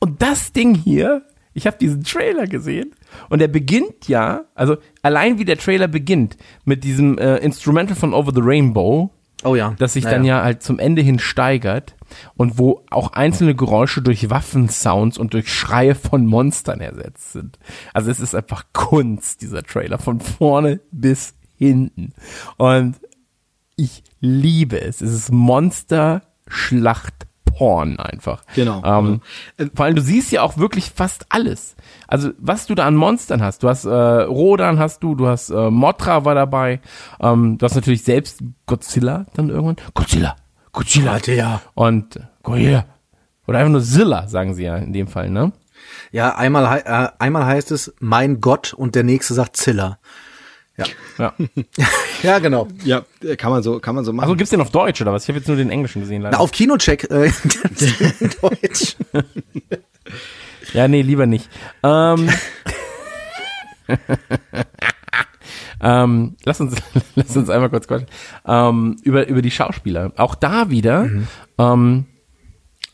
[0.00, 1.22] Und das Ding hier,
[1.54, 2.92] ich habe diesen Trailer gesehen
[3.30, 8.12] und der beginnt ja, also allein wie der Trailer beginnt mit diesem äh, Instrumental von
[8.14, 9.10] Over the Rainbow,
[9.44, 9.74] Oh ja.
[9.78, 10.16] das sich Naja.
[10.16, 11.94] dann ja halt zum Ende hin steigert
[12.36, 17.58] und wo auch einzelne Geräusche durch Waffensounds und durch Schreie von Monstern ersetzt sind.
[17.92, 22.12] Also es ist einfach Kunst, dieser Trailer, von vorne bis hinten.
[22.56, 22.96] Und
[23.76, 25.00] ich liebe es.
[25.00, 25.32] Es ist
[27.52, 28.42] Monster-Schlacht-Porn einfach.
[28.54, 28.82] Genau.
[28.84, 29.20] Ähm,
[29.74, 31.76] Vor allem, du siehst ja auch wirklich fast alles.
[32.06, 33.62] Also, was du da an Monstern hast.
[33.62, 36.80] Du hast äh, Rodan hast du, du hast äh, Mothra war dabei.
[37.20, 39.76] Ähm, du hast natürlich selbst Godzilla dann irgendwann.
[39.94, 40.36] Godzilla,
[40.72, 41.12] Godzilla.
[41.12, 41.62] Alter, ja.
[41.74, 42.86] Und Godzilla.
[43.46, 45.52] Oder einfach nur Zilla, sagen sie ja in dem Fall, ne?
[46.12, 49.98] Ja, einmal, äh, einmal heißt es mein Gott und der nächste sagt Zilla.
[51.18, 51.32] Ja.
[51.38, 51.46] Ja.
[52.22, 52.68] Ja, genau.
[52.84, 53.04] Ja,
[53.36, 54.24] kann man so, kann man so machen.
[54.24, 55.24] Also gibt's den auf Deutsch oder was?
[55.24, 56.36] Ich habe jetzt nur den Englischen gesehen leider.
[56.36, 57.32] Na, auf Kinocheck äh,
[58.40, 58.96] Deutsch.
[60.72, 61.50] Ja, nee, lieber nicht.
[61.82, 62.30] Ähm,
[65.82, 66.76] ähm, lass uns,
[67.14, 68.08] lass uns einmal kurz quatschen.
[68.46, 70.12] Ähm, über, über die Schauspieler.
[70.16, 71.10] Auch da wieder,
[71.58, 72.06] ähm,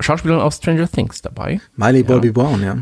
[0.00, 1.60] Schauspielerin aus Stranger Things dabei.
[1.76, 2.78] Miley Bobby Brown, ja.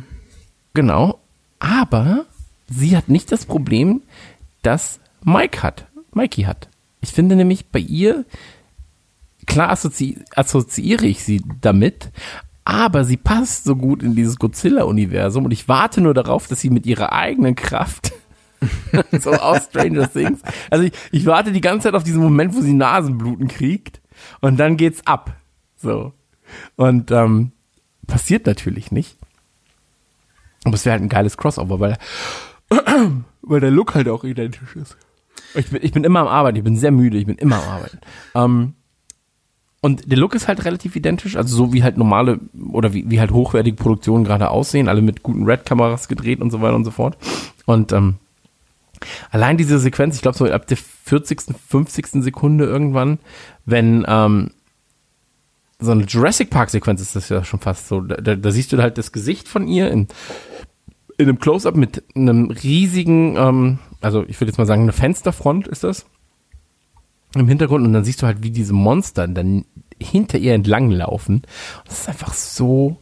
[0.74, 1.18] Genau.
[1.58, 2.26] Aber
[2.68, 4.02] sie hat nicht das Problem,
[4.66, 5.86] das Mike hat.
[6.12, 6.68] Mikey hat.
[7.00, 8.24] Ich finde nämlich bei ihr,
[9.46, 12.10] klar assozi assoziiere ich sie damit,
[12.64, 16.70] aber sie passt so gut in dieses Godzilla-Universum und ich warte nur darauf, dass sie
[16.70, 18.12] mit ihrer eigenen Kraft
[19.20, 20.40] so aus Stranger Things.
[20.70, 24.00] Also ich, ich warte die ganze Zeit auf diesen Moment, wo sie Nasenbluten kriegt
[24.40, 25.36] und dann geht's ab.
[25.76, 26.12] So.
[26.74, 27.52] Und ähm,
[28.06, 29.16] passiert natürlich nicht.
[30.64, 31.98] Aber es wäre halt ein geiles Crossover, weil,
[33.42, 34.96] weil der Look halt auch identisch ist.
[35.54, 37.68] Ich bin, ich bin immer am Arbeiten, ich bin sehr müde, ich bin immer am
[37.68, 37.98] Arbeiten.
[38.34, 38.74] Ähm,
[39.80, 42.40] und der Look ist halt relativ identisch, also so wie halt normale
[42.72, 46.60] oder wie, wie halt hochwertige Produktionen gerade aussehen, alle mit guten Red-Kameras gedreht und so
[46.60, 47.16] weiter und so fort.
[47.66, 48.16] Und ähm,
[49.30, 52.06] allein diese Sequenz, ich glaube so ab der 40., 50.
[52.24, 53.18] Sekunde irgendwann,
[53.64, 54.50] wenn ähm,
[55.78, 58.00] so eine Jurassic Park Sequenz ist das ja schon fast so.
[58.00, 60.08] Da, da, da siehst du halt das Gesicht von ihr in,
[61.18, 65.66] in einem Close-up mit einem riesigen, ähm, also ich würde jetzt mal sagen, eine Fensterfront
[65.68, 66.06] ist das
[67.34, 69.64] im Hintergrund und dann siehst du halt, wie diese Monster dann
[70.00, 71.42] hinter ihr entlang laufen.
[71.84, 72.96] Das ist einfach so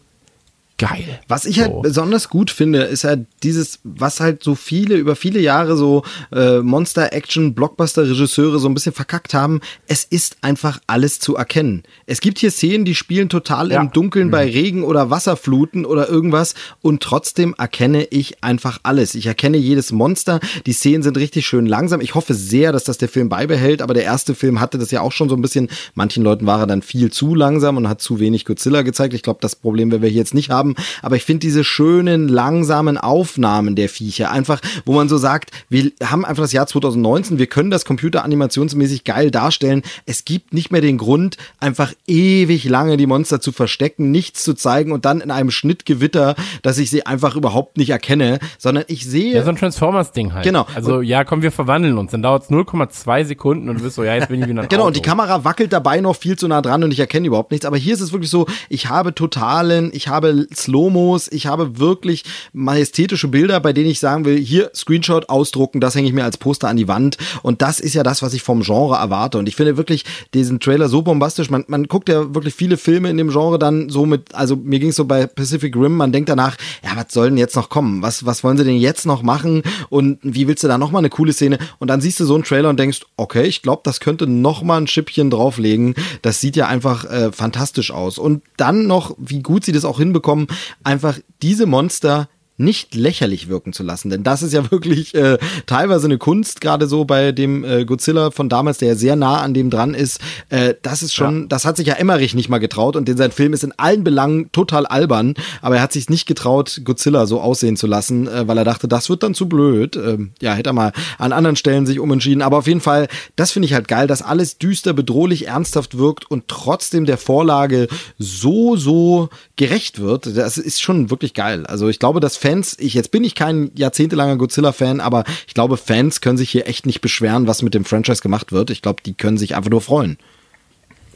[0.78, 1.20] geil.
[1.28, 1.80] Was ich halt so.
[1.80, 6.02] besonders gut finde, ist halt dieses, was halt so viele, über viele Jahre so
[6.32, 9.60] äh, Monster-Action-Blockbuster-Regisseure so ein bisschen verkackt haben.
[9.86, 11.82] Es ist einfach alles zu erkennen.
[12.06, 13.80] Es gibt hier Szenen, die spielen total Ja.
[13.80, 19.14] im Dunkeln bei Regen oder Wasserfluten oder irgendwas und trotzdem erkenne ich einfach alles.
[19.14, 20.40] Ich erkenne jedes Monster.
[20.66, 22.00] Die Szenen sind richtig schön langsam.
[22.00, 25.00] Ich hoffe sehr, dass das der Film beibehält, aber der erste Film hatte das ja
[25.02, 25.68] auch schon so ein bisschen.
[25.94, 29.14] Manchen Leuten war er dann viel zu langsam und hat zu wenig Godzilla gezeigt.
[29.14, 30.63] Ich glaube, das Problem werden wir hier jetzt nicht haben.
[30.64, 35.50] Haben, aber ich finde diese schönen, langsamen Aufnahmen der Viecher einfach, wo man so sagt,
[35.68, 39.82] wir haben einfach das Jahr 2019, wir können das computeranimationsmäßig geil darstellen.
[40.06, 44.54] Es gibt nicht mehr den Grund, einfach ewig lange die Monster zu verstecken, nichts zu
[44.54, 49.04] zeigen und dann in einem Schnittgewitter, dass ich sie einfach überhaupt nicht erkenne, sondern ich
[49.04, 49.34] sehe.
[49.34, 50.44] Ja, so ein Transformers-Ding halt.
[50.44, 50.66] Genau.
[50.74, 52.12] Also, ja, komm, wir verwandeln uns.
[52.12, 54.82] Dann dauert es 0,2 Sekunden und du bist so, ja, jetzt bin ich wieder Genau,
[54.82, 54.86] Auto.
[54.88, 57.66] und die Kamera wackelt dabei noch viel zu nah dran und ich erkenne überhaupt nichts.
[57.66, 62.24] Aber hier ist es wirklich so, ich habe totalen, ich habe Slow-Mos, ich habe wirklich
[62.52, 66.38] majestätische Bilder, bei denen ich sagen will, hier Screenshot ausdrucken, das hänge ich mir als
[66.38, 67.18] Poster an die Wand.
[67.42, 69.38] Und das ist ja das, was ich vom Genre erwarte.
[69.38, 70.04] Und ich finde wirklich
[70.34, 71.50] diesen Trailer so bombastisch.
[71.50, 74.78] Man, man guckt ja wirklich viele Filme in dem Genre dann so mit, also mir
[74.78, 77.68] ging es so bei Pacific Rim, man denkt danach, ja, was soll denn jetzt noch
[77.68, 78.02] kommen?
[78.02, 79.62] Was, was wollen sie denn jetzt noch machen?
[79.88, 81.58] Und wie willst du da nochmal eine coole Szene?
[81.78, 84.80] Und dann siehst du so einen Trailer und denkst, okay, ich glaube, das könnte nochmal
[84.80, 85.94] ein Schippchen drauflegen.
[86.22, 88.18] Das sieht ja einfach äh, fantastisch aus.
[88.18, 90.43] Und dann noch, wie gut sie das auch hinbekommen,
[90.82, 94.10] einfach diese Monster nicht lächerlich wirken zu lassen.
[94.10, 98.30] Denn das ist ja wirklich äh, teilweise eine Kunst, gerade so bei dem äh, Godzilla
[98.30, 100.20] von damals, der ja sehr nah an dem dran ist.
[100.50, 101.46] Äh, das ist schon, ja.
[101.48, 104.04] das hat sich ja Emmerich nicht mal getraut und denn sein Film ist in allen
[104.04, 108.46] Belangen total albern, aber er hat sich nicht getraut, Godzilla so aussehen zu lassen, äh,
[108.46, 109.96] weil er dachte, das wird dann zu blöd.
[109.96, 112.42] Ähm, ja, hätte er mal an anderen Stellen sich umentschieden.
[112.42, 116.30] Aber auf jeden Fall, das finde ich halt geil, dass alles düster, bedrohlich, ernsthaft wirkt
[116.30, 120.36] und trotzdem der Vorlage so, so gerecht wird.
[120.36, 121.66] Das ist schon wirklich geil.
[121.66, 125.78] Also ich glaube, dass Fans, ich jetzt bin ich kein jahrzehntelanger Godzilla-Fan, aber ich glaube,
[125.78, 128.68] Fans können sich hier echt nicht beschweren, was mit dem Franchise gemacht wird.
[128.68, 130.18] Ich glaube, die können sich einfach nur freuen.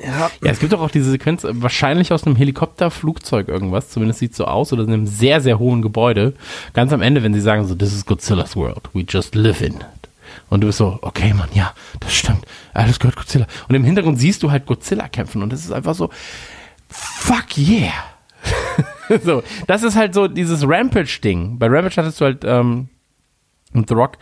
[0.02, 0.30] Ja.
[0.42, 4.20] ja, es gibt doch auch diese Sequenz, äh, wahrscheinlich aus einem Helikopter, Flugzeug irgendwas, zumindest
[4.20, 6.32] sieht so aus, oder in einem sehr, sehr hohen Gebäude.
[6.72, 9.74] Ganz am Ende, wenn sie sagen so, this is Godzilla's world, we just live in
[9.74, 9.86] it.
[10.48, 13.46] Und du bist so, okay, Mann, ja, das stimmt, alles gehört Godzilla.
[13.68, 16.08] Und im Hintergrund siehst du halt Godzilla kämpfen und es ist einfach so,
[16.88, 17.92] fuck yeah.
[19.22, 21.58] so, das ist halt so dieses Rampage-Ding.
[21.58, 22.88] Bei Rampage hattest du halt ähm,
[23.74, 24.16] und The Rock,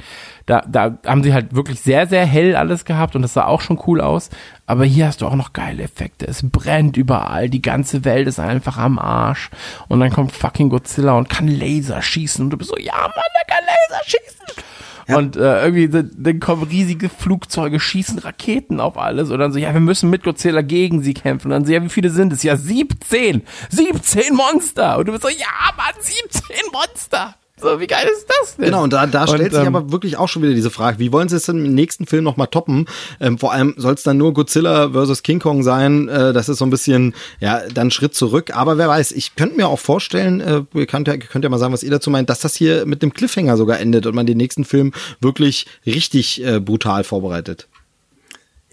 [0.46, 3.60] da, da haben sie halt wirklich sehr, sehr hell alles gehabt und das sah auch
[3.60, 4.28] schon cool aus.
[4.66, 6.26] Aber hier hast du auch noch geile Effekte.
[6.26, 9.50] Es brennt überall, die ganze Welt ist einfach am Arsch.
[9.86, 13.10] Und dann kommt fucking Godzilla und kann Laser schießen und du bist so, ja Mann,
[13.12, 14.64] der kann Laser schießen.
[15.08, 15.18] Ja.
[15.18, 19.58] Und äh, irgendwie dann, dann kommen riesige Flugzeuge, schießen Raketen auf alles und dann so,
[19.58, 21.48] ja, wir müssen mit Godzilla gegen sie kämpfen.
[21.48, 22.42] Und dann so, ja, wie viele sind es?
[22.42, 23.42] Ja, 17!
[23.70, 24.98] 17 Monster!
[24.98, 25.46] Und du bist so, ja,
[25.76, 26.42] Mann, 17
[26.72, 27.36] Monster!
[27.58, 28.66] So, wie geil ist das denn?
[28.66, 31.10] Genau, und da, da stellt sich ähm, aber wirklich auch schon wieder diese Frage, wie
[31.10, 32.86] wollen sie es denn im nächsten Film nochmal toppen?
[33.18, 36.08] Ähm, vor allem soll es dann nur Godzilla versus King Kong sein.
[36.08, 38.54] Äh, das ist so ein bisschen, ja, dann Schritt zurück.
[38.54, 41.58] Aber wer weiß, ich könnte mir auch vorstellen, äh, ihr könnt ja, könnt ja mal
[41.58, 44.26] sagen, was ihr dazu meint, dass das hier mit dem Cliffhanger sogar endet und man
[44.26, 47.68] den nächsten Film wirklich richtig äh, brutal vorbereitet.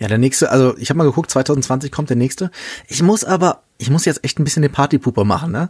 [0.03, 2.51] Ja, der nächste, also ich habe mal geguckt, 2020 kommt der nächste.
[2.89, 5.69] Ich muss aber, ich muss jetzt echt ein bisschen den Partypooper machen, ne?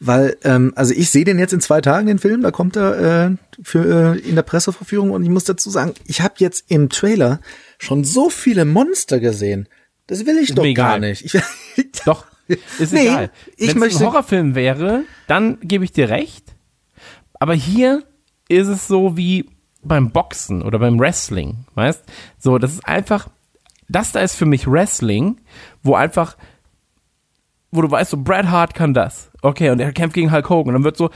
[0.00, 3.26] Weil, ähm, also ich sehe den jetzt in zwei Tagen, den Film, da kommt er
[3.26, 6.88] äh, für, äh, in der Presseverführung und ich muss dazu sagen, ich habe jetzt im
[6.88, 7.40] Trailer
[7.76, 9.68] schon so viele Monster gesehen.
[10.06, 11.22] Das will ich doch gar nicht.
[11.22, 11.38] Ich,
[12.06, 12.24] doch,
[12.78, 13.30] ist nee, egal.
[13.58, 16.54] Wenn möchte ein Horrorfilm wäre, dann gebe ich dir recht.
[17.34, 18.02] Aber hier
[18.48, 19.50] ist es so wie
[19.82, 22.02] beim Boxen oder beim Wrestling, weißt?
[22.38, 23.28] So, das ist einfach
[23.88, 25.40] das da ist für mich Wrestling,
[25.82, 26.36] wo einfach,
[27.70, 29.30] wo du weißt, so Bret Hart kann das.
[29.42, 30.68] Okay, und er kämpft gegen Hulk Hogan.
[30.68, 31.10] Und dann wird so,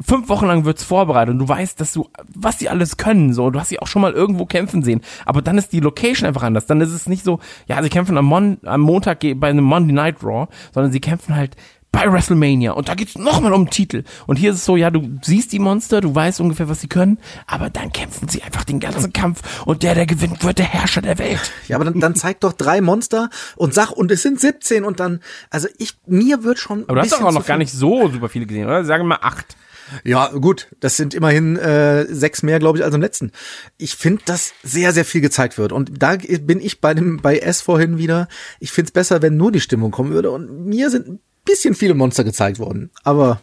[0.00, 3.50] fünf Wochen lang wird's vorbereitet und du weißt, dass du, was sie alles können, so,
[3.50, 5.00] du hast sie auch schon mal irgendwo kämpfen sehen.
[5.24, 6.66] Aber dann ist die Location einfach anders.
[6.66, 9.94] Dann ist es nicht so, ja, sie kämpfen am, Mon am Montag bei einem Monday
[9.94, 11.56] Night Raw, sondern sie kämpfen halt
[11.96, 14.04] bei WrestleMania und da geht's nochmal um den Titel.
[14.26, 16.88] Und hier ist es so, ja, du siehst die Monster, du weißt ungefähr, was sie
[16.88, 20.66] können, aber dann kämpfen sie einfach den ganzen Kampf und der, der gewinnt, wird der
[20.66, 21.50] Herrscher der Welt.
[21.68, 25.00] Ja, aber dann, dann zeig doch drei Monster und sag, und es sind 17 und
[25.00, 26.82] dann, also ich, mir wird schon.
[26.82, 28.84] Aber du hast doch auch noch gar nicht so super viele gesehen, oder?
[28.84, 29.56] Sagen wir mal acht.
[30.04, 33.30] Ja, gut, das sind immerhin äh, sechs mehr, glaube ich, als im letzten.
[33.78, 35.72] Ich finde, dass sehr, sehr viel gezeigt wird.
[35.72, 38.28] Und da bin ich bei dem bei S vorhin wieder.
[38.58, 40.32] Ich finde es besser, wenn nur die Stimmung kommen würde.
[40.32, 42.90] Und mir sind bisschen viele Monster gezeigt worden.
[43.02, 43.40] Aber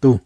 [0.00, 0.20] du.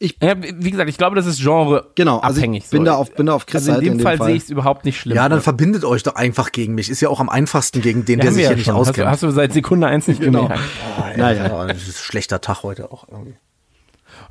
[0.00, 2.64] Ich, ja, wie gesagt, ich glaube, das ist Genre genau, also abhängig.
[2.64, 2.84] Ich bin so.
[2.84, 4.28] da auf bin da auf Chris also in dem in Fall, Fall.
[4.28, 5.16] sehe ich es überhaupt nicht schlimm.
[5.16, 6.88] Ja, dann verbindet euch doch einfach gegen mich.
[6.88, 9.08] Ist ja auch am einfachsten gegen den, ja, der sich ja hier nicht auskennt.
[9.08, 10.42] Hast du, hast du seit Sekunde eins nicht genau.
[10.42, 10.62] gemerkt.
[10.98, 13.34] Oh, ja, naja, das ist ein schlechter Tag heute auch irgendwie.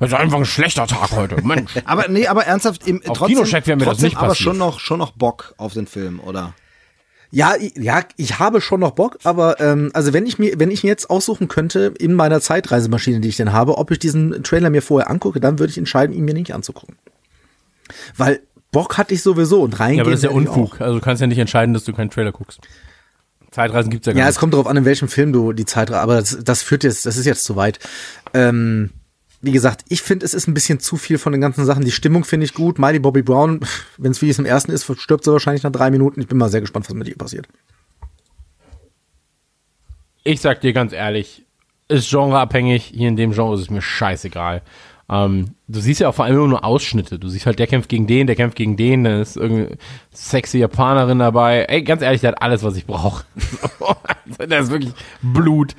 [0.00, 1.72] Das ist einfach ein schlechter Tag heute, Mensch.
[1.84, 4.56] aber nee, aber ernsthaft, im, auf trotzdem, Kinocheck wäre mir trotzdem das nicht aber schon
[4.56, 6.54] noch schon noch Bock auf den Film, oder?
[7.30, 10.82] Ja, ja, ich habe schon noch Bock, aber ähm, also wenn ich mir, wenn ich
[10.82, 14.70] mir jetzt aussuchen könnte in meiner Zeitreisemaschine, die ich denn habe, ob ich diesen Trailer
[14.70, 16.96] mir vorher angucke, dann würde ich entscheiden, ihn mir nicht anzugucken.
[18.16, 18.40] Weil
[18.72, 19.98] Bock hatte ich sowieso und reingehen.
[19.98, 20.80] Ja, aber das ist ja Unfug.
[20.80, 22.60] Also du kannst ja nicht entscheiden, dass du keinen Trailer guckst.
[23.50, 24.32] Zeitreisen gibt's ja gar Ja, nicht.
[24.34, 27.06] es kommt darauf an, in welchem Film du die Zeit, aber das, das führt jetzt,
[27.06, 27.78] das ist jetzt zu weit.
[28.34, 28.90] Ähm,
[29.40, 31.84] wie gesagt, ich finde, es ist ein bisschen zu viel von den ganzen Sachen.
[31.84, 32.78] Die Stimmung finde ich gut.
[32.78, 33.60] Miley Bobby Brown,
[33.96, 36.20] wenn es wie es im ersten ist, stirbt sie wahrscheinlich nach drei Minuten.
[36.20, 37.46] Ich bin mal sehr gespannt, was mit ihr passiert.
[40.24, 41.46] Ich sag dir ganz ehrlich,
[41.88, 42.92] ist genreabhängig.
[42.94, 44.62] Hier in dem Genre ist es mir scheißegal.
[45.10, 47.18] Ähm, du siehst ja auch vor allem nur Ausschnitte.
[47.18, 49.78] Du siehst halt, der kämpft gegen den, der kämpft gegen den, dann ist irgendeine
[50.12, 51.64] sexy Japanerin dabei.
[51.64, 53.24] Ey, ganz ehrlich, der hat alles, was ich brauche.
[54.38, 54.92] der ist wirklich
[55.22, 55.74] Blut.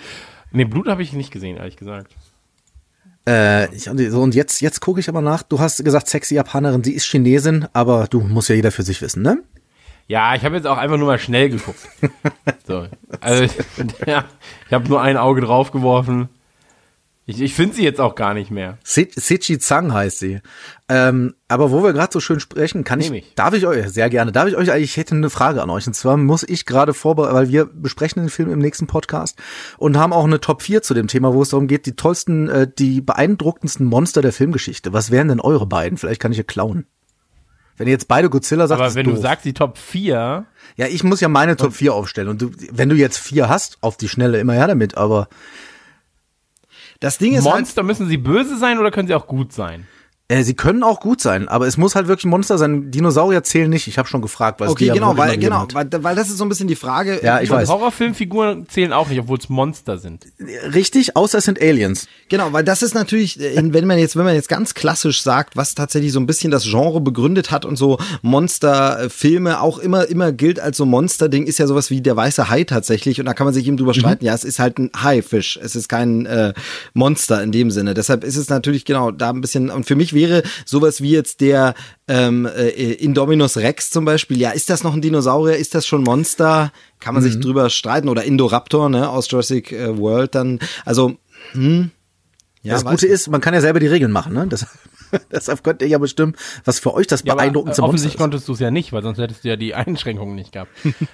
[0.52, 2.16] Nee, Blut habe ich nicht gesehen, ehrlich gesagt.
[3.30, 5.44] Äh, ich, und jetzt, jetzt gucke ich aber nach.
[5.44, 9.04] Du hast gesagt, sexy Japanerin, sie ist Chinesin, aber du musst ja jeder für sich
[9.04, 9.44] wissen, ne?
[10.08, 11.80] Ja, ich habe jetzt auch einfach nur mal schnell geguckt.
[12.68, 12.88] so.
[13.22, 13.52] Also, ich,
[14.08, 14.26] ja,
[14.66, 16.30] ich habe nur ein Auge drauf geworfen.
[17.30, 18.80] Ich, ich finde sie jetzt auch gar nicht mehr.
[18.84, 20.40] Sechi Zhang heißt sie.
[20.88, 23.36] Ähm, aber wo wir gerade so schön sprechen, kann ich, Nehm ich.
[23.36, 25.86] darf ich euch, sehr gerne, darf ich euch eigentlich, ich hätte eine Frage an euch.
[25.86, 29.38] Und zwar muss ich gerade vorbereiten, weil wir besprechen den Film im nächsten Podcast
[29.78, 32.50] und haben auch eine Top 4 zu dem Thema, wo es darum geht, die tollsten,
[32.50, 34.92] äh, die beeindruckendsten Monster der Filmgeschichte.
[34.92, 36.00] Was wären denn eure beiden?
[36.00, 36.88] Vielleicht kann ich ja klauen.
[37.78, 40.48] Wenn ihr jetzt beide Godzilla sagt, Aber ist wenn du sagst, die Top 4,
[40.78, 42.30] ja, ich muss ja meine Top 4 aufstellen.
[42.30, 45.28] Und du, wenn du jetzt vier hast, auf die Schnelle, immer her damit, aber
[47.00, 49.88] Das Ding ist halt, Monster, müssen sie böse sein oder können sie auch gut sein?
[50.32, 52.92] Äh, sie können auch gut sein, aber es muss halt wirklich ein Monster sein.
[52.92, 53.88] Dinosaurier zählen nicht.
[53.88, 55.74] Ich habe schon gefragt, weil es die okay, ja genau, weil, genau, hat.
[55.74, 57.20] weil, weil das ist so ein bisschen die Frage.
[57.24, 57.68] Ja, ich weiß.
[57.68, 60.28] Horrorfilmfiguren zählen auch nicht, obwohl es Monster sind.
[60.72, 62.08] Richtig, außer es sind Aliens.
[62.30, 65.58] Genau, weil das ist natürlich, äh, wenn man jetzt, wenn man jetzt ganz klassisch sagt,
[65.58, 70.32] was tatsächlich so ein bisschen das Genre begründet hat und so Monsterfilme auch immer, immer
[70.32, 73.46] gilt als so Monsterding, ist ja sowas wie der weiße Hai tatsächlich und da kann
[73.46, 76.54] man sich eben drüber streiten, ja, es ist halt ein Haifisch, es ist kein äh,
[76.94, 77.96] Monster in dem Sinne.
[77.96, 81.42] Deshalb ist es natürlich genau da ein bisschen, und für mich wäre sowas wie jetzt
[81.42, 81.74] der
[82.08, 86.04] ähm, äh, Indominus Rex zum Beispiel, ja, ist das noch ein Dinosaurier, ist das schon
[86.04, 86.72] Monster?
[87.00, 91.16] Kann man sich drüber streiten oder Indoraptor, ne, aus Jurassic äh, World dann, also,
[91.54, 91.92] hm,
[92.62, 94.48] ja, das Gute ist, man kann ja selber die Regeln machen, ne?
[94.50, 94.66] Das,
[95.32, 96.36] deshalb könnt ihr ja bestimmen,
[96.66, 98.20] was für euch das Ja, aber, äh, beeindruckendste Monster offensichtlich ist.
[98.20, 100.72] konntest du es ja nicht, weil sonst hättest du ja die Einschränkungen nicht gehabt.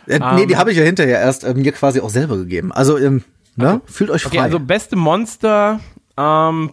[0.08, 2.74] Äh, nee, die habe ich ja hinterher erst ähm, mir quasi auch selber gegeben.
[2.74, 3.24] Also, ähm,
[3.56, 3.80] ne?
[3.86, 4.30] Fühlt euch frei.
[4.30, 5.80] Okay, also beste Monster,
[6.18, 6.72] ähm,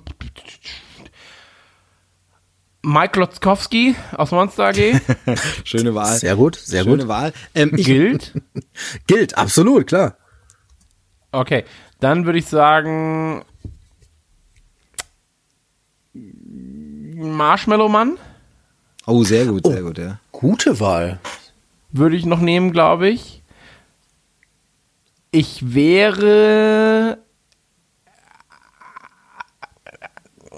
[2.83, 5.01] Mike Lotzkowski aus Monster AG
[5.65, 6.17] Schöne Wahl.
[6.19, 7.09] sehr gut, sehr Schöne gut.
[7.09, 7.33] Wahl.
[7.55, 8.33] Ähm, ich, gilt.
[9.07, 10.17] Gilt, absolut, klar.
[11.31, 11.65] Okay,
[12.01, 13.45] dann würde ich sagen
[16.13, 18.19] Marshmallow Mann
[19.07, 20.19] oh, sehr gut, sehr gut, ja.
[20.33, 21.21] Gute Wahl.
[21.93, 23.43] würde ich noch nehmen, glaube ich.
[25.31, 26.92] Ich wäre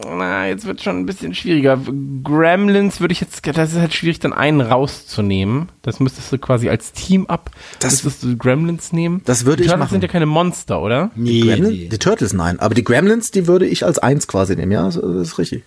[0.03, 1.79] na, jetzt wird schon ein bisschen schwieriger.
[2.25, 5.69] Gremlins würde ich jetzt, das ist halt schwierig, dann einen rauszunehmen.
[5.83, 9.23] Das müsstest du quasi als Team up, Das- müsstest du Gremlins nehmen.
[9.25, 9.93] Das würde Die ich Turtles machen.
[9.93, 11.11] sind ja keine Monster, oder?
[11.15, 11.71] Nee, Gremlin?
[11.73, 11.89] nee.
[11.89, 14.97] Die Turtles nein, aber die Gremlins, die würde ich als eins quasi nehmen, ja, das
[14.97, 15.63] ist richtig.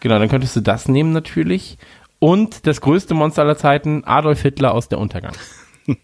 [0.00, 1.78] Genau, dann könntest du das nehmen natürlich.
[2.18, 5.32] Und das größte Monster aller Zeiten, Adolf Hitler aus der Untergang.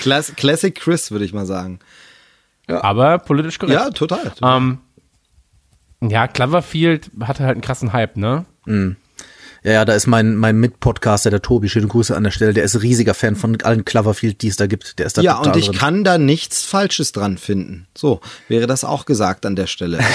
[0.00, 1.78] Class Classic Chris, würde ich mal sagen.
[2.68, 3.78] Aber politisch korrekt.
[3.80, 4.30] Ja, total.
[4.30, 4.56] total.
[4.58, 4.78] Ähm,
[6.00, 8.44] ja, Cloverfield hatte halt einen krassen Hype, ne?
[9.64, 12.62] Ja, ja, da ist mein, mein Mitpodcaster, der Tobi, schöne Grüße an der Stelle, der
[12.62, 14.98] ist riesiger Fan von allen Cloverfield, die es da gibt.
[15.00, 15.78] Der ist da ja, total und ich drin.
[15.78, 17.88] kann da nichts Falsches dran finden.
[17.96, 19.98] So, wäre das auch gesagt an der Stelle.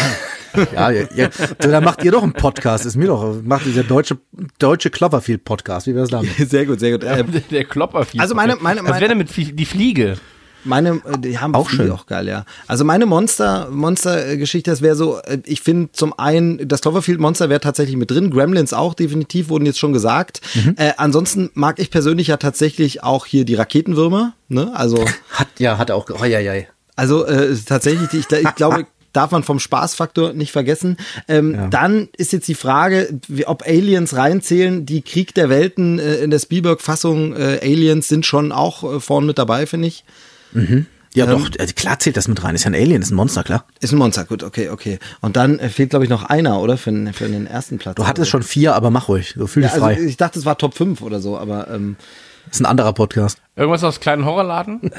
[0.75, 1.29] Ja, ja, ja.
[1.31, 4.19] So, dann macht ihr doch einen Podcast, ist mir doch, macht dieser deutsche,
[4.59, 6.29] deutsche Cloverfield-Podcast, wie wär's damit?
[6.47, 7.03] sehr gut, sehr gut.
[7.03, 8.21] Ähm, Der, Klopperfield.
[8.21, 10.15] Also meine- meine- Das meine- wäre damit Flie- die Fliege.
[10.63, 11.91] Meine, äh, die haben Auch schön.
[11.91, 12.45] auch geil, ja.
[12.67, 17.59] Also meine Monster, Monster-Geschichte, das wäre so, äh, ich finde zum einen, das Cloverfield-Monster wäre
[17.59, 20.41] tatsächlich mit drin, Gremlins auch definitiv, wurden jetzt schon gesagt.
[20.55, 20.75] Mhm.
[20.77, 25.77] Äh, ansonsten mag ich persönlich ja tatsächlich auch hier die Raketenwürmer, ne, also, Hat, ja,
[25.77, 26.53] hat auch, oh, ja, ja.
[26.95, 30.97] also äh, tatsächlich, ich, ich glaube, darf man vom Spaßfaktor nicht vergessen.
[31.27, 34.85] Ähm, Dann ist jetzt die Frage, ob Aliens reinzählen.
[34.85, 39.25] Die Krieg der Welten äh, in der Spielberg-Fassung, äh, Aliens sind schon auch äh, vorn
[39.25, 40.03] mit dabei, finde ich.
[41.15, 43.43] Ja, doch, äh, klar zählt das mit rein, ist ja ein Alien, ist ein Monster,
[43.43, 43.65] klar.
[43.81, 44.97] Ist ein Monster, gut, okay, okay.
[45.21, 46.75] Und dann äh, fehlt, glaube ich, noch einer, oder?
[46.75, 47.95] Für, den- für den ersten Platz.
[47.95, 50.01] Du hattest schon vier, aber mach ruhig, so fühl ja, dich also, frei.
[50.03, 51.97] Ich dachte, es war Top 5 oder so, aber ähm,
[52.49, 53.37] ist ein anderer Podcast.
[53.55, 54.89] Irgendwas aus kleinen Horrorladen?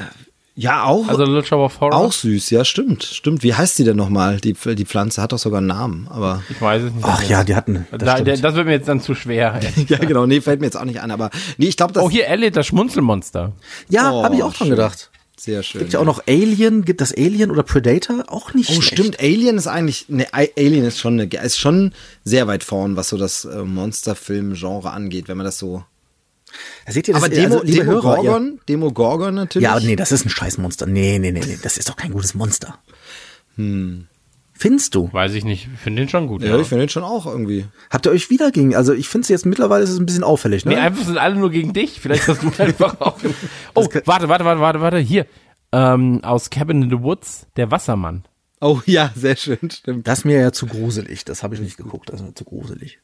[0.54, 1.08] ja, auch.
[1.08, 1.96] Also Little Shop of Horror?
[1.96, 3.42] auch süß, ja, stimmt, stimmt.
[3.42, 4.36] Wie heißt die denn nochmal?
[4.38, 6.44] Die, die Pflanze hat doch sogar einen Namen, aber.
[6.48, 7.04] Ich weiß es nicht.
[7.04, 9.58] Ach ja, die hatten, das da, der, das wird mir jetzt dann zu schwer.
[9.88, 12.08] Ja, genau, nee, fällt mir jetzt auch nicht an, aber nee, ich glaube, das Oh,
[12.08, 13.50] hier Elliot, das Schmunzelmonster.
[13.88, 14.76] Ja, Oh, habe ich auch dran schön.
[14.76, 15.10] gedacht.
[15.38, 15.80] Sehr schön.
[15.80, 18.24] Gibt ja auch noch Alien, gibt das Alien oder Predator?
[18.28, 18.92] Auch nicht Oh, schlecht.
[19.00, 19.20] stimmt.
[19.20, 21.92] Alien ist eigentlich, ne, Alien ist schon, eine, ist schon
[22.24, 25.84] sehr weit vorn, was so das äh, Monsterfilm-Genre angeht, wenn man das so.
[26.86, 29.64] Da seht ihr das, Aber Demo, also, liebe Demo Hörer, ihr- Gorgon, Demo Gorgon natürlich.
[29.64, 30.86] Ja, nee, das ist ein Scheißmonster.
[30.86, 32.78] Nee, nee, nee, nee, das ist doch kein gutes Monster.
[33.56, 34.06] Hm.
[34.56, 35.12] Findest du?
[35.12, 35.68] Weiß ich nicht.
[35.74, 36.42] Ich finde den schon gut.
[36.42, 37.66] ja, Ja, ich finde den schon auch irgendwie.
[37.90, 38.74] Habt ihr euch wieder gegen?
[38.76, 40.74] Also ich finde es jetzt mittlerweile ist es ein bisschen auffällig, ne?
[40.74, 42.00] Nee, einfach sind alle nur gegen dich.
[42.00, 43.18] Vielleicht hast du einfach auch.
[43.74, 44.98] Oh, warte, warte, warte, warte, warte.
[44.98, 45.26] Hier.
[45.72, 48.24] Ähm, aus Cabin in the Woods, der Wassermann.
[48.60, 50.06] Oh ja, sehr schön, stimmt.
[50.06, 51.24] das ist mir ja zu gruselig.
[51.24, 52.10] Das habe ich nicht geguckt.
[52.10, 53.00] Das ist mir zu gruselig.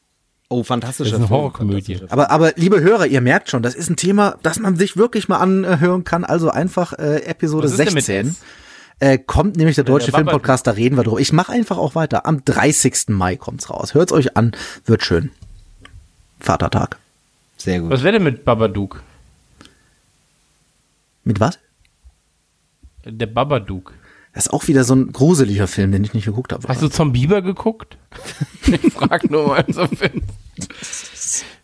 [0.47, 1.99] Oh, fantastischer Das ist eine Horrorkomödie.
[2.09, 5.27] Aber, aber liebe Hörer, ihr merkt schon, das ist ein Thema, das man sich wirklich
[5.29, 6.23] mal anhören kann.
[6.23, 8.35] Also einfach äh, Episode Was ist denn mit 16.
[9.01, 10.19] Äh, kommt nämlich der deutsche der.
[10.19, 11.19] Filmpodcast, da reden wir drüber.
[11.19, 12.27] Ich mache einfach auch weiter.
[12.27, 13.05] Am 30.
[13.07, 13.95] Mai kommt's raus.
[13.95, 14.51] Hört's euch an,
[14.85, 15.31] wird schön.
[16.39, 16.99] Vatertag.
[17.57, 17.89] Sehr gut.
[17.89, 19.01] Was wäre denn mit Babadook?
[21.23, 21.57] Mit was?
[23.03, 23.91] Der Babadook.
[24.35, 26.67] Das ist auch wieder so ein gruseliger Film, den ich nicht geguckt habe.
[26.67, 27.97] Hast du zum Biber geguckt?
[28.67, 30.21] ich frag nur mal so Film.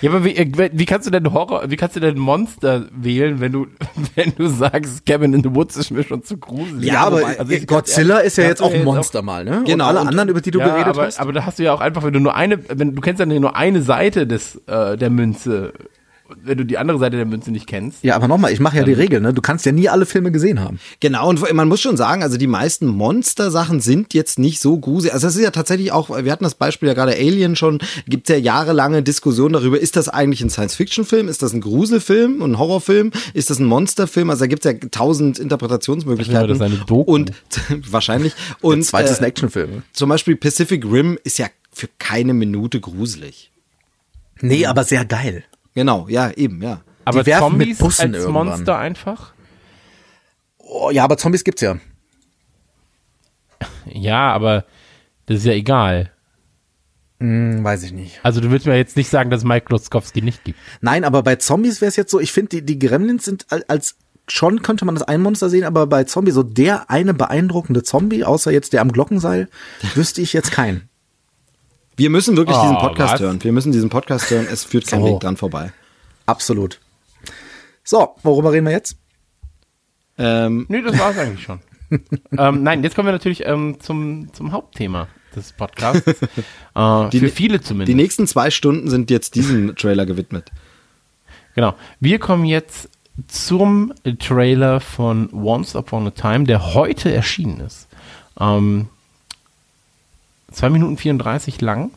[0.00, 3.40] Ja, aber wie, äh, wie kannst du denn Horror, wie kannst du denn Monster wählen,
[3.40, 3.66] wenn du,
[4.14, 6.90] wenn du sagst, Cabin in the Woods ist mir schon zu gruselig?
[6.90, 9.62] ja, aber Also ich- Godzilla ist ja jetzt auch ein Monster mal, ne?
[9.66, 11.20] Genau, Und alle und- anderen, über die du ja, geredet aber, hast.
[11.20, 13.26] aber da hast du ja auch einfach, wenn du nur eine, wenn du kennst ja
[13.26, 15.72] nur eine Seite des äh, der Münze,
[16.42, 18.02] wenn du die andere Seite der Münze nicht kennst.
[18.04, 19.32] ja, aber nochmal, ich mache ja die Regel, ne?
[19.34, 20.78] Du kannst ja nie alle Filme gesehen haben.
[21.00, 25.12] Genau, und man muss schon sagen, also die meisten Monster-Sachen sind jetzt nicht so gruselig.
[25.14, 28.28] Also das ist ja tatsächlich auch, wir hatten das Beispiel ja gerade Alien schon, gibt
[28.28, 33.12] ja jahrelange Diskussionen darüber, ist das eigentlich ein Science-Fiction-Film, ist das ein Gruselfilm, ein Horrorfilm,
[33.34, 34.30] ist das ein Monsterfilm?
[34.30, 36.48] Also da gibt es ja tausend Interpretationsmöglichkeiten.
[36.48, 37.10] Das ist eine Doku.
[37.12, 37.32] Und
[37.90, 38.34] wahrscheinlich.
[38.60, 39.82] Und Der zweite ist ein äh, Actionfilm.
[39.92, 43.50] zum Beispiel Pacific Rim ist ja für keine Minute gruselig.
[44.40, 45.44] Nee, aber sehr geil.
[45.74, 46.80] Genau, ja, eben, ja.
[47.04, 48.46] Aber werfen mit Zombies Bussen als irgendwann.
[48.48, 49.32] Monster einfach?
[50.58, 51.76] Oh, ja, aber Zombies gibt's ja.
[53.86, 54.64] Ja, aber
[55.26, 56.10] das ist ja egal.
[57.18, 58.20] Hm, weiß ich nicht.
[58.22, 60.58] Also du willst mir jetzt nicht sagen, dass es Mike Klotzkowski nicht gibt.
[60.80, 63.64] Nein, aber bei Zombies wäre es jetzt so, ich finde, die, die Gremlins sind al-
[63.68, 63.96] als
[64.28, 68.24] schon könnte man das ein Monster sehen, aber bei Zombie so der eine beeindruckende Zombie,
[68.24, 69.48] außer jetzt der am Glockenseil,
[69.94, 70.88] wüsste ich jetzt keinen.
[72.00, 73.20] Wir müssen wirklich Oh, diesen Podcast was?
[73.20, 73.44] hören.
[73.44, 74.46] Wir müssen diesen Podcast hören.
[74.50, 75.06] Es führt kein So.
[75.06, 75.70] Weg dran vorbei.
[76.24, 76.80] Absolut.
[77.84, 78.96] So, worüber reden wir jetzt?
[80.16, 81.60] Ähm, Nee, das war's eigentlich schon.
[82.38, 86.06] ähm, nein, jetzt kommen wir natürlich ähm, zum, zum Hauptthema des Podcasts.
[86.74, 87.96] äh, für viele Die zumindest.
[87.96, 90.50] nächsten zwei Stunden sind jetzt diesem Trailer gewidmet.
[91.54, 91.74] Genau.
[92.00, 92.88] Wir kommen jetzt
[93.28, 97.88] zum Trailer von Once Upon a Time, der heute erschienen ist.
[98.38, 98.88] Ähm,
[100.52, 101.90] 2 Minuten 34 lang.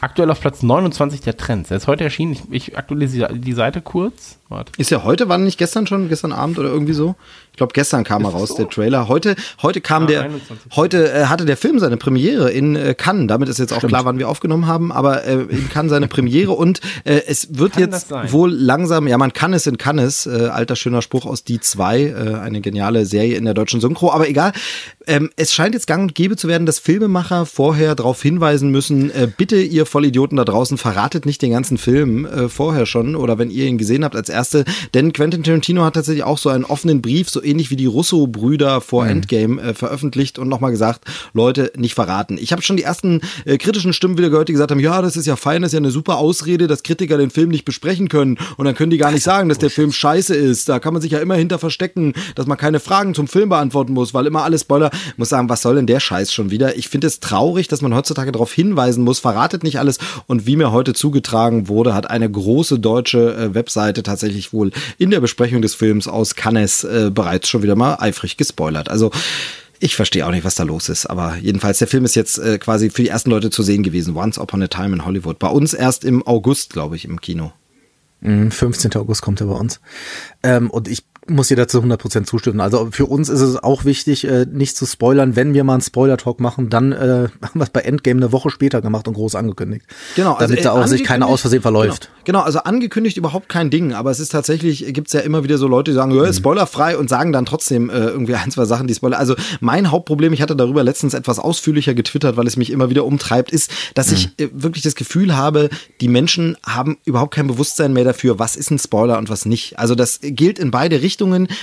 [0.00, 1.70] Aktuell auf Platz 29 der Trends.
[1.70, 2.32] Er ist heute erschienen.
[2.32, 4.38] Ich, ich aktualisiere die Seite kurz.
[4.48, 4.72] Warte.
[4.76, 7.16] Ist ja heute, war nicht gestern schon, gestern Abend oder irgendwie so?
[7.58, 8.56] Ich glaube, gestern kam er Ist raus, so?
[8.58, 9.08] der Trailer.
[9.08, 10.76] Heute, heute kam Ah, der, 21.
[10.76, 13.26] heute äh, hatte der Film seine Premiere in äh, Cannes.
[13.26, 13.94] Damit ist jetzt auch Stimmt.
[13.94, 17.72] klar, wann wir aufgenommen haben, aber äh, in Cannes seine Premiere und äh, es wird
[17.72, 21.42] Kann jetzt wohl langsam, ja, man kann es in Cannes, äh, alter schöner Spruch aus
[21.42, 24.52] Die 2, äh, eine geniale Serie in der deutschen Synchro, aber egal.
[25.08, 29.10] Ähm, es scheint jetzt gang und gäbe zu werden, dass Filmemacher vorher darauf hinweisen müssen,
[29.10, 33.36] äh, bitte ihr Vollidioten da draußen, verratet nicht den ganzen Film äh, vorher schon oder
[33.36, 34.64] wenn ihr ihn gesehen habt als erste,
[34.94, 38.80] denn Quentin Tarantino hat tatsächlich auch so einen offenen Brief, so ähnlich wie die Russo-Brüder
[38.80, 42.38] vor Endgame äh, veröffentlicht und nochmal gesagt, Leute, nicht verraten.
[42.40, 45.16] Ich habe schon die ersten äh, kritischen Stimmen wieder gehört, die gesagt haben, ja, das
[45.16, 48.08] ist ja fein, das ist ja eine super Ausrede, dass Kritiker den Film nicht besprechen
[48.08, 50.68] können und dann können die gar nicht sagen, dass der Film scheiße ist.
[50.68, 53.92] Da kann man sich ja immer hinter verstecken, dass man keine Fragen zum Film beantworten
[53.92, 54.90] muss, weil immer alles Spoiler.
[54.92, 56.76] Ich muss sagen, was soll denn der Scheiß schon wieder?
[56.76, 59.98] Ich finde es traurig, dass man heutzutage darauf hinweisen muss, verratet nicht alles.
[60.26, 65.10] Und wie mir heute zugetragen wurde, hat eine große deutsche äh, Webseite tatsächlich wohl in
[65.10, 68.88] der Besprechung des Films aus Cannes äh, bereits schon wieder mal eifrig gespoilert.
[68.88, 69.10] Also
[69.80, 72.58] ich verstehe auch nicht, was da los ist, aber jedenfalls, der Film ist jetzt äh,
[72.58, 74.16] quasi für die ersten Leute zu sehen gewesen.
[74.16, 75.38] Once Upon a Time in Hollywood.
[75.38, 77.52] Bei uns erst im August, glaube ich, im Kino.
[78.20, 78.94] Mm, 15.
[78.96, 79.80] August kommt er bei uns.
[80.42, 82.60] Ähm, und ich muss dir dazu 100% zustimmen.
[82.60, 85.36] Also für uns ist es auch wichtig, äh, nicht zu spoilern.
[85.36, 86.96] Wenn wir mal einen Spoiler-Talk machen, dann äh,
[87.42, 89.84] haben wir es bei Endgame eine Woche später gemacht und groß angekündigt.
[90.16, 92.10] Genau, also, Damit da äh, auch sich keiner aus Versehen verläuft.
[92.24, 95.58] Genau, genau, also angekündigt überhaupt kein Ding, aber es ist tatsächlich, gibt's ja immer wieder
[95.58, 96.24] so Leute, die sagen, Mhm.
[96.24, 99.18] ja, spoilerfrei und sagen dann trotzdem äh, irgendwie ein, zwei Sachen, die Spoiler.
[99.18, 103.04] Also mein Hauptproblem, ich hatte darüber letztens etwas ausführlicher getwittert, weil es mich immer wieder
[103.04, 104.32] umtreibt, ist, dass ich Mhm.
[104.44, 105.68] äh, wirklich das Gefühl habe,
[106.00, 109.78] die Menschen haben überhaupt kein Bewusstsein mehr dafür, was ist ein Spoiler und was nicht.
[109.78, 111.17] Also das gilt in beide Richtungen.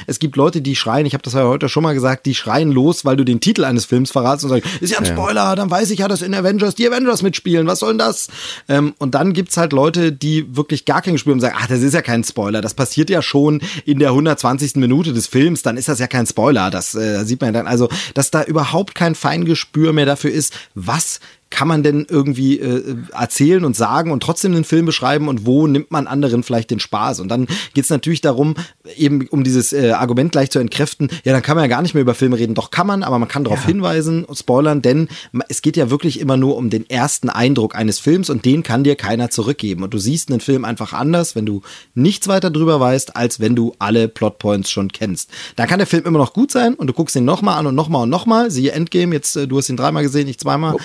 [0.08, 2.72] Es gibt Leute, die schreien, ich habe das ja heute schon mal gesagt, die schreien
[2.72, 5.70] los, weil du den Titel eines Films verratst und sagen, ist ja ein Spoiler, dann
[5.70, 8.28] weiß ich ja, dass in Avengers die Avengers mitspielen, was soll denn das?
[8.68, 11.68] Ähm, und dann gibt's halt Leute, die wirklich gar kein Gespür haben und sagen, ach,
[11.68, 14.76] das ist ja kein Spoiler, das passiert ja schon in der 120.
[14.76, 16.70] Minute des Films, dann ist das ja kein Spoiler.
[16.70, 20.54] Das äh, sieht man ja dann, also, dass da überhaupt kein Feingespür mehr dafür ist,
[20.74, 21.20] was
[21.56, 25.68] kann man denn irgendwie äh, erzählen und sagen und trotzdem den Film beschreiben und wo
[25.68, 27.22] nimmt man anderen vielleicht den Spaß?
[27.22, 28.56] Und dann geht es natürlich darum,
[28.98, 31.94] eben um dieses äh, Argument gleich zu entkräften, ja, dann kann man ja gar nicht
[31.94, 32.56] mehr über Filme reden.
[32.56, 33.68] Doch kann man, aber man kann darauf Ja.
[33.68, 35.08] hinweisen, spoilern, denn
[35.48, 38.84] es geht ja wirklich immer nur um den ersten Eindruck eines Films und den kann
[38.84, 39.84] dir keiner zurückgeben.
[39.84, 41.62] Und du siehst einen Film einfach anders, wenn du
[41.94, 45.30] nichts weiter drüber weißt, als wenn du alle Plotpoints schon kennst.
[45.56, 47.76] Dann kann der Film immer noch gut sein und du guckst ihn nochmal an und
[47.76, 48.52] nochmal und nochmal.
[48.52, 50.76] Siehe Endgame, jetzt äh, du hast ihn dreimal gesehen, ich zweimal.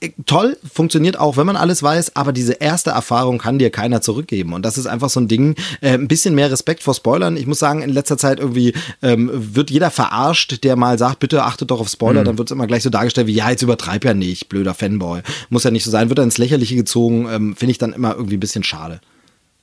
[0.00, 4.00] Äh, Toll, funktioniert auch, wenn man alles weiß, aber diese erste Erfahrung kann dir keiner
[4.00, 4.54] zurückgeben.
[4.54, 7.36] Und das ist einfach so ein Ding, äh, ein bisschen mehr Respekt vor Spoilern.
[7.36, 8.72] Ich muss sagen, in letzter Zeit irgendwie
[9.02, 12.52] ähm, wird jeder verarscht, der mal sagt, bitte achtet doch auf Spoiler, dann wird es
[12.52, 15.20] immer gleich so dargestellt wie, ja, jetzt übertreib ja nicht, blöder Fanboy.
[15.50, 18.14] Muss ja nicht so sein, wird dann ins Lächerliche gezogen, ähm, finde ich dann immer
[18.14, 19.00] irgendwie ein bisschen schade.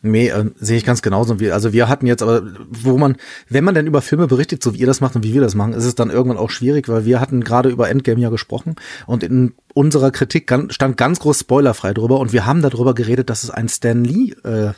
[0.05, 1.39] Nee, äh, sehe ich ganz genauso.
[1.39, 3.15] wie Also wir hatten jetzt aber, wo man,
[3.47, 5.55] wenn man denn über Filme berichtet, so wie ihr das macht und wie wir das
[5.55, 8.75] machen, ist es dann irgendwann auch schwierig, weil wir hatten gerade über Endgame ja gesprochen
[9.07, 13.43] und in unserer Kritik stand ganz groß spoilerfrei drüber und wir haben darüber geredet, dass
[13.43, 14.73] es ein Stan Lee äh,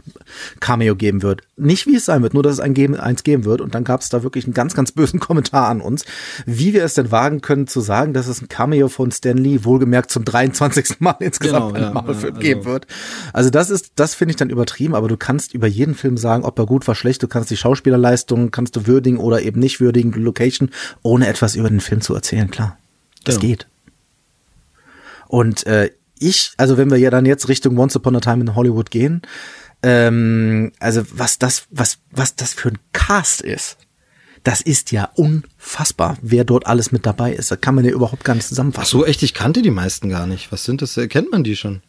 [0.60, 1.42] Cameo geben wird.
[1.58, 3.84] Nicht wie es sein wird, nur dass es ein geben, eins geben wird und dann
[3.84, 6.06] gab es da wirklich einen ganz, ganz bösen Kommentar an uns,
[6.46, 9.64] wie wir es denn wagen können zu sagen, dass es ein Cameo von Stan Lee
[9.64, 10.96] wohlgemerkt zum 23.
[11.00, 12.88] Mal insgesamt Genau, ja, Marvel-Film ja, geben also- wird.
[13.34, 16.44] Also das ist, das finde ich dann übertrieben, aber du kannst über jeden Film sagen,
[16.44, 19.80] ob er gut war, schlecht, du kannst die Schauspielerleistung, kannst du würdigen oder eben nicht
[19.80, 20.70] würdigen, die Location,
[21.04, 22.78] ohne etwas über den Film zu erzählen, klar.
[23.24, 23.48] Das Genau.
[23.48, 23.68] geht.
[25.27, 28.56] Und äh, ich, also wenn wir ja dann jetzt Richtung Once Upon a Time in
[28.56, 29.22] Hollywood gehen,
[29.84, 33.77] ähm, also was das, was, was das für ein Cast ist,
[34.43, 37.49] das ist ja unfassbar, wer dort alles mit dabei ist.
[37.52, 38.91] Da kann man ja überhaupt gar nicht Ach zusammenfassen.
[38.99, 40.52] so, echt, ich kannte die meisten gar nicht.
[40.52, 40.95] Was sind das?
[40.97, 41.81] Äh, Kennt man die schon?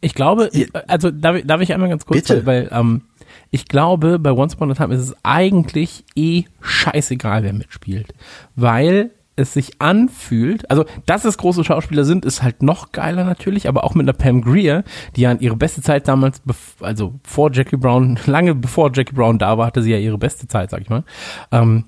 [0.00, 0.50] Ich glaube,
[0.88, 2.46] also darf, ich- darf ich einmal ganz kurz, Bitte.
[2.46, 3.02] weil, weil ähm,
[3.50, 8.14] ich glaube, bei Once Upon a Time ist es eigentlich eh scheißegal, wer mitspielt,
[8.56, 13.68] weil es sich anfühlt, also dass es große Schauspieler sind, ist halt noch geiler natürlich,
[13.68, 14.84] aber auch mit einer Pam Greer,
[15.16, 16.42] die ja an ihre beste Zeit damals,
[16.80, 20.48] also vor Jackie Brown, lange bevor Jackie Brown da war, hatte sie ja ihre beste
[20.48, 21.04] Zeit, sag ich mal.
[21.50, 21.84] Ähm,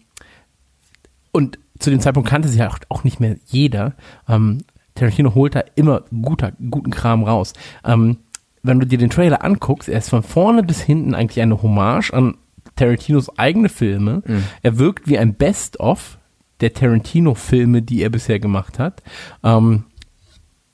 [1.32, 3.94] und zu dem Zeitpunkt kannte sie ja auch, auch nicht mehr jeder.
[4.28, 4.58] Ähm,
[4.94, 7.52] Tarantino holt da immer guter, guten Kram raus.
[7.84, 8.18] Ähm,
[8.62, 12.12] wenn du dir den Trailer anguckst, er ist von vorne bis hinten eigentlich eine Hommage
[12.12, 12.36] an
[12.76, 14.22] Tarantinos eigene Filme.
[14.62, 16.18] Er wirkt wie ein Best-of
[16.60, 19.02] der Tarantino-Filme, die er bisher gemacht hat.
[19.42, 19.84] Ähm,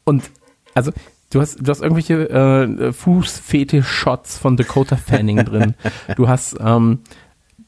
[0.05, 0.31] und
[0.75, 0.93] also
[1.31, 5.75] du hast, du hast irgendwelche äh, Fußfetisch-Shots von Dakota Fanning drin.
[6.17, 7.01] Du hast ähm,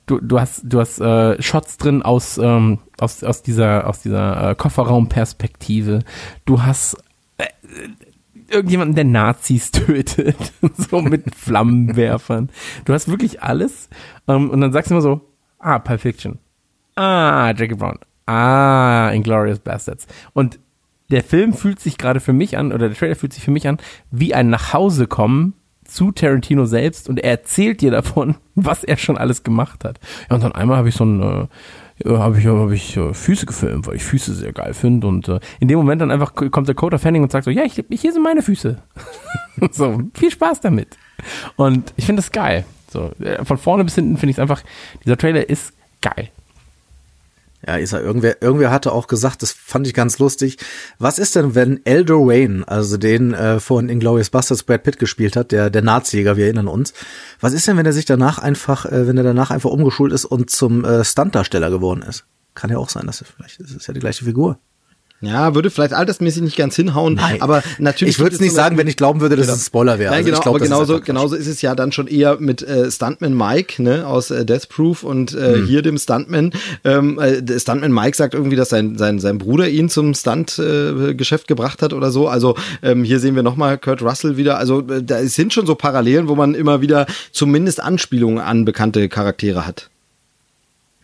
[0.06, 4.50] du, du hast, du hast äh, Shots drin aus, ähm, aus, aus dieser, aus dieser
[4.50, 6.00] äh, Kofferraumperspektive.
[6.44, 6.96] Du hast
[7.38, 7.46] äh,
[8.48, 10.36] irgendjemanden, der Nazis tötet,
[10.76, 12.50] so mit Flammenwerfern.
[12.84, 13.88] Du hast wirklich alles.
[14.28, 15.20] Ähm, und dann sagst du immer so,
[15.58, 16.38] ah, Pulp Fiction.
[16.94, 17.98] Ah, Jackie Brown.
[18.26, 20.06] Ah, Inglourious Bastards.
[20.32, 20.58] Und
[21.10, 23.68] der Film fühlt sich gerade für mich an, oder der Trailer fühlt sich für mich
[23.68, 23.78] an,
[24.10, 25.54] wie ein Nachhausekommen
[25.84, 30.00] zu Tarantino selbst und er erzählt dir davon, was er schon alles gemacht hat.
[30.30, 33.46] Ja, und dann einmal habe ich so ein, äh, habe ich, hab ich äh, Füße
[33.46, 36.68] gefilmt, weil ich Füße sehr geil finde und äh, in dem Moment dann einfach kommt
[36.68, 38.78] der Coder Fanning und sagt so, ja, ich, hier sind meine Füße.
[39.70, 40.96] so, viel Spaß damit.
[41.56, 42.64] Und ich finde das geil.
[42.90, 44.62] So, äh, von vorne bis hinten finde ich es einfach,
[45.04, 46.30] dieser Trailer ist geil.
[47.66, 50.58] Ja, Isa, irgendwer, irgendwer hatte auch gesagt, das fand ich ganz lustig.
[50.98, 55.36] Was ist denn, wenn Eldor Wayne, also den äh, von Inglourious Basterds Brad Pitt gespielt
[55.36, 56.92] hat, der, der Nazijäger, wir erinnern uns.
[57.40, 60.24] Was ist denn, wenn er sich danach einfach, äh, wenn er danach einfach umgeschult ist
[60.24, 62.24] und zum äh, Stuntdarsteller geworden ist?
[62.54, 64.58] Kann ja auch sein, dass er vielleicht, das ist ja die gleiche Figur.
[65.22, 68.16] Ja, würde vielleicht altersmäßig nicht ganz hinhauen, aber natürlich.
[68.16, 70.10] Ich würde es nicht sagen, wenn ich glauben würde, dass es ein Spoiler wäre.
[70.10, 72.08] Nein, Also genau, ich glaub, aber das ist genauso, genauso ist es ja dann schon
[72.08, 75.66] eher mit äh, Stuntman Mike, ne, aus äh, Death Proof und äh, Hm.
[75.66, 76.52] hier dem Stuntman.
[76.84, 81.46] Ähm, äh, Stuntman Mike sagt irgendwie, dass sein, sein, sein Bruder ihn zum Stunt-Geschäft äh,
[81.46, 82.26] gebracht hat oder so.
[82.26, 84.58] Also ähm, hier sehen wir nochmal Kurt Russell wieder.
[84.58, 89.08] Also äh, da sind schon so Parallelen, wo man immer wieder zumindest Anspielungen an bekannte
[89.08, 89.88] Charaktere hat.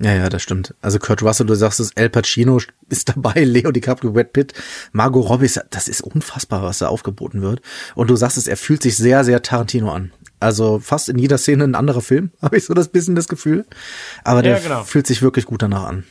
[0.01, 0.75] Ja, ja, das stimmt.
[0.81, 4.55] Also Kurt Russell, du sagst es, El Pacino ist dabei, Leo DiCaprio, Brad Pitt,
[4.93, 7.61] Margot Robbie, das ist unfassbar, was da aufgeboten wird.
[7.95, 10.12] Und du sagst es, er fühlt sich sehr, sehr Tarantino an.
[10.41, 13.66] Also fast in jeder Szene ein anderer Film, habe ich so das bisschen das Gefühl.
[14.23, 14.85] Aber der Ja, genau.
[14.85, 16.05] fühlt sich wirklich gut danach an.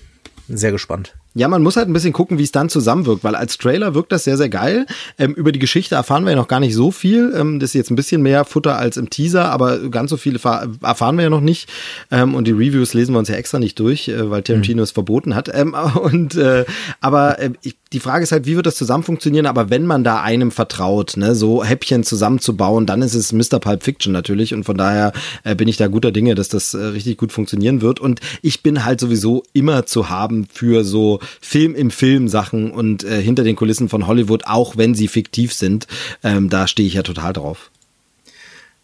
[0.50, 1.16] Sehr gespannt.
[1.38, 4.12] Ja, man muss halt ein bisschen gucken, wie es dann zusammenwirkt, weil als Trailer wirkt
[4.12, 4.88] das sehr, sehr geil.
[5.20, 7.32] Ähm, über die Geschichte erfahren wir ja noch gar nicht so viel.
[7.38, 10.38] Ähm, das ist jetzt ein bisschen mehr Futter als im Teaser, aber ganz so viel
[10.38, 11.70] erfahr- erfahren wir ja noch nicht.
[12.10, 14.90] Ähm, und die Reviews lesen wir uns ja extra nicht durch, äh, weil Tarantino es
[14.92, 15.50] verboten hat.
[15.54, 16.66] Ähm, und äh,
[17.02, 19.46] aber äh, ich, die Frage ist halt, wie wird das zusammen funktionieren?
[19.46, 23.60] Aber wenn man da einem vertraut, ne, so Häppchen zusammenzubauen, dann ist es Mr.
[23.60, 24.54] Pulp Fiction natürlich.
[24.54, 27.82] Und von daher äh, bin ich da guter Dinge, dass das äh, richtig gut funktionieren
[27.82, 28.00] wird.
[28.00, 33.04] Und ich bin halt sowieso immer zu haben für so Film im Film Sachen und
[33.04, 35.88] äh, hinter den Kulissen von Hollywood, auch wenn sie fiktiv sind.
[36.24, 37.72] Ähm, da stehe ich ja total drauf.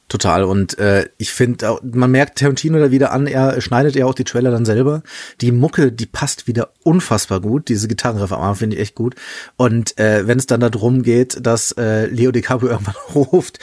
[0.09, 0.43] Total.
[0.43, 4.25] Und äh, ich finde, man merkt Tarantino da wieder an, er schneidet ja auch die
[4.25, 5.01] Trailer dann selber.
[5.41, 7.67] Die Mucke, die passt wieder unfassbar gut.
[7.67, 9.15] Diese Gitarrenriff am Anfang finde ich echt gut.
[9.55, 13.57] Und äh, wenn es dann darum geht, dass äh, Leo DiCaprio irgendwann ruft,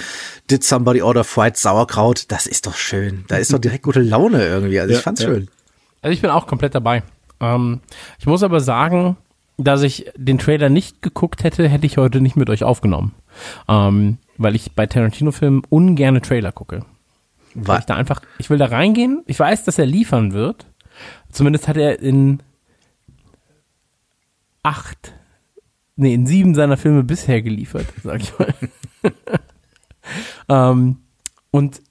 [0.51, 3.25] did somebody order fried Sauerkraut, das ist doch schön.
[3.29, 4.81] Da ist doch direkt gute Laune irgendwie.
[4.81, 5.29] Also ich Ja, fand's ja.
[5.29, 5.49] schön.
[6.03, 7.05] Also ich bin auch komplett dabei.
[7.41, 7.81] Ähm,
[8.19, 9.17] ich muss aber sagen,
[9.57, 13.13] dass ich den Trailer nicht geguckt hätte, hätte ich heute nicht mit euch aufgenommen.
[13.69, 16.85] Ähm, weil ich bei Tarantino-Filmen ungerne Trailer gucke.
[17.55, 20.67] Weil ich da einfach, ich will da reingehen, ich weiß, dass er liefern wird.
[21.31, 22.43] Zumindest hat er in
[24.63, 25.15] acht,
[25.97, 28.55] nee, in sieben seiner Filme bisher geliefert, sag ich mal.
[30.49, 30.99] ähm,
[31.51, 31.83] und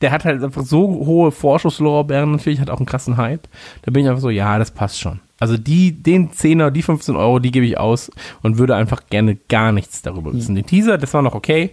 [0.00, 3.48] der hat halt einfach so hohe Vorschusslorbeeren natürlich, hat auch einen krassen Hype.
[3.82, 5.20] Da bin ich einfach so, ja, das passt schon.
[5.40, 8.10] Also die, den 10er, die 15 Euro, die gebe ich aus
[8.42, 10.54] und würde einfach gerne gar nichts darüber wissen.
[10.54, 11.70] Den Teaser, das war noch okay.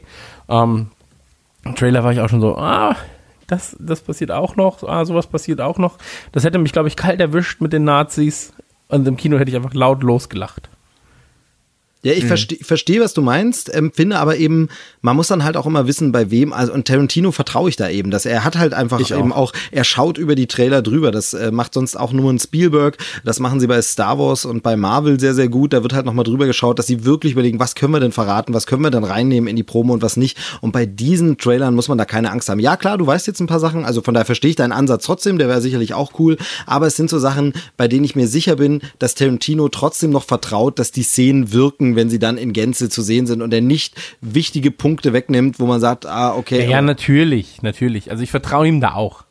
[0.49, 0.87] Ähm,
[1.63, 2.95] im Trailer war ich auch schon so, ah,
[3.47, 5.97] das, das passiert auch noch, ah, sowas passiert auch noch.
[6.31, 8.53] Das hätte mich, glaube ich, kalt erwischt mit den Nazis
[8.87, 10.69] und im Kino hätte ich einfach laut losgelacht.
[12.05, 14.69] Ja, ich verstehe, versteh, was du meinst, ähm, finde aber eben,
[15.01, 17.89] man muss dann halt auch immer wissen, bei wem, also und Tarantino vertraue ich da
[17.89, 19.19] eben, dass er hat halt einfach Ich auch.
[19.19, 22.37] eben auch, er schaut über die Trailer drüber, das äh, macht sonst auch nur ein
[22.37, 25.93] Spielberg, das machen sie bei Star Wars und bei Marvel sehr, sehr gut, da wird
[25.93, 28.83] halt nochmal drüber geschaut, dass sie wirklich überlegen, was können wir denn verraten, was können
[28.83, 31.97] wir denn reinnehmen in die Promo und was nicht und bei diesen Trailern muss man
[31.97, 32.59] da keine Angst haben.
[32.59, 35.05] Ja klar, du weißt jetzt ein paar Sachen, also von daher verstehe ich deinen Ansatz
[35.05, 36.37] trotzdem, der wäre sicherlich auch cool,
[36.67, 40.23] aber es sind so Sachen, bei denen ich mir sicher bin, dass Tarantino trotzdem noch
[40.23, 43.61] vertraut, dass die Szenen wirken, wenn sie dann in Gänze zu sehen sind und er
[43.61, 46.63] nicht wichtige Punkte wegnimmt, wo man sagt, ah, okay.
[46.63, 48.11] Ja, ja, natürlich, natürlich.
[48.11, 49.23] Also ich vertraue ihm da auch.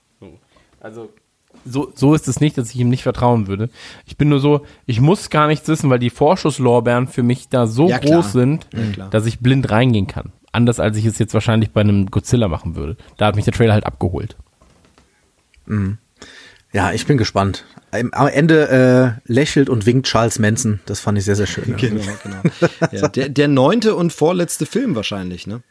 [0.81, 1.11] Also
[1.65, 3.71] so, so ist es nicht, dass ich ihm nicht vertrauen würde.
[4.07, 7.67] Ich bin nur so, ich muss gar nichts wissen, weil die Vorschusslorbeeren für mich da
[7.67, 8.67] so Ja, groß sind,
[8.97, 10.33] Ja, dass ich blind reingehen kann.
[10.53, 12.97] Anders als ich es jetzt wahrscheinlich bei einem Godzilla machen würde.
[13.17, 14.37] Da hat mich der Trailer halt abgeholt.
[16.75, 17.65] Ja, ich bin gespannt.
[17.93, 20.81] Am Ende äh, lächelt und winkt Charles Manson.
[20.87, 21.77] Das fand ich sehr, sehr schön.
[21.77, 22.43] Genau, genau.
[22.91, 25.63] Ja, der, der neunte und vorletzte Film wahrscheinlich, ne?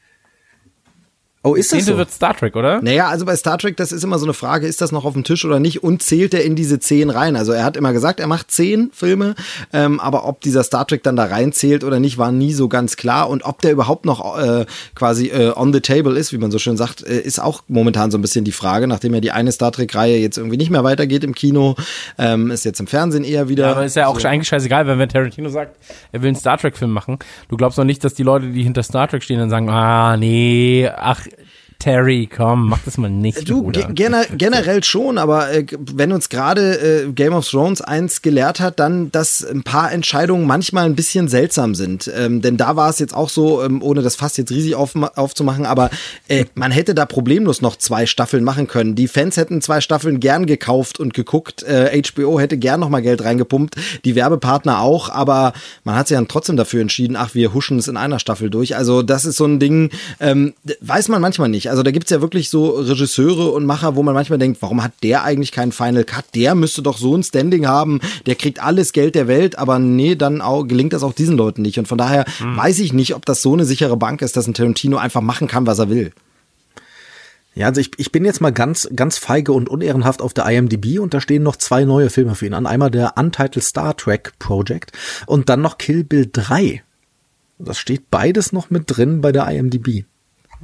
[1.46, 1.98] Oh, ist das Zehnte so?
[1.98, 2.82] wird Star Trek, oder?
[2.82, 5.12] Naja, also bei Star Trek, das ist immer so eine Frage, ist das noch auf
[5.12, 5.84] dem Tisch oder nicht?
[5.84, 7.36] Und zählt er in diese zehn rein?
[7.36, 9.36] Also er hat immer gesagt, er macht zehn Filme,
[9.74, 12.96] ähm, aber ob dieser Star Trek dann da reinzählt oder nicht, war nie so ganz
[12.96, 13.30] klar.
[13.30, 14.66] Und ob der überhaupt noch äh,
[14.96, 18.10] quasi äh, on the table ist, wie man so schön sagt, äh, ist auch momentan
[18.10, 20.86] so ein bisschen die Frage, nachdem ja die eine Star Trek-Reihe jetzt irgendwie nicht mehr
[20.86, 21.76] weitergeht im Kino,
[22.18, 23.66] ähm, ist jetzt im Fernsehen eher wieder.
[23.66, 25.76] Ja, aber ist ja auch eigentlich scheißegal, wenn, wenn Tarantino sagt,
[26.14, 27.20] er will einen Star Trek-Film machen.
[27.50, 30.16] Du glaubst doch nicht, dass die Leute, die hinter Star Trek stehen, dann sagen, ah,
[30.16, 31.26] nee, ach,
[31.84, 33.50] Terry, komm, mach das mal nicht.
[33.50, 38.62] Du, gener generell schon, aber äh, wenn uns gerade äh, Game of Thrones eins gelehrt
[38.62, 42.10] hat, dann, dass ein paar Entscheidungen manchmal ein bisschen seltsam sind.
[42.16, 44.96] Ähm, denn da war es jetzt auch so, ähm, ohne das Fass jetzt riesig auf,
[44.96, 45.90] aufzumachen, aber
[46.30, 48.96] äh, man hätte da problemlos noch zwei Staffeln machen können.
[48.96, 51.64] Die Fans hätten zwei Staffeln gern gekauft und geguckt.
[51.64, 55.52] Äh, HBO hätte gern noch mal Geld reingepumpt, die Werbepartner auch, aber
[55.84, 58.78] man hat sich dann trotzdem dafür entschieden, ach, wir huschen es in einer Staffel durch.
[58.78, 59.90] Also das ist so ein Ding,
[60.22, 61.73] ähm, weiß man manchmal nicht.
[61.74, 64.92] Also da gibt's ja wirklich so Regisseure und Macher, wo man manchmal denkt, warum hat
[65.02, 66.26] der eigentlich keinen Final Cut?
[66.36, 70.14] Der müsste doch so ein Standing haben, der kriegt alles Geld der Welt, aber nee,
[70.14, 71.80] dann auch, gelingt das auch diesen Leuten nicht.
[71.80, 72.26] Und von daher
[72.58, 75.48] weiß ich nicht, ob das so eine sichere Bank ist, dass ein Tarantino einfach machen
[75.48, 76.12] kann, was er will.
[77.56, 81.00] Ja, also ich, ich bin jetzt mal ganz, ganz feige und unehrenhaft auf der IMDb
[81.00, 82.68] und da stehen noch zwei neue Filme für ihn an.
[82.68, 84.92] Einmal der Untitled Star Trek Project
[85.26, 86.84] und dann noch Kill Bill 3.
[87.58, 90.06] Das steht beides noch mit drin bei der IMDb.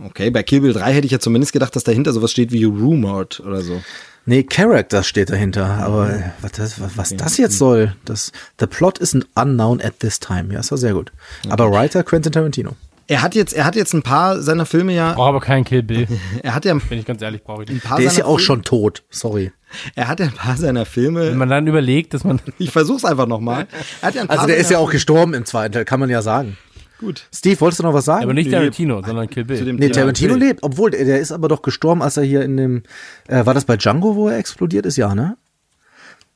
[0.06, 2.64] Okay, bei Kill Bill 3 hätte ich ja zumindest gedacht, dass dahinter sowas steht wie
[2.64, 3.82] Rumored oder so.
[4.26, 8.68] Nee, Character steht dahinter, aber äh, was das, was, was das jetzt soll, das, the
[8.68, 10.54] plot isn't unknown at this time.
[10.54, 11.12] Ja, ist war sehr gut.
[11.50, 12.76] Aber Writer Quentin Tarantino.
[13.08, 15.82] Er hat jetzt, er hat jetzt ein paar seiner Filme ja, Brauche aber keinen Kill
[15.82, 16.08] Bill.
[16.44, 17.84] er hat ja ein Bin ich ganz ehrlich, brauche ich nicht.
[17.84, 19.52] paar Der ist ja auch Filme- schon tot, sorry.
[19.96, 21.32] Er hat ja ein paar seiner Filme.
[21.32, 23.68] Wenn man dann überlegt, dass man Ich versuch's einfach nochmal.
[24.02, 26.00] Er hat ja ein paar Also der ist ja auch gestorben im zweiten Teil, kann
[26.00, 26.56] man ja sagen.
[27.00, 27.28] Gut.
[27.34, 28.24] Steve, wolltest du noch was sagen?
[28.24, 28.52] aber nicht Nee.
[28.54, 29.58] Tarantino, sondern Kill Bill.
[29.58, 30.46] Zu dem Nee, Ja, Tarantino okay.
[30.48, 32.84] lebt, obwohl der der ist aber doch gestorben, als er hier in dem,
[33.28, 34.98] äh, war das bei Django, wo er explodiert ist?
[34.98, 35.36] Ja, ne?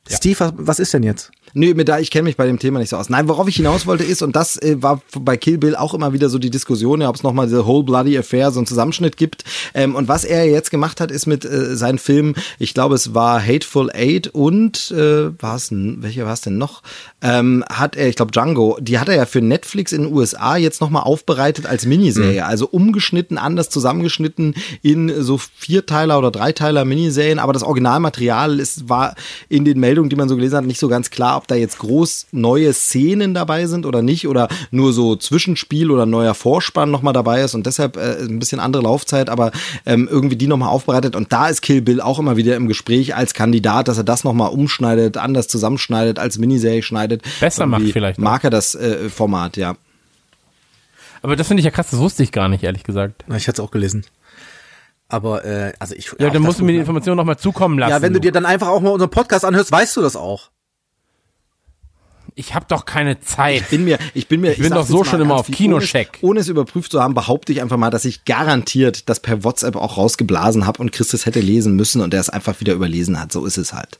[0.09, 1.31] Steve, was, was ist denn jetzt?
[1.55, 3.09] Nö, mir da, ich kenne mich bei dem Thema nicht so aus.
[3.09, 6.11] Nein, worauf ich hinaus wollte ist, und das äh, war bei Kill Bill auch immer
[6.11, 9.17] wieder so die Diskussion, ja, ob es nochmal diese Whole Bloody Affair, so einen Zusammenschnitt
[9.17, 9.43] gibt.
[9.75, 13.13] Ähm, und was er jetzt gemacht hat, ist mit äh, seinen Filmen, ich glaube, es
[13.13, 16.81] war Hateful Eight und äh, war es, welcher war es denn noch?
[17.21, 20.57] Ähm, hat er, ich glaube, Django, die hat er ja für Netflix in den USA
[20.57, 22.41] jetzt nochmal aufbereitet als Miniserie.
[22.41, 22.47] Mhm.
[22.47, 29.13] Also umgeschnitten, anders zusammengeschnitten in so Vierteiler oder Dreiteiler Miniserien, aber das Originalmaterial ist, war
[29.49, 31.79] in den Meldungen, die man so gelesen hat, nicht so ganz klar, ob da jetzt
[31.79, 37.11] groß neue Szenen dabei sind oder nicht oder nur so Zwischenspiel oder neuer Vorspann nochmal
[37.11, 39.51] dabei ist und deshalb äh, ein bisschen andere Laufzeit, aber
[39.85, 43.13] ähm, irgendwie die nochmal aufbereitet und da ist Kill Bill auch immer wieder im Gespräch
[43.13, 47.23] als Kandidat, dass er das nochmal umschneidet, anders zusammenschneidet, als Miniserie schneidet.
[47.41, 48.19] Besser macht vielleicht.
[48.19, 48.23] Auch.
[48.23, 49.75] Mag er das äh, Format, ja.
[51.21, 53.25] Aber das finde ich ja krass, das wusste ich gar nicht, ehrlich gesagt.
[53.35, 54.05] Ich hatte es auch gelesen.
[55.09, 57.91] Aber äh, also ich Ja, dann musst du mir die Information nochmal zukommen lassen.
[57.91, 60.49] Ja, wenn du dir dann einfach auch mal unseren Podcast anhörst, weißt du das auch.
[62.35, 63.61] Ich habe doch keine Zeit.
[63.61, 66.19] Ich bin mir, ich bin mir, ich bin doch so schon immer auf Kinocheck.
[66.21, 69.43] Ohne, ohne es überprüft zu haben, behaupte ich einfach mal, dass ich garantiert das per
[69.43, 73.19] WhatsApp auch rausgeblasen habe und Christus hätte lesen müssen und er es einfach wieder überlesen
[73.19, 73.31] hat.
[73.31, 73.99] So ist es halt.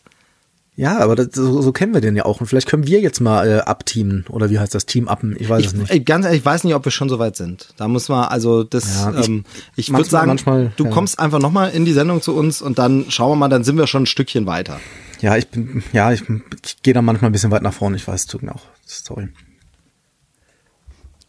[0.75, 2.41] Ja, aber das, so, so kennen wir den ja auch.
[2.41, 4.25] Und vielleicht können wir jetzt mal äh, abteamen.
[4.29, 4.87] Oder wie heißt das?
[4.87, 5.35] Team appen?
[5.37, 5.91] Ich weiß ich, es nicht.
[5.91, 7.69] Ey, ganz ehrlich, ich weiß nicht, ob wir schon so weit sind.
[7.77, 9.45] Da muss man, also das, ja, ich, ähm,
[9.75, 10.89] ich würde sagen, manchmal, du ja.
[10.89, 13.77] kommst einfach nochmal in die Sendung zu uns und dann schauen wir mal, dann sind
[13.77, 14.79] wir schon ein Stückchen weiter.
[15.23, 16.21] Ja, ich bin, ja, ich,
[16.65, 17.95] ich gehe da manchmal ein bisschen weit nach vorne.
[17.95, 18.65] Ich weiß, tut mir auch.
[18.85, 19.29] Sorry.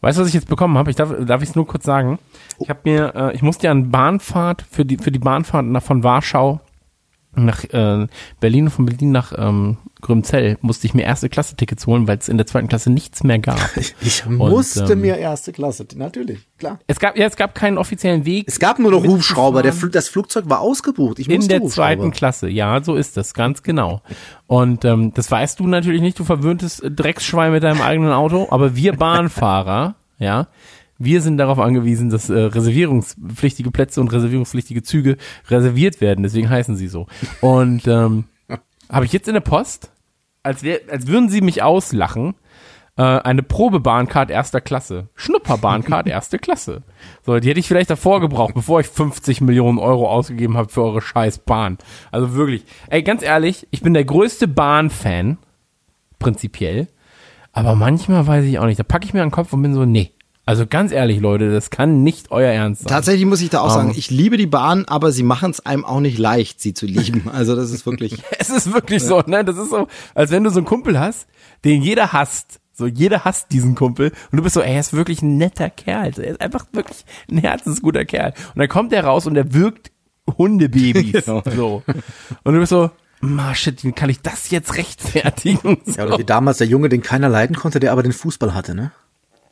[0.01, 0.89] Weißt du, was ich jetzt bekommen habe?
[0.89, 2.19] Ich darf, darf ich es nur kurz sagen?
[2.59, 5.81] Ich habe mir, äh, ich musste ja eine Bahnfahrt für die für die Bahnfahrt nach
[5.81, 6.59] von Warschau
[7.35, 8.07] nach äh,
[8.39, 12.17] Berlin und von Berlin nach ähm, Grümzell musste ich mir erste Klasse Tickets holen, weil
[12.17, 13.59] es in der zweiten Klasse nichts mehr gab.
[14.01, 16.79] Ich musste und, ähm, mir erste Klasse, natürlich, klar.
[16.85, 18.45] Es gab ja, es gab keinen offiziellen Weg.
[18.47, 21.19] Es gab nur noch Hubschrauber, der, das Flugzeug war ausgebucht.
[21.19, 24.01] Ich in der zweiten Klasse, ja, so ist das, ganz genau.
[24.47, 28.75] Und ähm, das weißt du natürlich nicht, du verwöhntes Drecksschwein mit deinem eigenen Auto, aber
[28.75, 30.47] wir Bahnfahrer, ja,
[30.97, 35.17] wir sind darauf angewiesen, dass äh, reservierungspflichtige Plätze und reservierungspflichtige Züge
[35.49, 36.23] reserviert werden.
[36.23, 37.07] Deswegen heißen sie so.
[37.41, 38.25] Und ähm,
[38.89, 39.91] habe ich jetzt in der Post,
[40.43, 42.35] als, wär, als würden sie mich auslachen,
[42.97, 45.09] äh, eine Probebahncard erster Klasse.
[45.15, 46.83] Schnupperbahncard erste Klasse.
[47.25, 50.83] So, die hätte ich vielleicht davor gebraucht, bevor ich 50 Millionen Euro ausgegeben habe für
[50.83, 51.77] eure scheiß Bahn.
[52.11, 52.63] Also wirklich.
[52.87, 55.37] Ey, ganz ehrlich, ich bin der größte Bahnfan.
[56.19, 56.87] Prinzipiell.
[57.51, 58.79] Aber manchmal weiß ich auch nicht.
[58.79, 60.14] Da packe ich mir an den Kopf und bin so, nee.
[60.47, 62.89] Also ganz ehrlich, Leute, das kann nicht euer Ernst sein.
[62.89, 63.71] Tatsächlich muss ich da auch um.
[63.71, 66.85] sagen, ich liebe die Bahn, aber sie machen es einem auch nicht leicht, sie zu
[66.85, 67.23] lieben.
[67.35, 68.21] Also das ist wirklich.
[68.39, 69.43] es ist wirklich so, ne?
[69.43, 71.27] Das ist so, als wenn du so einen Kumpel hast,
[71.63, 72.59] den jeder hasst.
[72.71, 74.11] So, jeder hasst diesen Kumpel.
[74.31, 76.11] Und du bist so, ey, er ist wirklich ein netter Kerl.
[76.17, 78.33] Er ist einfach wirklich ein herzensguter Kerl.
[78.53, 79.91] Und dann kommt er raus und er wirkt
[80.37, 81.11] Hundebabys.
[81.25, 81.43] genau.
[81.55, 81.83] So.
[82.43, 82.91] Und du bist so,
[83.21, 85.77] Ma, shit, wie kann ich das jetzt rechtfertigen?
[85.85, 85.93] So.
[85.93, 88.75] Ja, oder wie damals der Junge, den keiner leiden konnte, der aber den Fußball hatte,
[88.75, 88.91] ne?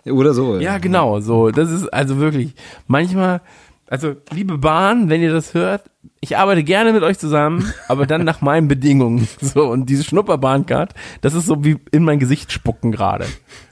[0.05, 0.59] Oder so.
[0.59, 1.51] Ja, genau, so.
[1.51, 2.55] Das ist also wirklich
[2.87, 3.41] manchmal,
[3.87, 5.89] also liebe Bahn, wenn ihr das hört,
[6.19, 9.27] ich arbeite gerne mit euch zusammen, aber dann nach meinen Bedingungen.
[9.41, 13.25] So, und diese Schnupperbahncard, das ist so wie in mein Gesicht spucken gerade.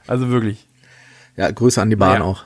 [0.08, 0.68] Also wirklich.
[1.38, 2.24] Ja, Grüße an die Bahn ja.
[2.24, 2.44] auch.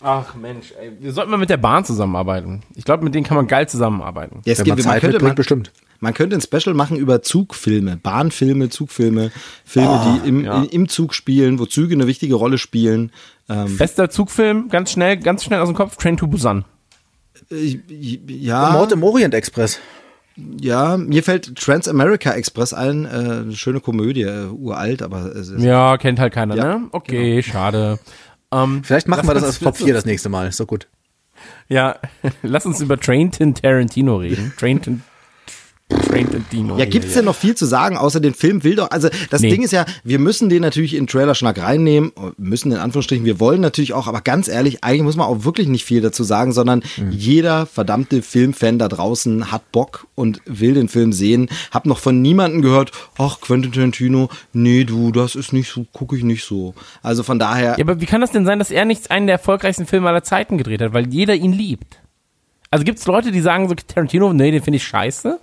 [0.00, 2.62] Ach Mensch, ey, wir sollten mal mit der Bahn zusammenarbeiten.
[2.76, 4.42] Ich glaube, mit denen kann man geil zusammenarbeiten.
[4.44, 5.72] Ja, es gibt, man, man könnte, man, bestimmt.
[6.00, 9.32] Man könnte ein Special machen über Zugfilme, Bahnfilme, Zugfilme,
[9.64, 10.62] Filme, oh, die im, ja.
[10.62, 13.10] im Zug spielen, wo Züge eine wichtige Rolle spielen.
[13.48, 16.64] Ähm, Bester Zugfilm, ganz schnell, ganz schnell aus dem Kopf, Train to Busan.
[17.50, 17.80] Äh,
[18.28, 18.70] ja.
[18.70, 19.80] Mord im Orient Express.
[20.60, 25.96] Ja, mir fällt Trans-America Express ein, äh, schöne Komödie, äh, uralt, aber es ist Ja,
[25.96, 26.88] kennt halt keiner, ja, ne?
[26.92, 27.52] Okay, genau.
[27.52, 27.98] schade.
[28.50, 30.88] Um, Vielleicht machen wir das als Top 4 das nächste Mal, ist so gut.
[31.68, 31.98] Ja,
[32.42, 34.52] lass uns über Trainton Tarantino reden.
[34.58, 35.02] Trainton
[36.78, 39.50] Ja, gibt's denn noch viel zu sagen, außer den Film will doch, also das nee.
[39.50, 43.60] Ding ist ja, wir müssen den natürlich in Trailer-Schnack reinnehmen, müssen in Anführungsstrichen, wir wollen
[43.60, 46.82] natürlich auch, aber ganz ehrlich, eigentlich muss man auch wirklich nicht viel dazu sagen, sondern
[46.96, 47.10] mhm.
[47.10, 51.48] jeder verdammte Filmfan da draußen hat Bock und will den Film sehen.
[51.70, 56.16] Hab noch von niemandem gehört, ach, Quentin Tarantino, nee, du, das ist nicht so, gucke
[56.16, 56.74] ich nicht so.
[57.02, 57.76] Also von daher.
[57.78, 60.22] Ja, aber wie kann das denn sein, dass er nicht einen der erfolgreichsten Filme aller
[60.22, 62.00] Zeiten gedreht hat, weil jeder ihn liebt?
[62.70, 65.38] Also gibt's Leute, die sagen so, Tarantino, nee, den finde ich scheiße?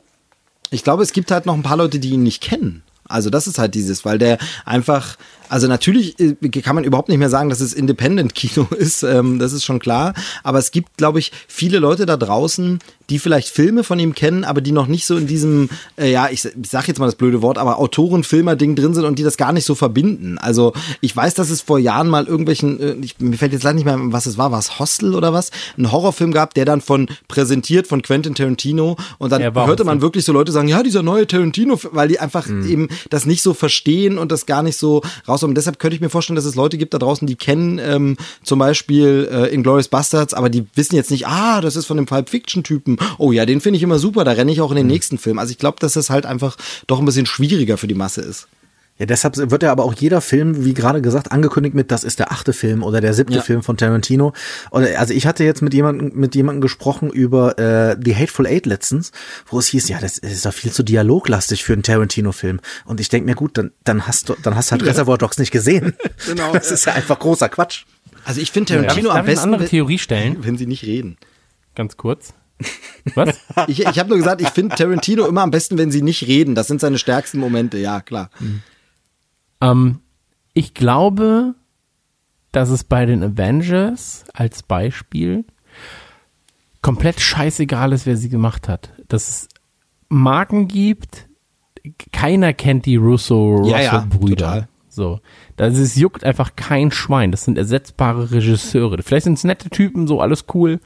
[0.72, 2.84] Ich glaube, es gibt halt noch ein paar Leute, die ihn nicht kennen.
[3.08, 5.18] Also das ist halt dieses, weil der einfach
[5.48, 9.54] Also natürlich äh, kann man überhaupt nicht mehr sagen, dass es Independent-Kino ist, ähm, das
[9.54, 10.14] ist schon klar.
[10.44, 12.80] Aber es gibt, glaube ich, viele Leute da draußen,
[13.10, 16.30] die vielleicht Filme von ihm kennen, aber die noch nicht so in diesem, äh, ja,
[16.30, 19.38] ich, ich sag jetzt mal das blöde Wort, aber Autoren-Filmer-Ding drin sind und die das
[19.38, 20.38] gar nicht so verbinden.
[20.38, 23.76] Also ich weiß, dass es vor Jahren mal irgendwelchen, äh, ich, mir fällt jetzt leider
[23.76, 25.52] nicht mehr, was es war, war es Hostel oder was?
[25.78, 30.26] Ein Horrorfilm gab, der dann von präsentiert von Quentin Tarantino und dann hörte man wirklich
[30.26, 32.68] so Leute sagen, ja, dieser neue Tarantino, weil die einfach mhm.
[32.68, 35.44] eben das nicht so verstehen und das gar nicht so raus.
[35.44, 38.18] Und deshalb könnte ich mir vorstellen, dass es Leute gibt da draußen, die kennen ähm,
[38.44, 42.06] zum Beispiel äh, Inglourious Bastards, aber die wissen jetzt nicht, ah, das ist von dem
[42.06, 44.88] Pulp Fiction-Typen oh ja, den finde ich immer super, da renne ich auch in den
[44.88, 44.94] mhm.
[44.94, 45.40] nächsten Film.
[45.40, 46.58] Also ich glaube, dass das halt einfach
[46.88, 48.48] doch ein bisschen schwieriger für die Masse ist.
[48.98, 52.20] Ja, deshalb wird ja aber auch jeder Film, wie gerade gesagt, angekündigt mit, das ist
[52.20, 53.42] der achte Film oder der siebte ja.
[53.42, 54.32] Film von Tarantino.
[54.72, 58.66] Oder, also ich hatte jetzt mit jemandem mit jemandem gesprochen über äh, The Hateful Eight
[58.66, 59.12] letztens,
[59.48, 62.62] wo es hieß, ja, das ist doch viel zu dialoglastig für einen Tarantino-Film.
[62.86, 64.88] Und ich denke mir, gut, dann, dann hast du, dann hast du halt ja.
[64.88, 65.94] Reservoir Dogs nicht gesehen.
[66.26, 66.54] genau.
[66.66, 67.84] Das ist ja einfach großer Quatsch.
[68.24, 71.18] Also ich finde Tarantino ja, am besten, eine andere Theorie stellen, wenn sie nicht reden.
[71.76, 72.34] Ganz kurz.
[73.14, 73.40] Was?
[73.68, 76.56] Ich, ich habe nur gesagt, ich finde Tarantino immer am besten, wenn sie nicht reden.
[76.56, 78.30] Das sind seine stärksten Momente, ja, klar.
[78.40, 78.62] Mhm.
[79.62, 80.00] Ähm,
[80.54, 81.56] ich glaube,
[82.52, 85.46] dass es bei den Avengers als Beispiel
[86.82, 88.92] komplett scheißegal ist, wer sie gemacht hat.
[89.08, 89.50] Dass es
[90.08, 91.28] Marken gibt,
[92.12, 94.46] keiner kennt die Russo-Brüder.
[94.46, 95.20] Ja, ja, so.
[95.58, 97.32] Das ist, juckt einfach kein Schwein.
[97.32, 99.02] Das sind ersetzbare Regisseure.
[99.04, 100.80] Vielleicht sind es nette Typen, so alles cool.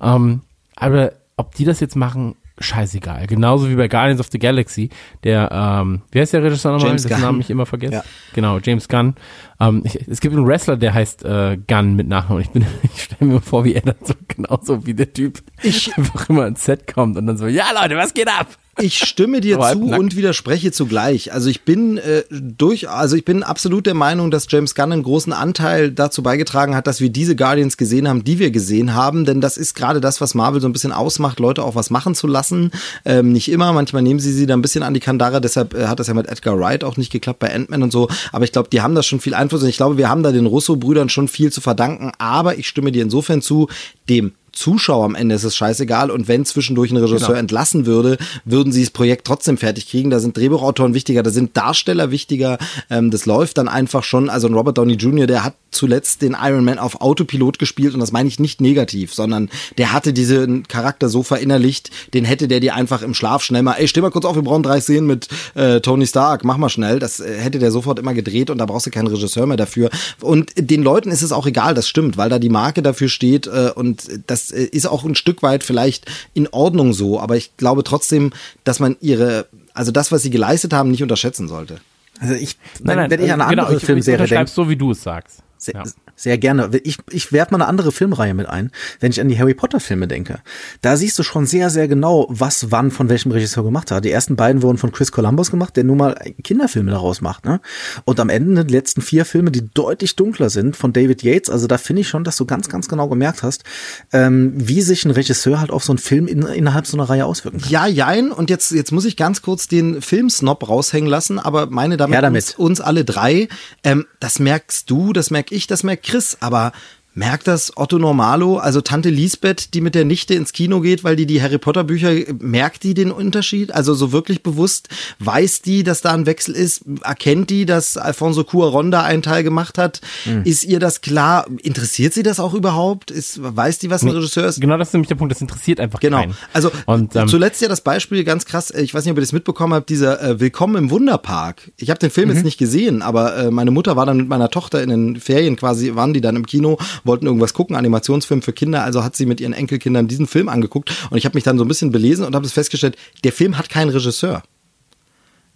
[0.00, 0.42] Ähm,
[0.76, 3.26] aber ob die das jetzt machen, scheißegal.
[3.26, 4.90] Genauso wie bei Guardians of the Galaxy,
[5.24, 6.88] der, ähm, wie heißt der Regisseur nochmal?
[6.88, 7.94] James Dessen Namen ich immer vergesse.
[7.94, 8.04] Ja.
[8.32, 9.14] Genau, James Gunn.
[9.60, 12.42] Ähm, ich, es gibt einen Wrestler, der heißt äh, Gunn mit Nachnamen.
[12.42, 15.92] Ich, bin, ich stelle mir vor, wie er dann so genauso wie der Typ ich,
[15.98, 18.46] einfach immer ins Set kommt und dann so, ja Leute, was geht ab?
[18.80, 21.32] Ich stimme dir zu und widerspreche zugleich.
[21.32, 25.02] Also ich bin äh, durch, also ich bin absolut der Meinung, dass James Gunn einen
[25.02, 29.24] großen Anteil dazu beigetragen hat, dass wir diese Guardians gesehen haben, die wir gesehen haben.
[29.24, 32.14] Denn das ist gerade das, was Marvel so ein bisschen ausmacht, Leute auch was machen
[32.14, 32.70] zu lassen.
[33.04, 35.40] Ähm, nicht immer, manchmal nehmen sie sie da ein bisschen an die Kandare.
[35.40, 38.08] Deshalb äh, hat das ja mit Edgar Wright auch nicht geklappt bei Ant-Man und so.
[38.32, 39.62] Aber ich glaube, die haben da schon viel Einfluss.
[39.62, 42.12] Und ich glaube, wir haben da den Russo-Brüdern schon viel zu verdanken.
[42.18, 43.68] Aber ich stimme dir insofern zu,
[44.08, 46.10] dem Zuschauer am Ende ist es scheißegal.
[46.10, 47.40] Und wenn zwischendurch ein Regisseur genau.
[47.40, 50.10] entlassen würde, würden sie das Projekt trotzdem fertig kriegen.
[50.10, 52.58] Da sind Drehbuchautoren wichtiger, da sind Darsteller wichtiger.
[52.90, 54.30] Ähm, das läuft dann einfach schon.
[54.30, 58.00] Also ein Robert Downey Jr., der hat zuletzt den Iron Man auf Autopilot gespielt und
[58.00, 62.60] das meine ich nicht negativ, sondern der hatte diesen Charakter so verinnerlicht, den hätte der
[62.60, 65.06] dir einfach im Schlaf schnell mal, ey, steh mal kurz auf, wir brauchen drei Szenen
[65.06, 66.98] mit äh, Tony Stark, mach mal schnell.
[66.98, 69.90] Das äh, hätte der sofort immer gedreht und da brauchst du keinen Regisseur mehr dafür.
[70.20, 73.46] Und den Leuten ist es auch egal, das stimmt, weil da die Marke dafür steht
[73.46, 77.56] äh, und das äh, ist auch ein Stück weit vielleicht in Ordnung so, aber ich
[77.56, 78.32] glaube trotzdem,
[78.64, 81.80] dass man ihre, also das, was sie geleistet haben, nicht unterschätzen sollte.
[82.20, 84.76] Also ich, nein, nein, wenn ich an eine genau, andere ich, Filmserie denke, so wie
[84.76, 85.42] du es sagst.
[85.58, 85.82] Sehr, ja.
[86.16, 86.70] Sehr gerne.
[86.84, 88.70] Ich, ich werfe mal eine andere Filmreihe mit ein,
[89.00, 90.40] wenn ich an die Harry Potter Filme denke.
[90.80, 94.04] Da siehst du schon sehr, sehr genau, was wann von welchem Regisseur gemacht hat.
[94.04, 97.44] Die ersten beiden wurden von Chris Columbus gemacht, der nun mal Kinderfilme daraus macht.
[97.44, 97.60] Ne?
[98.04, 101.50] Und am Ende die letzten vier Filme, die deutlich dunkler sind, von David Yates.
[101.50, 103.64] Also da finde ich schon, dass du ganz, ganz genau gemerkt hast,
[104.12, 107.26] ähm, wie sich ein Regisseur halt auf so einen Film in, innerhalb so einer Reihe
[107.26, 107.70] auswirken kann.
[107.70, 108.30] Ja, jein.
[108.30, 112.54] Und jetzt, jetzt muss ich ganz kurz den Filmsnob raushängen lassen, aber meine damit, damit.
[112.56, 113.48] Uns, uns alle drei.
[113.82, 116.72] Ähm, das merkst du, das merk ich, das merkt Chris, aber
[117.16, 121.14] Merkt das Otto Normalo, also Tante Lisbeth, die mit der Nichte ins Kino geht, weil
[121.14, 123.72] die die Harry Potter Bücher, merkt die den Unterschied?
[123.72, 124.88] Also so wirklich bewusst,
[125.20, 126.82] weiß die, dass da ein Wechsel ist?
[127.02, 130.00] Erkennt die, dass Alfonso Cuarón da einen Teil gemacht hat?
[130.24, 130.42] Mhm.
[130.42, 131.46] Ist ihr das klar?
[131.62, 133.12] Interessiert sie das auch überhaupt?
[133.12, 134.60] Ist, weiß die, was ein Regisseur ist?
[134.60, 136.18] Genau, das ist nämlich der Punkt, das interessiert einfach genau.
[136.18, 136.36] keinen.
[136.52, 139.32] Also Und, ähm, zuletzt ja das Beispiel ganz krass, ich weiß nicht, ob ihr das
[139.32, 141.70] mitbekommen habt, dieser äh, Willkommen im Wunderpark.
[141.76, 142.34] Ich habe den Film mhm.
[142.34, 145.54] jetzt nicht gesehen, aber äh, meine Mutter war dann mit meiner Tochter in den Ferien
[145.54, 149.26] quasi, waren die dann im Kino wollten irgendwas gucken, Animationsfilm für Kinder, also hat sie
[149.26, 152.24] mit ihren Enkelkindern diesen Film angeguckt und ich habe mich dann so ein bisschen belesen
[152.24, 154.42] und habe festgestellt, der Film hat keinen Regisseur.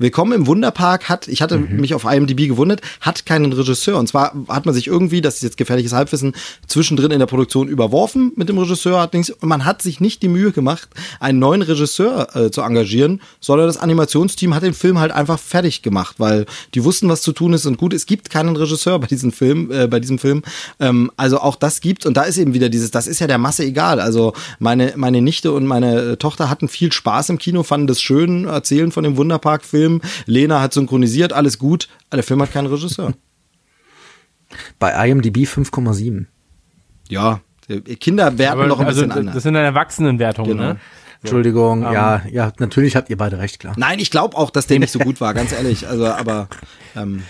[0.00, 1.80] Willkommen im Wunderpark hat, ich hatte mhm.
[1.80, 3.98] mich auf IMDb gewundert, hat keinen Regisseur.
[3.98, 6.34] Und zwar hat man sich irgendwie, das ist jetzt gefährliches Halbwissen,
[6.68, 9.00] zwischendrin in der Produktion überworfen mit dem Regisseur.
[9.00, 10.88] Hat nichts, und man hat sich nicht die Mühe gemacht,
[11.18, 15.82] einen neuen Regisseur äh, zu engagieren, sondern das Animationsteam hat den Film halt einfach fertig
[15.82, 19.08] gemacht, weil die wussten, was zu tun ist und gut, es gibt keinen Regisseur bei
[19.08, 20.44] diesem Film, äh, bei diesem Film.
[20.78, 23.38] Ähm, also auch das gibt's und da ist eben wieder dieses, das ist ja der
[23.38, 23.98] Masse egal.
[23.98, 28.44] Also meine, meine Nichte und meine Tochter hatten viel Spaß im Kino, fanden das schön,
[28.44, 30.00] erzählen von dem Wunderpark-Film Film.
[30.26, 31.88] Lena hat synchronisiert, alles gut.
[32.12, 33.14] Der Film hat keinen Regisseur.
[34.78, 36.26] Bei IMDb 5,7.
[37.08, 37.40] Ja,
[38.00, 39.34] Kinder werten noch ein also, bisschen anders.
[39.34, 40.68] Das sind dann Erwachsenenwertungen, genau.
[40.70, 40.80] ne?
[41.20, 43.74] Entschuldigung, um, ja, ja, natürlich habt ihr beide recht, klar.
[43.76, 45.88] Nein, ich glaube auch, dass der nicht so gut war, ganz ehrlich.
[45.88, 46.48] Also, aber
[46.96, 47.24] ähm,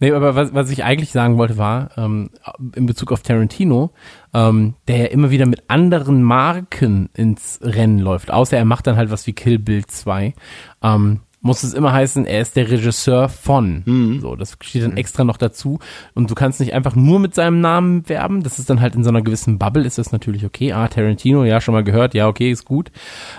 [0.00, 2.30] Nee, aber was, was ich eigentlich sagen wollte war, ähm,
[2.74, 3.90] in Bezug auf Tarantino,
[4.32, 8.96] ähm, der ja immer wieder mit anderen Marken ins Rennen läuft, außer er macht dann
[8.96, 10.34] halt was wie Kill Bill 2,
[10.82, 13.82] ähm, muss es immer heißen, er ist der Regisseur von.
[13.84, 14.20] Mhm.
[14.20, 15.78] So, das steht dann extra noch dazu.
[16.14, 18.42] Und du kannst nicht einfach nur mit seinem Namen werben.
[18.42, 20.72] Das ist dann halt in so einer gewissen Bubble, ist das natürlich okay.
[20.72, 22.90] Ah, Tarantino, ja, schon mal gehört, ja, okay, ist gut.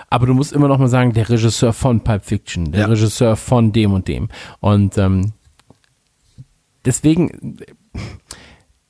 [0.08, 2.86] Aber du musst immer noch mal sagen, der Regisseur von Pulp Fiction, der Ja.
[2.86, 4.28] Regisseur von dem und dem.
[4.60, 5.32] Und ähm,
[6.86, 7.56] deswegen,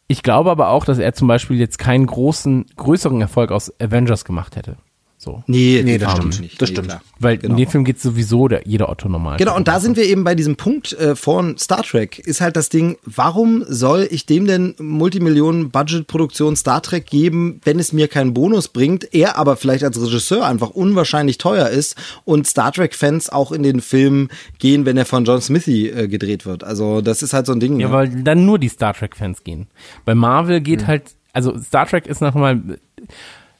[0.07, 4.25] ich glaube aber auch, dass er zum Beispiel jetzt keinen großen, größeren Erfolg aus Avengers
[4.25, 4.77] gemacht hätte.
[5.19, 5.43] So.
[5.47, 6.41] Nee, Nee, das stimmt.
[6.41, 6.61] nicht.
[6.61, 6.89] Das Nee, stimmt.
[6.89, 7.01] klar.
[7.19, 7.53] Weil Genau.
[7.55, 9.39] in dem Film geht sowieso der, jeder Otto normal.
[9.39, 12.55] Genau, und da sind wir eben bei diesem Punkt äh, von Star Trek, ist halt
[12.55, 18.35] das Ding, warum soll ich dem denn Multimillionen-Budget-Produktion Star Trek geben, wenn es mir keinen
[18.35, 23.53] Bonus bringt, er aber vielleicht als Regisseur einfach unwahrscheinlich teuer ist und Star Trek-Fans auch
[23.53, 24.29] in den Film
[24.59, 26.63] gehen, wenn er von John Smithy äh, gedreht wird.
[26.65, 27.81] Also das ist halt so ein Ding.
[27.81, 27.93] Ja, ne?
[27.95, 29.67] weil dann nur die Star Trek-Fans gehen.
[30.05, 32.61] Bei Marvel geht halt, also Star Trek ist nochmal,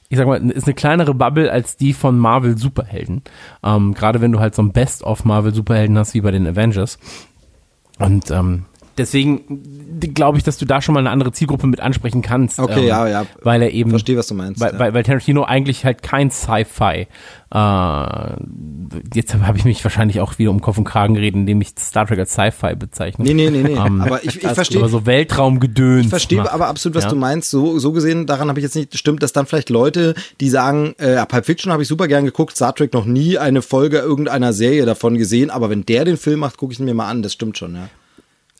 [0.09, 3.23] ich sag mal, ist eine kleinere Bubble als die von Marvel Superhelden.
[3.63, 6.97] Ähm, Gerade wenn du halt so ein Best-of Marvel Superhelden hast, wie bei den Avengers.
[7.99, 8.65] Und ähm,
[8.97, 12.59] deswegen glaube ich, dass du da schon mal eine andere Zielgruppe mit ansprechen kannst.
[12.59, 13.25] Okay, ähm, ja, ja.
[13.41, 13.89] Weil er eben.
[13.89, 14.79] Verstehe, was du meinst, Weil, ja.
[14.79, 17.07] weil, weil Tarantino eigentlich halt kein Sci-Fi.
[17.49, 17.57] Äh,
[19.13, 22.05] jetzt habe ich mich wahrscheinlich auch wieder um Kopf und Kragen geredet, indem ich Star
[22.05, 23.23] Trek als Sci-Fi bezeichne.
[23.23, 23.73] Nee, nee, nee, nee.
[23.73, 24.87] Ähm, aber ich, ich aber verstehe.
[24.89, 26.05] so Weltraumgedöns.
[26.05, 26.51] Ich verstehe macht.
[26.51, 27.09] aber absolut, was Ja?
[27.11, 27.49] du meinst.
[27.49, 30.93] So, so gesehen, daran habe ich jetzt nicht stimmt, dass dann vielleicht Leute, die sagen,
[30.97, 34.51] äh, Pulp Fiction habe ich super gern geguckt, Star Trek noch nie eine Folge irgendeiner
[34.51, 37.21] Serie davon gesehen, aber wenn der den Film macht, gucke ich ihn mir mal an.
[37.21, 37.89] Das stimmt schon, ja.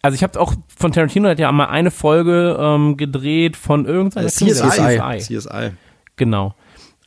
[0.08, 4.28] Also ich habe auch von Tarantino hat ja mal eine Folge ähm, gedreht von irgendeiner
[4.28, 4.54] Äh, CSI.
[4.54, 5.18] CSI.
[5.40, 5.72] CSI.
[6.16, 6.56] Genau.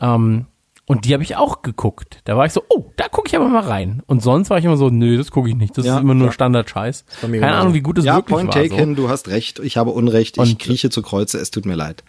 [0.03, 0.45] Ähm,
[0.85, 2.21] und die habe ich auch geguckt.
[2.25, 4.03] Da war ich so, oh, da gucke ich aber mal rein.
[4.07, 5.79] Und sonst war ich immer so, nö, das gucke ich nicht.
[5.79, 6.33] Das Ja, ist immer nur ja.
[6.33, 7.07] Standard-Scheiß.
[7.23, 7.55] Keine.
[7.55, 8.63] Ahnung, wie gut es Ja, wirklich Point war.
[8.63, 9.03] taken, So.
[9.05, 12.05] du hast recht, ich habe Unrecht, ich Und- krieche zu Kreuze, es tut mir leid.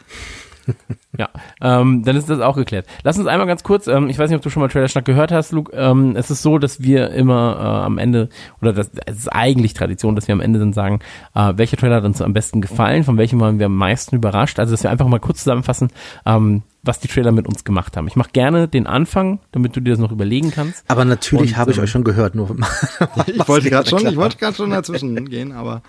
[1.17, 1.29] Ja,
[1.59, 2.87] ähm, dann ist das auch geklärt.
[3.03, 5.03] Lass uns einmal ganz kurz, ähm, ich weiß nicht, ob du schon mal Trailer Schnack
[5.03, 5.75] gehört hast, Luke.
[5.75, 8.29] Ähm, es ist so, dass wir immer äh, am Ende,
[8.61, 10.99] oder das, es ist eigentlich Tradition, dass wir am Ende dann sagen,
[11.35, 14.57] äh, welcher Trailer hat uns am besten gefallen, von welchem waren wir am meisten überrascht.
[14.57, 15.89] Also, dass wir einfach mal kurz zusammenfassen,
[16.25, 18.07] ähm, was die Trailer mit uns gemacht haben.
[18.07, 20.85] Ich mache gerne den Anfang, damit du dir das noch überlegen kannst.
[20.87, 22.35] Aber natürlich habe ich ähm, euch schon gehört.
[22.35, 22.55] Nur
[23.27, 25.81] Ich wollte gerade schon, ich wollte gerade schon dazwischen gehen, aber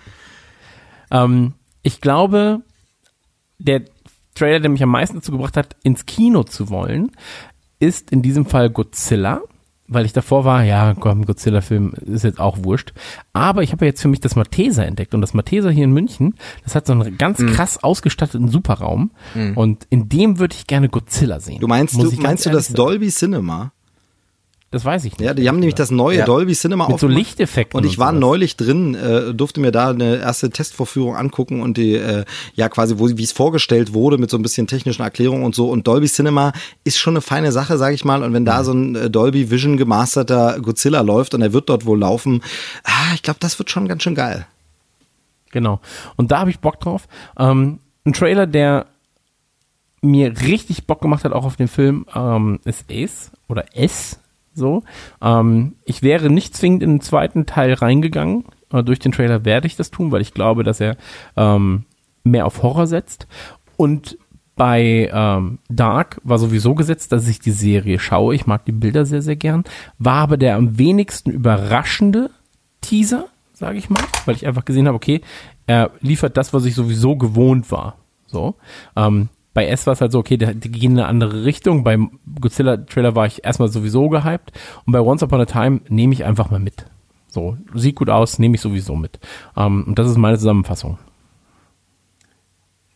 [1.13, 2.63] Ähm, ich glaube,
[3.59, 3.83] der
[4.35, 7.11] Trailer, der mich am meisten dazu gebracht hat, ins Kino zu wollen,
[7.79, 9.41] ist in diesem Fall Godzilla.
[9.89, 12.95] Weil ich davor war, ja, komm, Godzilla-Film ist jetzt auch wurscht.
[13.35, 15.13] Aber ich habe ja jetzt für mich das Malteser entdeckt.
[15.13, 16.35] Und das Malteser hier in München,
[16.65, 17.49] das hat so einen ganz Mhm.
[17.51, 19.11] krass ausgestatteten Superraum.
[19.55, 21.61] Und in dem würde ich gerne Godzilla sehen.
[21.61, 22.69] du meinst, du meinst du das.
[22.73, 23.73] Dolby Cinema?
[24.73, 25.27] Das weiß ich nicht.
[25.27, 26.25] Ja, die haben nämlich das neue Ja.
[26.25, 27.07] Dolby Cinema Mit so.
[27.07, 28.21] Lichteffekten Und ich und war sowas.
[28.21, 32.25] neulich drin, äh, durfte mir da eine erste Testvorführung angucken und die, äh,
[32.55, 35.69] ja quasi, wo wie es vorgestellt wurde mit so ein bisschen technischen Erklärungen und so.
[35.71, 36.53] Und Dolby Cinema
[36.85, 38.23] ist schon eine feine Sache, sage ich mal.
[38.23, 41.85] Und wenn da so ein äh, Dolby Vision gemasterter Godzilla läuft und er wird dort
[41.85, 42.43] wohl laufen,
[42.85, 44.47] ah, ich glaube, das wird schon ganz schön geil.
[45.51, 45.81] Genau.
[46.17, 47.09] Und da habe ich Bock drauf.
[47.39, 48.87] Ähm, ein Trailer, der
[50.01, 54.19] mir richtig Bock gemacht hat, auch auf den Film, ähm, ist Ace oder S.
[54.55, 54.83] So.
[55.21, 58.45] Ähm, ich wäre nicht zwingend in den zweiten Teil reingegangen.
[58.73, 60.97] Äh, durch den Trailer werde ich das tun, weil ich glaube, dass er
[61.37, 61.85] ähm,
[62.25, 63.27] mehr auf Horror setzt.
[63.77, 64.19] Und
[64.55, 68.35] bei ähm, Dark war sowieso gesetzt, dass ich die Serie schaue.
[68.35, 69.65] Ich mag die Bilder sehr, sehr gern.
[69.99, 72.31] War aber der am wenigsten überraschende
[72.81, 75.23] Teaser, sage ich mal, weil ich einfach gesehen habe, okay,
[75.67, 77.97] er liefert das, was ich sowieso gewohnt war.
[78.27, 78.57] So.
[78.95, 81.85] Ähm, bei S war es halt so, okay, die, gehen in eine andere Richtung.
[81.85, 84.53] Beim Godzilla-Trailer war ich erstmal sowieso gehypt.
[84.87, 86.87] Und bei Once Upon a Time nehme ich einfach mal mit.
[87.29, 89.19] So, sieht gut aus, nehme ich sowieso mit.
[89.57, 90.99] Ähm, und das ist meine Zusammenfassung.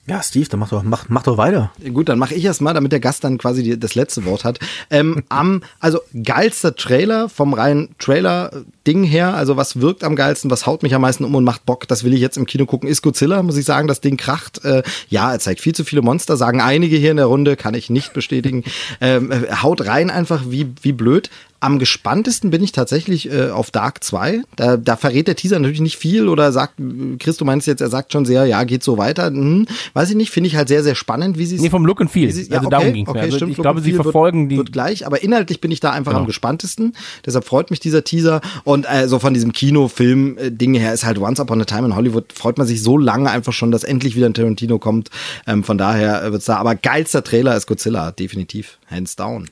[0.09, 1.73] Ja, Steve, dann mach doch, mach, mach doch weiter.
[1.93, 4.45] Gut, dann mache ich erst mal, damit der Gast dann quasi die, das letzte Wort
[4.45, 4.61] hat.
[4.89, 10.65] Ähm, am, also geilster Trailer vom reinen Trailer-Ding her, also was wirkt am geilsten, was
[10.65, 12.89] haut mich am meisten um und macht Bock, das will ich jetzt im Kino gucken,
[12.89, 14.65] ist Godzilla, muss ich sagen, das Ding kracht.
[14.65, 17.75] Äh, ja, er zeigt viel zu viele Monster, sagen einige hier in der Runde, kann
[17.75, 18.63] ich nicht bestätigen.
[19.01, 21.31] ähm, äh, haut rein einfach wie, wie blöd.
[21.61, 24.43] Am gespanntesten bin ich tatsächlich äh, auf Dark 2.
[24.57, 26.75] Da, da verrät der Teaser natürlich nicht viel oder sagt,
[27.19, 29.27] Chris, du meinst jetzt, er sagt schon sehr, ja, geht so weiter.
[29.27, 31.87] Hm, weiß ich nicht, finde ich halt sehr, sehr spannend, wie sie es Nee, vom
[31.87, 32.31] Look and Feel.
[32.31, 33.21] sie- Also darum ging's mir.
[33.21, 36.13] Also ich glaube, sie verfolgen wird, die- Wird gleich, aber inhaltlich bin ich da einfach
[36.13, 36.21] Genau.
[36.21, 36.95] am gespanntesten.
[37.25, 38.41] Deshalb freut mich dieser Teaser.
[38.65, 42.33] Und äh, so von diesem Kinofilm-Ding her ist halt Once Upon a Time in Hollywood,
[42.33, 45.11] freut man sich so lange einfach schon, dass endlich wieder ein Tarantino kommt.
[45.47, 46.57] Ähm, von daher äh, wird's da.
[46.57, 48.79] Aber geilster Trailer ist Godzilla, definitiv.
[48.91, 49.49] Hands down.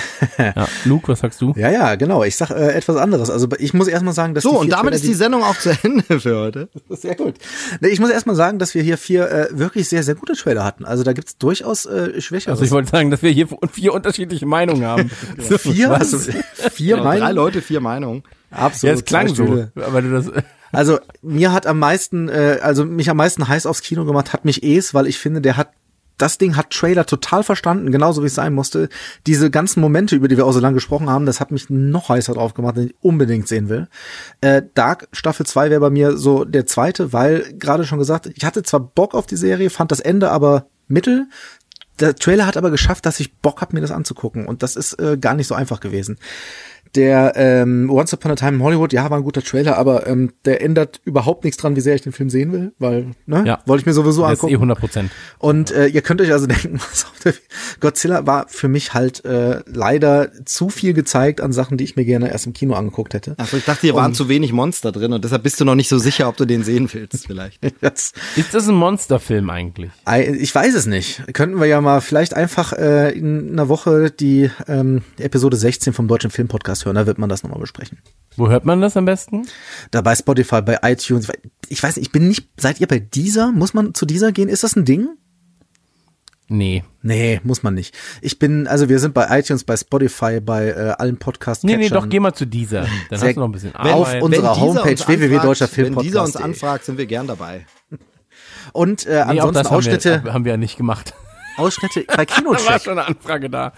[0.38, 0.66] ja.
[0.84, 1.52] Luke, was sagst du?
[1.56, 2.24] Ja, ja, genau.
[2.24, 3.30] Ich sag äh, etwas anderes.
[3.30, 5.56] Also ich muss erstmal sagen, dass So, die und damit Trailer, ist die Sendung auch
[5.56, 6.68] zu Ende für heute.
[6.88, 7.34] Sehr gut.
[7.80, 10.64] Nee, ich muss erstmal sagen, dass wir hier vier äh, wirklich sehr, sehr gute Trailer
[10.64, 10.84] hatten.
[10.84, 12.52] Also da gibt's durchaus äh, Schwächeres.
[12.52, 15.10] Also ich wollte sagen, dass wir hier vier unterschiedliche Meinungen haben.
[15.38, 16.28] vier, was?
[16.72, 17.34] vier Genau, drei Meinungen?
[17.34, 18.22] Leute, vier Meinungen.
[18.50, 18.94] Absolut.
[18.94, 19.66] Ja, es klang so.
[19.76, 20.30] Aber du das,
[20.72, 24.44] Also mir hat am meisten, äh, also mich am meisten heiß aufs Kino gemacht, hat
[24.44, 25.70] mich Es, weil ich finde, der hat
[26.22, 28.88] das Ding hat Trailer total verstanden, genauso wie es sein musste.
[29.26, 32.10] Diese ganzen Momente, über die wir auch so lange gesprochen haben, das hat mich noch
[32.10, 33.88] heißer drauf gemacht, den ich unbedingt sehen will.
[34.40, 38.44] Äh, Dark Staffel 2 wäre bei mir so der zweite, weil gerade schon gesagt, ich
[38.44, 41.26] hatte zwar Bock auf die Serie, fand das Ende aber mittel.
[41.98, 44.46] Der Trailer hat aber geschafft, dass ich Bock hab, mir das anzugucken.
[44.46, 46.18] Und das ist äh, gar nicht so einfach gewesen.
[46.94, 50.32] Der ähm, Once Upon a Time in Hollywood, ja, war ein guter Trailer, aber ähm,
[50.44, 53.60] der ändert überhaupt nichts dran, wie sehr ich den Film sehen will, weil, ne, Ja.
[53.66, 54.54] wollte ich mir sowieso das ist eh angucken.
[54.54, 55.10] 100 Prozent.
[55.38, 57.32] Und äh, ihr könnt euch also denken, was auf der
[57.80, 62.04] Godzilla war für mich halt äh, leider zu viel gezeigt an Sachen, die ich mir
[62.04, 63.34] gerne erst im Kino angeguckt hätte.
[63.38, 65.88] Achso, ich dachte, hier waren zu wenig Monster drin und deshalb bist du noch nicht
[65.88, 67.58] so sicher, ob du den sehen willst, vielleicht.
[67.80, 69.90] Das, Ist das ein Monsterfilm eigentlich?
[70.04, 71.22] ei- ich weiß es nicht.
[71.32, 76.06] Könnten wir ja mal vielleicht einfach äh, in einer Woche die ähm, Episode 16 vom
[76.06, 77.98] Deutschen Filmpodcast hören, da wird man das nochmal besprechen.
[78.36, 79.46] Wo hört man das am besten?
[79.90, 81.28] Da bei Spotify, bei iTunes.
[81.68, 83.52] Ich weiß nicht, ich bin nicht, seid ihr bei dieser?
[83.52, 84.48] Muss man zu dieser gehen?
[84.48, 85.08] Ist das ein Ding?
[86.48, 86.84] Nee.
[87.02, 87.94] Nee, muss man nicht.
[88.20, 91.88] Ich bin, also wir sind bei iTunes, bei Spotify, bei äh, allen podcast Nee, nee,
[91.88, 92.82] doch, geh mal zu dieser.
[93.08, 94.22] Dann Sehr- hast du noch ein bisschen Auf Arbeit.
[94.22, 95.96] uns- unserer Homepage www.deutscherfilmpodcast.de.
[95.96, 97.66] Wenn dieser uns anfragt, sind wir gern dabei.
[98.72, 101.14] Und äh, nee, auch ansonsten das haben Ausschnitte, wir, haben wir ja nicht gemacht.
[101.56, 102.82] Ausschnitte bei Da war Kinocheck.
[102.82, 103.72] schon eine Anfrage da.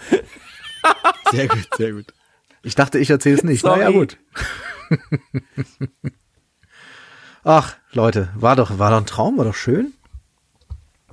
[1.31, 2.05] Sehr gut, sehr gut.
[2.65, 3.61] Ich dachte, ich erzähle es nicht.
[3.61, 3.79] Sorry.
[3.79, 4.17] Naja, gut.
[7.43, 9.93] Ach, Leute, war doch, war doch ein Traum, war doch schön.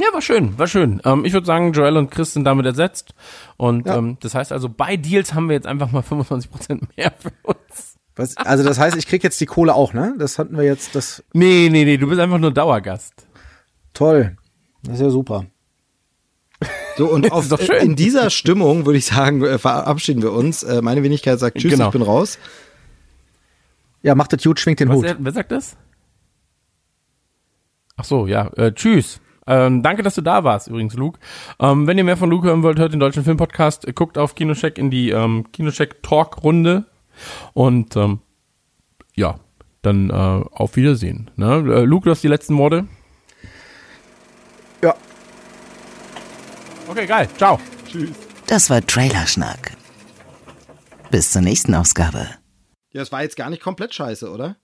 [0.00, 1.02] Ja, war schön, war schön.
[1.04, 3.14] Ähm, ich würde sagen, Joel und Chris sind damit ersetzt.
[3.58, 3.96] Und Ja.
[3.98, 7.96] ähm, das heißt also, bei Deals haben wir jetzt einfach mal 25% mehr für uns.
[8.16, 10.14] Was, also das heißt, ich krieg jetzt die Kohle auch, ne?
[10.18, 13.26] Das hatten wir jetzt, das Nee, nee, nee, du bist einfach nur Dauergast.
[13.94, 14.36] toll.
[14.82, 15.46] Das ist ja super.
[16.96, 17.76] So, und auf, doch schön.
[17.82, 20.62] in dieser Stimmung würde ich sagen, äh, verabschieden wir uns.
[20.62, 21.86] Äh, Meine Wenigkeit sagt Tschüss, Genau.
[21.86, 22.38] ich bin raus.
[24.02, 25.04] Ja, macht das gut, schwingt den Was, Hut.
[25.04, 25.76] wer, wer sagt das?
[27.96, 28.48] Ach so, ja.
[28.56, 29.20] Äh, tschüss.
[29.46, 31.18] Ähm, danke, dass du da warst, übrigens, Luke.
[31.60, 33.86] Ähm, wenn ihr mehr von Luke hören wollt, hört den deutschen Filmpodcast.
[33.86, 36.84] Äh, Guckt auf Kinocheck in die ähm, Kinocheck-Talk-Runde.
[37.52, 38.20] Und ähm,
[39.14, 39.38] ja,
[39.82, 41.30] dann äh, auf Wiedersehen.
[41.36, 41.54] Ne?
[41.56, 42.86] Äh, Luke, du hast die letzten Worte.
[46.92, 47.26] Okay, geil.
[47.38, 47.58] Ciao.
[48.46, 49.72] Das war Trailerschnack.
[51.10, 52.28] Bis zur nächsten Ausgabe.
[52.92, 54.56] Ja, es war jetzt gar nicht komplett scheiße, oder?